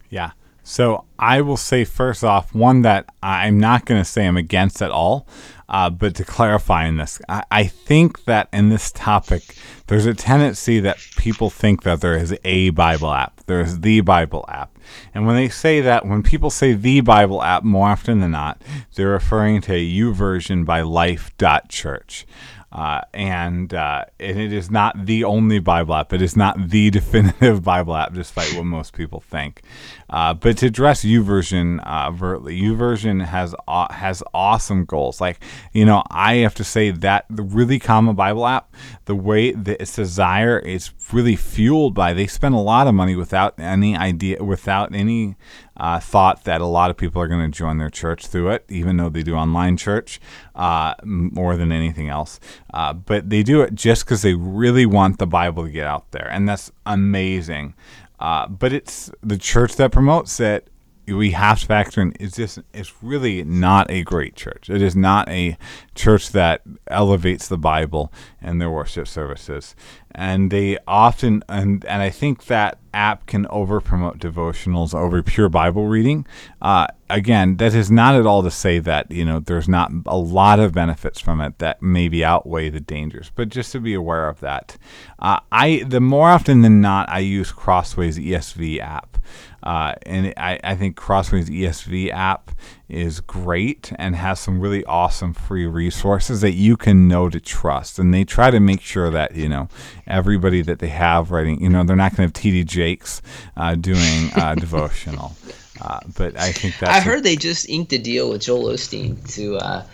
Yeah. 0.09 0.31
So 0.65 1.05
I 1.19 1.43
will 1.43 1.59
say 1.59 1.85
first 1.85 2.25
off, 2.25 2.55
one 2.55 2.83
that 2.83 3.07
I'm 3.23 3.61
not 3.61 3.85
going 3.85 4.01
to 4.01 4.05
say 4.05 4.27
I'm 4.27 4.39
against 4.39 4.81
at 4.81 4.91
all, 4.91 5.29
uh, 5.69 5.91
but 5.91 6.15
to 6.17 6.25
clarify 6.25 6.87
in 6.87 6.97
this, 6.97 7.21
I, 7.29 7.45
I 7.51 7.65
think 7.65 8.25
that 8.25 8.49
in 8.53 8.71
this 8.71 8.91
topic, 8.91 9.57
there's 9.87 10.07
a 10.07 10.15
tendency 10.15 10.81
that 10.81 10.99
people 11.17 11.51
think 11.51 11.83
that 11.83 12.01
there 12.01 12.17
is 12.17 12.35
a 12.45 12.71
Bible 12.71 13.13
app. 13.13 13.43
There 13.47 13.61
is 13.61 13.81
the 13.81 14.01
Bible 14.01 14.47
app. 14.49 14.79
And 15.15 15.27
when 15.27 15.37
they 15.37 15.49
say 15.51 15.81
that, 15.83 16.07
when 16.07 16.23
people 16.23 16.51
say 16.51 16.73
the 16.73 17.01
Bible 17.01 17.43
app, 17.43 17.63
more 17.63 17.89
often 17.89 18.21
than 18.21 18.31
not, 18.31 18.61
they're 18.95 19.09
referring 19.09 19.61
to 19.63 19.75
a 19.75 19.91
YouVersion 19.93 20.65
by 20.65 20.81
Life.Church. 20.81 22.27
Uh, 22.75 23.01
and 23.15 23.73
uh, 23.73 24.05
and 24.19 24.41
it 24.41 24.53
is 24.53 24.69
not 24.69 25.07
the 25.07 25.23
only 25.23 25.61
Bible 25.61 25.95
app. 25.95 26.13
It 26.13 26.21
is 26.21 26.37
not 26.37 26.71
the 26.71 26.91
definitive 26.99 27.63
Bible 27.63 27.95
app, 27.95 28.13
despite 28.13 28.53
what 28.55 28.65
most 28.65 28.95
people 28.95 29.21
think. 29.21 29.63
Uh, 30.11 30.35
but 30.35 30.59
to 30.59 30.67
address 30.67 31.05
YouVersion 31.05 31.81
uh, 31.85 32.11
YouVersion 32.11 33.25
has 33.25 33.55
has 33.91 34.25
awesome 34.35 34.85
goals. 34.87 35.21
Like 35.21 35.41
you 35.73 35.85
know, 35.85 36.03
I 36.11 36.37
have 36.37 36.55
to 36.57 36.65
say 36.65 36.91
that 36.91 37.27
the 37.31 37.45
really 37.45 37.79
common 37.79 38.17
Bible 38.17 38.45
app, 38.45 38.75
the 39.05 39.15
way 39.15 39.53
that 39.53 39.81
its 39.81 39.95
desire 39.95 40.59
is 40.59 40.91
really 41.13 41.37
fueled 41.37 41.95
by 41.95 42.13
they 42.13 42.27
spend 42.27 42.57
a 42.57 42.59
lot 42.59 42.89
of 42.89 42.95
money 42.95 43.15
without 43.15 43.55
any 43.59 43.97
idea, 43.97 44.43
without 44.43 44.93
any 44.93 45.37
uh, 45.77 45.99
thought 46.01 46.45
that 46.45 46.61
a 46.61 46.67
lot 46.67 46.91
of 46.91 46.97
people 46.97 47.21
are 47.21 47.29
going 47.29 47.51
to 47.51 47.57
join 47.57 47.79
their 47.79 47.91
church 47.91 48.27
through 48.27 48.51
it, 48.51 48.65
even 48.69 48.97
though 48.97 49.09
they 49.09 49.23
do 49.23 49.35
online 49.35 49.77
church 49.77 50.21
uh, 50.55 50.95
more 51.03 51.57
than 51.57 51.73
anything 51.73 52.09
else. 52.09 52.41
Uh, 52.73 52.93
but 52.93 53.31
they 53.31 53.43
do 53.43 53.61
it 53.61 53.75
just 53.75 54.05
because 54.05 54.23
they 54.23 54.35
really 54.35 54.87
want 54.87 55.19
the 55.19 55.27
Bible 55.27 55.65
to 55.65 55.71
get 55.71 55.87
out 55.87 56.11
there, 56.13 56.29
and 56.31 56.49
that's 56.49 56.71
amazing. 56.87 57.75
Uh, 58.21 58.47
but 58.47 58.73
it's 58.73 59.11
the 59.23 59.37
church 59.37 59.77
that 59.77 59.91
promotes 59.91 60.39
it 60.41 60.69
we 61.07 61.33
have 61.33 61.61
to 61.61 61.67
factor 61.67 62.01
in 62.01 62.13
is 62.13 62.35
this 62.35 62.59
it's 62.73 62.93
really 63.03 63.45
not 63.45 63.91
a 63.91 64.03
great 64.03 64.37
church. 64.37 64.71
It 64.71 64.83
is 64.83 64.97
not 64.97 65.29
a 65.29 65.57
church 65.95 66.31
that 66.31 66.63
elevates 66.89 67.49
the 67.49 67.59
Bible 67.59 68.13
in 68.41 68.59
their 68.59 68.71
worship 68.71 69.09
services. 69.09 69.75
And 70.15 70.51
they 70.51 70.79
often 70.87 71.43
and 71.49 71.85
and 71.85 72.03
I 72.03 72.11
think 72.11 72.47
that 72.47 72.79
app 72.95 73.27
can 73.27 73.47
over 73.49 73.81
promote 73.81 74.19
devotionals 74.19 74.95
over 74.95 75.23
pure 75.23 75.49
Bible 75.49 75.87
reading. 75.89 76.27
Uh, 76.63 76.87
again, 77.11 77.57
that 77.57 77.75
is 77.75 77.91
not 77.91 78.15
at 78.15 78.25
all 78.25 78.43
to 78.43 78.51
say 78.51 78.79
that 78.79 79.11
you 79.11 79.25
know 79.25 79.41
there's 79.41 79.69
not 79.69 79.91
a 80.07 80.17
lot 80.17 80.61
of 80.61 80.73
benefits 80.73 81.21
from 81.21 81.41
it 81.41 81.59
that 81.59 81.83
maybe 81.83 82.25
outweigh 82.25 82.71
the 82.71 82.81
dangers, 82.81 83.31
but 83.35 83.49
just 83.49 83.73
to 83.73 83.81
be 83.81 83.95
aware 83.95 84.29
of 84.29 84.41
that. 84.41 84.79
Uh, 85.19 85.41
I 85.51 85.85
the 85.87 86.01
more 86.01 86.31
often 86.31 86.63
than 86.63 86.81
not 86.81 87.09
I 87.09 87.19
use 87.19 87.53
Crossway's 87.53 88.19
ESV 88.19 88.79
app. 88.81 89.19
Uh, 89.65 89.95
and 90.05 90.35
I, 90.37 90.61
I 90.63 90.77
think 90.77 90.95
Crossway's 90.95 91.49
ESV 91.49 92.13
app 92.13 92.51
is 92.87 93.21
great 93.21 93.93
and 93.99 94.15
has 94.15 94.39
some 94.39 94.61
really 94.61 94.85
awesome 94.85 95.33
free 95.33 95.67
resources 95.67 96.43
that 96.43 96.53
you 96.53 96.77
can 96.77 97.09
know 97.09 97.31
to 97.31 97.41
trust. 97.41 97.99
And 97.99 98.13
they 98.13 98.25
try 98.25 98.51
to 98.51 98.61
make 98.61 98.83
sure 98.83 99.11
that, 99.11 99.35
you 99.35 99.49
know, 99.49 99.69
everybody 100.07 100.61
that 100.61 100.81
they 100.81 100.89
have 100.89 101.31
writing, 101.31 101.63
you 101.63 101.71
know, 101.71 101.83
they're 101.83 101.97
not 101.97 102.15
going 102.15 102.31
to 102.31 102.41
have 102.41 102.55
TD 102.55 102.67
Jakes 102.67 103.23
uh, 103.57 103.75
doing 103.75 104.31
uh, 104.37 104.55
devotional. 104.59 105.35
Uh, 105.81 106.01
but 106.17 106.39
I 106.39 106.53
think 106.53 106.79
that's. 106.79 106.93
I 106.93 107.01
heard 107.01 107.25
they 107.25 107.37
just 107.37 107.69
inked 107.69 107.93
a 107.95 107.99
deal 107.99 108.31
with 108.31 108.43
Joel 108.43 108.65
Osteen 108.65 109.27
to. 109.35 109.57
Uh, 109.57 109.85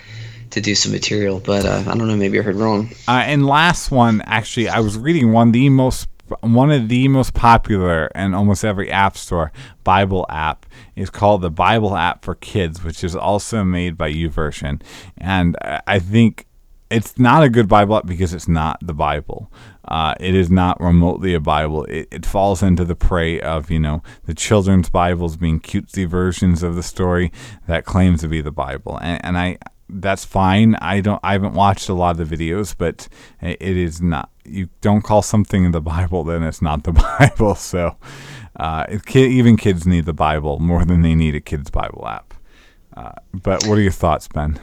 to 0.51 0.61
do 0.61 0.75
some 0.75 0.91
material, 0.91 1.39
but 1.39 1.65
uh, 1.65 1.85
I 1.87 1.97
don't 1.97 2.09
know. 2.09 2.17
Maybe 2.17 2.37
I 2.37 2.43
heard 2.43 2.57
wrong. 2.57 2.91
Uh, 3.07 3.23
and 3.25 3.47
last 3.47 3.93
one, 3.93 4.21
actually, 4.23 4.69
I 4.69 4.81
was 4.81 4.99
reading 4.99 5.31
one 5.31 5.53
the 5.53 5.69
most 5.69 6.09
one 6.41 6.71
of 6.71 6.89
the 6.89 7.09
most 7.09 7.35
popular 7.35 8.07
in 8.15 8.35
almost 8.35 8.65
every 8.65 8.91
app 8.91 9.17
store 9.17 9.53
Bible 9.85 10.27
app 10.29 10.67
is 10.97 11.11
called 11.11 11.43
the 11.43 11.51
Bible 11.51 11.97
app 11.97 12.25
for 12.25 12.35
kids, 12.35 12.85
which 12.85 13.05
is 13.05 13.17
also 13.17 13.65
made 13.65 13.97
by 13.97 14.13
YouVersion. 14.13 14.83
And 15.19 15.57
I 15.87 15.99
think 15.99 16.47
it's 16.91 17.19
not 17.19 17.43
a 17.43 17.49
good 17.49 17.69
Bible 17.69 17.97
app 17.97 18.07
because 18.07 18.35
it's 18.35 18.49
not 18.49 18.79
the 18.83 18.95
Bible. 18.95 19.51
Uh, 19.87 20.15
it 20.21 20.35
is 20.35 20.51
not 20.51 20.81
remotely 20.81 21.35
a 21.35 21.41
Bible. 21.41 21.85
It, 21.85 22.09
it 22.11 22.27
falls 22.27 22.63
into 22.63 22.85
the 22.85 22.97
prey 22.97 23.41
of, 23.41 23.71
you 23.71 23.81
know, 23.81 24.03
the 24.27 24.35
children's 24.35 24.91
Bibles 24.91 25.37
being 25.37 25.61
cutesy 25.61 26.07
versions 26.07 26.63
of 26.63 26.77
the 26.77 26.83
story 26.83 27.33
that 27.67 27.85
claims 27.85 28.21
to 28.21 28.29
be 28.29 28.41
the 28.41 28.53
Bible. 28.53 28.99
And, 29.01 29.25
and 29.25 29.39
I, 29.39 29.59
that's 29.93 30.25
fine. 30.25 30.75
I 30.77 31.01
don't. 31.01 31.21
I 31.23 31.33
haven't 31.33 31.55
watched 31.55 31.89
a 31.89 31.95
lot 31.95 32.19
of 32.19 32.29
the 32.29 32.37
videos, 32.37 32.75
but 32.77 33.09
it 33.41 33.61
is 33.61 34.01
not. 34.01 34.31
You 34.45 34.69
don't 34.81 35.03
call 35.03 35.23
something 35.23 35.71
the 35.71 35.81
Bible, 35.81 36.25
then 36.25 36.43
it's 36.43 36.63
not 36.63 36.85
the 36.85 36.93
Bible. 37.19 37.55
So, 37.55 37.97
uh, 38.57 38.87
even 39.15 39.57
kids 39.57 39.87
need 39.87 40.07
the 40.07 40.13
Bible 40.13 40.59
more 40.59 40.85
than 40.85 41.03
they 41.03 41.15
need 41.15 41.35
a 41.35 41.41
kids 41.41 41.71
Bible 41.71 42.07
app. 42.07 42.35
Uh, 42.97 43.13
but 43.33 43.67
what 43.67 43.79
are 43.79 43.83
your 43.83 43.93
thoughts, 43.93 44.29
Ben? 44.29 44.59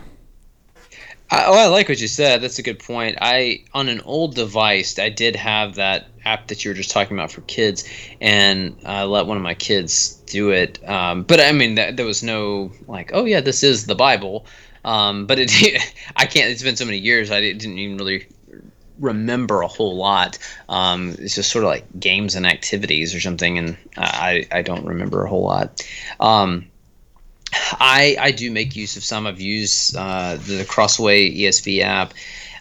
I, 1.30 1.45
oh, 1.45 1.53
I 1.53 1.67
like 1.67 1.89
what 1.89 1.99
you 1.99 2.07
said. 2.07 2.41
That's 2.41 2.59
a 2.59 2.63
good 2.63 2.80
point. 2.80 3.17
I 3.19 3.63
on 3.73 3.89
an 3.89 4.01
old 4.01 4.36
device, 4.36 4.97
I 4.97 5.09
did 5.09 5.36
have 5.36 5.75
that 5.75 6.07
app 6.23 6.47
that 6.47 6.63
you 6.63 6.71
were 6.71 6.75
just 6.75 6.91
talking 6.91 7.17
about 7.17 7.32
for 7.32 7.41
kids, 7.41 7.84
and 8.21 8.75
I 8.86 9.03
let 9.03 9.25
one 9.25 9.36
of 9.36 9.43
my 9.43 9.53
kids 9.53 10.13
do 10.28 10.51
it. 10.51 10.88
Um, 10.88 11.23
but 11.23 11.41
I 11.41 11.51
mean, 11.51 11.75
that, 11.75 11.97
there 11.97 12.05
was 12.05 12.23
no 12.23 12.71
like, 12.88 13.11
oh 13.13 13.25
yeah, 13.25 13.41
this 13.41 13.63
is 13.63 13.88
the 13.88 13.95
Bible. 13.95 14.45
Um, 14.88 15.25
but 15.25 15.38
it, 15.38 15.51
I 16.15 16.25
can't. 16.25 16.49
It's 16.49 16.63
been 16.63 16.77
so 16.77 16.85
many 16.85 16.97
years. 16.97 17.29
I 17.29 17.41
didn't 17.41 17.77
even 17.77 17.97
really 17.97 18.25
remember 18.99 19.61
a 19.61 19.67
whole 19.67 19.97
lot. 19.97 20.39
Um, 20.69 21.15
it's 21.19 21.35
just 21.35 21.51
sort 21.51 21.65
of 21.65 21.69
like 21.69 21.85
games 21.99 22.35
and 22.35 22.47
activities 22.47 23.13
or 23.13 23.19
something, 23.19 23.57
and 23.57 23.77
I 23.97 24.47
I 24.49 24.61
don't 24.61 24.85
remember 24.85 25.23
a 25.23 25.29
whole 25.29 25.43
lot. 25.43 25.85
Um, 26.21 26.67
I 27.53 28.15
I 28.17 28.31
do 28.31 28.49
make 28.49 28.77
use 28.77 28.95
of 28.95 29.03
some. 29.03 29.27
I've 29.27 29.41
used 29.41 29.95
uh, 29.95 30.38
the 30.38 30.63
Crossway 30.63 31.35
ESV 31.35 31.81
app. 31.81 32.13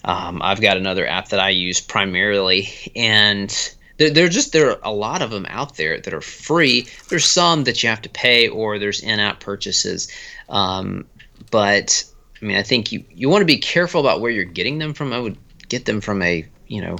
Um, 0.05 0.43
I've 0.43 0.61
got 0.61 0.77
another 0.77 1.07
app 1.07 1.29
that 1.29 1.39
I 1.39 1.51
use 1.51 1.81
primarily, 1.81 2.69
and 2.97 3.51
there, 3.99 4.11
there 4.11 4.29
just 4.29 4.53
there 4.53 4.71
are 4.73 4.81
a 4.83 4.93
lot 4.93 5.23
of 5.23 5.31
them 5.31 5.47
out 5.49 5.77
there 5.77 6.01
that 6.01 6.13
are 6.13 6.21
free. 6.21 6.89
There's 7.09 7.25
some 7.25 7.63
that 7.65 7.85
you 7.85 7.89
have 7.89 8.03
to 8.03 8.09
pay, 8.09 8.49
or 8.49 8.81
there's 8.81 9.01
in-app 9.01 9.39
purchases. 9.39 10.09
Um, 10.49 11.07
but 11.51 12.05
I 12.41 12.45
mean, 12.45 12.57
I 12.57 12.63
think 12.63 12.93
you 12.93 13.05
you 13.11 13.29
want 13.29 13.43
to 13.43 13.47
be 13.47 13.59
careful 13.59 14.01
about 14.01 14.21
where 14.21 14.31
you're 14.31 14.45
getting 14.45 14.79
them 14.79 14.95
from. 14.95 15.13
I 15.13 15.19
would 15.19 15.37
get 15.69 15.85
them 15.85 16.01
from 16.01 16.23
a 16.23 16.47
you 16.69 16.83
know 16.83 16.97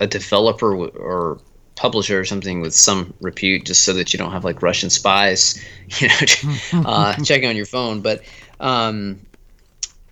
a 0.00 0.06
developer 0.06 0.74
or 0.74 1.40
publisher 1.74 2.18
or 2.18 2.24
something 2.24 2.60
with 2.60 2.74
some 2.74 3.14
repute, 3.20 3.64
just 3.64 3.84
so 3.84 3.92
that 3.94 4.12
you 4.12 4.18
don't 4.18 4.32
have 4.32 4.44
like 4.44 4.62
Russian 4.62 4.90
spies, 4.90 5.62
you 5.98 6.08
know, 6.08 6.82
uh, 6.84 7.14
checking 7.24 7.48
on 7.48 7.56
your 7.56 7.66
phone. 7.66 8.00
But 8.00 8.22
um, 8.60 9.20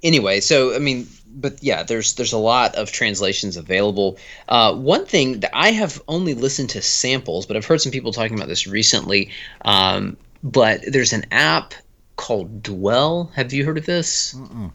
anyway, 0.02 0.40
so 0.40 0.74
I 0.74 0.78
mean, 0.78 1.06
but 1.36 1.62
yeah, 1.62 1.82
there's 1.82 2.14
there's 2.14 2.32
a 2.32 2.38
lot 2.38 2.74
of 2.74 2.90
translations 2.90 3.56
available. 3.56 4.18
Uh, 4.48 4.74
one 4.74 5.06
thing 5.06 5.40
that 5.40 5.50
I 5.54 5.72
have 5.72 6.00
only 6.08 6.34
listened 6.34 6.70
to 6.70 6.82
samples, 6.82 7.46
but 7.46 7.56
I've 7.56 7.66
heard 7.66 7.80
some 7.80 7.92
people 7.92 8.12
talking 8.12 8.36
about 8.36 8.48
this 8.48 8.66
recently. 8.66 9.30
Um, 9.62 10.16
but 10.42 10.80
there's 10.86 11.12
an 11.12 11.26
app 11.32 11.74
called 12.16 12.62
Dwell. 12.62 13.30
Have 13.34 13.52
you 13.52 13.64
heard 13.64 13.78
of 13.78 13.86
this? 13.86 14.34
Mm-mm. 14.34 14.72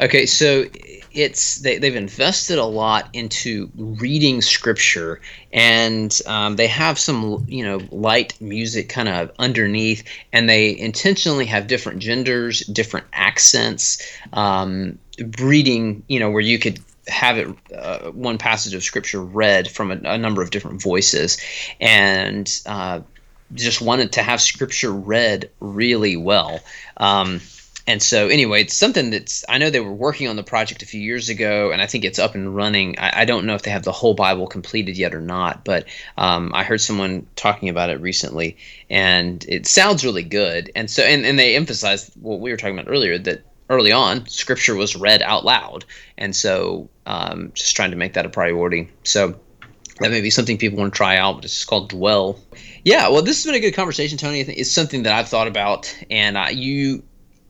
Okay, 0.00 0.24
so 0.24 0.64
it's 1.12 1.56
they, 1.56 1.78
they've 1.78 1.94
invested 1.94 2.58
a 2.58 2.64
lot 2.64 3.10
into 3.12 3.70
reading 3.76 4.40
scripture, 4.40 5.20
and 5.52 6.18
um, 6.26 6.56
they 6.56 6.68
have 6.68 6.98
some 6.98 7.44
you 7.48 7.64
know 7.64 7.80
light 7.90 8.40
music 8.40 8.88
kind 8.88 9.08
of 9.08 9.30
underneath, 9.38 10.02
and 10.32 10.48
they 10.48 10.76
intentionally 10.78 11.44
have 11.46 11.66
different 11.66 11.98
genders, 11.98 12.60
different 12.60 13.06
accents, 13.12 14.00
um, 14.32 14.98
reading 15.38 16.02
you 16.08 16.18
know 16.18 16.30
where 16.30 16.40
you 16.40 16.58
could 16.58 16.80
have 17.06 17.36
it 17.36 17.48
uh, 17.76 18.10
one 18.12 18.38
passage 18.38 18.74
of 18.74 18.82
scripture 18.82 19.22
read 19.22 19.68
from 19.70 19.90
a, 19.90 20.00
a 20.04 20.18
number 20.18 20.40
of 20.40 20.50
different 20.50 20.80
voices, 20.80 21.36
and 21.78 22.62
uh, 22.64 23.00
just 23.54 23.80
wanted 23.80 24.12
to 24.12 24.22
have 24.22 24.40
scripture 24.40 24.92
read 24.92 25.50
really 25.60 26.16
well. 26.16 26.60
Um, 26.96 27.40
and 27.86 28.00
so, 28.00 28.28
anyway, 28.28 28.60
it's 28.60 28.76
something 28.76 29.10
that's 29.10 29.44
I 29.48 29.58
know 29.58 29.70
they 29.70 29.80
were 29.80 29.92
working 29.92 30.28
on 30.28 30.36
the 30.36 30.44
project 30.44 30.82
a 30.82 30.86
few 30.86 31.00
years 31.00 31.28
ago, 31.28 31.72
and 31.72 31.82
I 31.82 31.86
think 31.86 32.04
it's 32.04 32.20
up 32.20 32.36
and 32.36 32.54
running. 32.54 32.98
I, 32.98 33.22
I 33.22 33.24
don't 33.24 33.46
know 33.46 33.54
if 33.54 33.62
they 33.62 33.70
have 33.72 33.82
the 33.82 33.90
whole 33.90 34.14
Bible 34.14 34.46
completed 34.46 34.96
yet 34.96 35.14
or 35.14 35.20
not, 35.20 35.64
but 35.64 35.86
um, 36.16 36.52
I 36.54 36.62
heard 36.62 36.80
someone 36.80 37.26
talking 37.34 37.68
about 37.68 37.90
it 37.90 38.00
recently, 38.00 38.58
and 38.88 39.44
it 39.48 39.66
sounds 39.66 40.04
really 40.04 40.22
good. 40.22 40.70
And 40.76 40.88
so, 40.88 41.02
and, 41.02 41.26
and 41.26 41.38
they 41.38 41.56
emphasized 41.56 42.12
what 42.20 42.38
we 42.38 42.50
were 42.50 42.56
talking 42.56 42.78
about 42.78 42.90
earlier 42.90 43.18
that 43.18 43.42
early 43.68 43.92
on, 43.92 44.26
Scripture 44.28 44.76
was 44.76 44.94
read 44.94 45.22
out 45.22 45.44
loud, 45.44 45.84
and 46.16 46.36
so 46.36 46.88
um, 47.06 47.50
just 47.54 47.74
trying 47.74 47.90
to 47.90 47.96
make 47.96 48.12
that 48.12 48.26
a 48.26 48.30
priority. 48.30 48.88
So 49.02 49.40
that 50.00 50.10
may 50.10 50.20
be 50.20 50.30
something 50.30 50.58
people 50.58 50.78
want 50.78 50.92
to 50.92 50.96
try 50.96 51.16
out. 51.16 51.36
But 51.36 51.44
it's 51.44 51.64
called 51.64 51.90
Dwell. 51.90 52.38
Yeah, 52.84 53.08
well, 53.08 53.22
this 53.22 53.42
has 53.42 53.46
been 53.46 53.54
a 53.54 53.60
good 53.60 53.74
conversation, 53.74 54.18
Tony. 54.18 54.40
It's 54.40 54.70
something 54.70 55.04
that 55.04 55.12
I've 55.12 55.28
thought 55.28 55.48
about, 55.48 55.94
and 56.10 56.36
uh, 56.36 56.48
you 56.50 57.02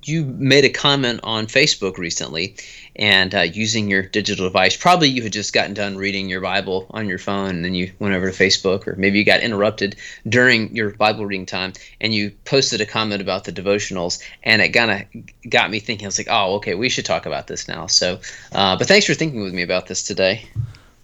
you 0.05 0.25
made 0.25 0.65
a 0.65 0.71
comment 0.71 1.21
on 1.23 1.47
Facebook 1.47 1.99
recently, 1.99 2.57
and 2.97 3.35
uh, 3.35 3.41
using 3.41 3.91
your 3.91 4.03
digital 4.03 4.47
device. 4.47 4.77
Probably 4.77 5.09
you 5.09 5.23
had 5.23 5.33
just 5.33 5.53
gotten 5.53 5.75
done 5.75 5.97
reading 5.97 6.29
your 6.29 6.41
Bible 6.41 6.87
on 6.91 7.07
your 7.07 7.19
phone, 7.19 7.51
and 7.51 7.65
then 7.65 7.75
you 7.75 7.93
went 7.99 8.15
over 8.15 8.31
to 8.31 8.37
Facebook, 8.37 8.87
or 8.87 8.97
maybe 8.97 9.19
you 9.19 9.25
got 9.25 9.41
interrupted 9.41 9.97
during 10.29 10.75
your 10.75 10.91
Bible 10.91 11.27
reading 11.27 11.47
time, 11.47 11.75
and 12.01 12.15
you 12.15 12.31
posted 12.45 12.81
a 12.81 12.87
comment 12.87 13.21
about 13.21 13.45
the 13.45 13.53
devotionals, 13.53 14.23
and 14.43 14.63
it 14.63 14.71
kind 14.71 14.91
of 14.91 15.51
got 15.51 15.71
me 15.71 15.81
thinking. 15.81 16.07
I 16.07 16.09
was 16.09 16.19
like, 16.19 16.29
oh, 16.31 16.57
okay, 16.57 16.75
we 16.75 16.89
should 16.89 17.05
talk 17.05 17.27
about 17.27 17.47
this 17.47 17.69
now. 17.69 17.87
So, 17.87 18.21
uh, 18.53 18.77
but 18.79 18.89
thanks 18.89 19.07
for 19.07 19.15
thinking 19.15 19.43
with 19.43 19.55
me 19.55 19.63
about 19.63 19.87
this 19.87 20.03
today. 20.03 20.49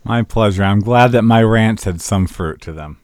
My 0.07 0.23
pleasure. 0.23 0.63
I'm 0.63 0.83
glad 0.83 1.11
that 1.13 1.23
my 1.23 1.43
rants 1.43 1.83
had 1.83 2.01
some 2.01 2.29
fruit 2.29 2.61
to 2.61 2.73
them. 2.73 2.99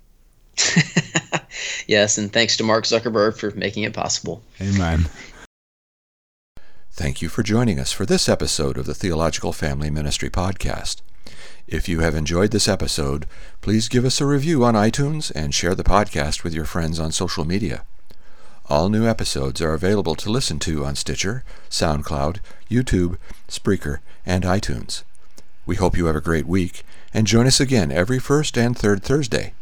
yes, 1.89 2.17
and 2.17 2.33
thanks 2.33 2.57
to 2.59 2.63
Mark 2.63 2.85
Zuckerberg 2.85 3.37
for 3.37 3.51
making 3.57 3.83
it 3.83 3.93
possible. 3.93 4.41
Amen. 4.61 5.07
Thank 6.93 7.21
you 7.21 7.29
for 7.29 7.43
joining 7.43 7.81
us 7.81 7.91
for 7.91 8.07
this 8.07 8.29
episode 8.29 8.79
of 8.79 8.87
the 8.87 8.95
Theological 8.95 9.53
Family 9.53 9.91
Ministry 9.91 10.31
Podcast. 10.31 11.03
If 11.67 11.89
you 11.89 11.99
have 12.01 12.15
enjoyed 12.15 12.53
this 12.53 12.69
episode, 12.69 13.27
please 13.63 13.89
give 13.89 14.05
us 14.05 14.21
a 14.21 14.27
review 14.27 14.63
on 14.65 14.75
iTunes 14.75 15.33
and 15.35 15.53
share 15.53 15.75
the 15.75 15.83
podcast 15.83 16.45
with 16.45 16.55
your 16.55 16.67
friends 16.67 17.01
on 17.01 17.11
social 17.11 17.45
media. 17.45 17.85
All 18.69 18.89
new 18.89 19.09
episodes 19.09 19.61
are 19.61 19.75
available 19.75 20.15
to 20.15 20.31
listen 20.31 20.61
to 20.61 20.85
on 20.85 20.95
Stitcher, 20.95 21.43
SoundCloud, 21.69 22.39
YouTube, 22.71 23.19
Spreaker, 23.49 23.99
and 24.25 24.45
iTunes. 24.45 25.03
We 25.65 25.77
hope 25.77 25.97
you 25.97 26.07
have 26.07 26.17
a 26.17 26.21
great 26.21 26.47
week 26.47 26.83
and 27.15 27.27
join 27.27 27.47
us 27.47 27.61
again 27.61 27.93
every 27.93 28.19
first 28.19 28.59
and 28.59 28.77
third 28.77 29.03
Thursday. 29.03 29.55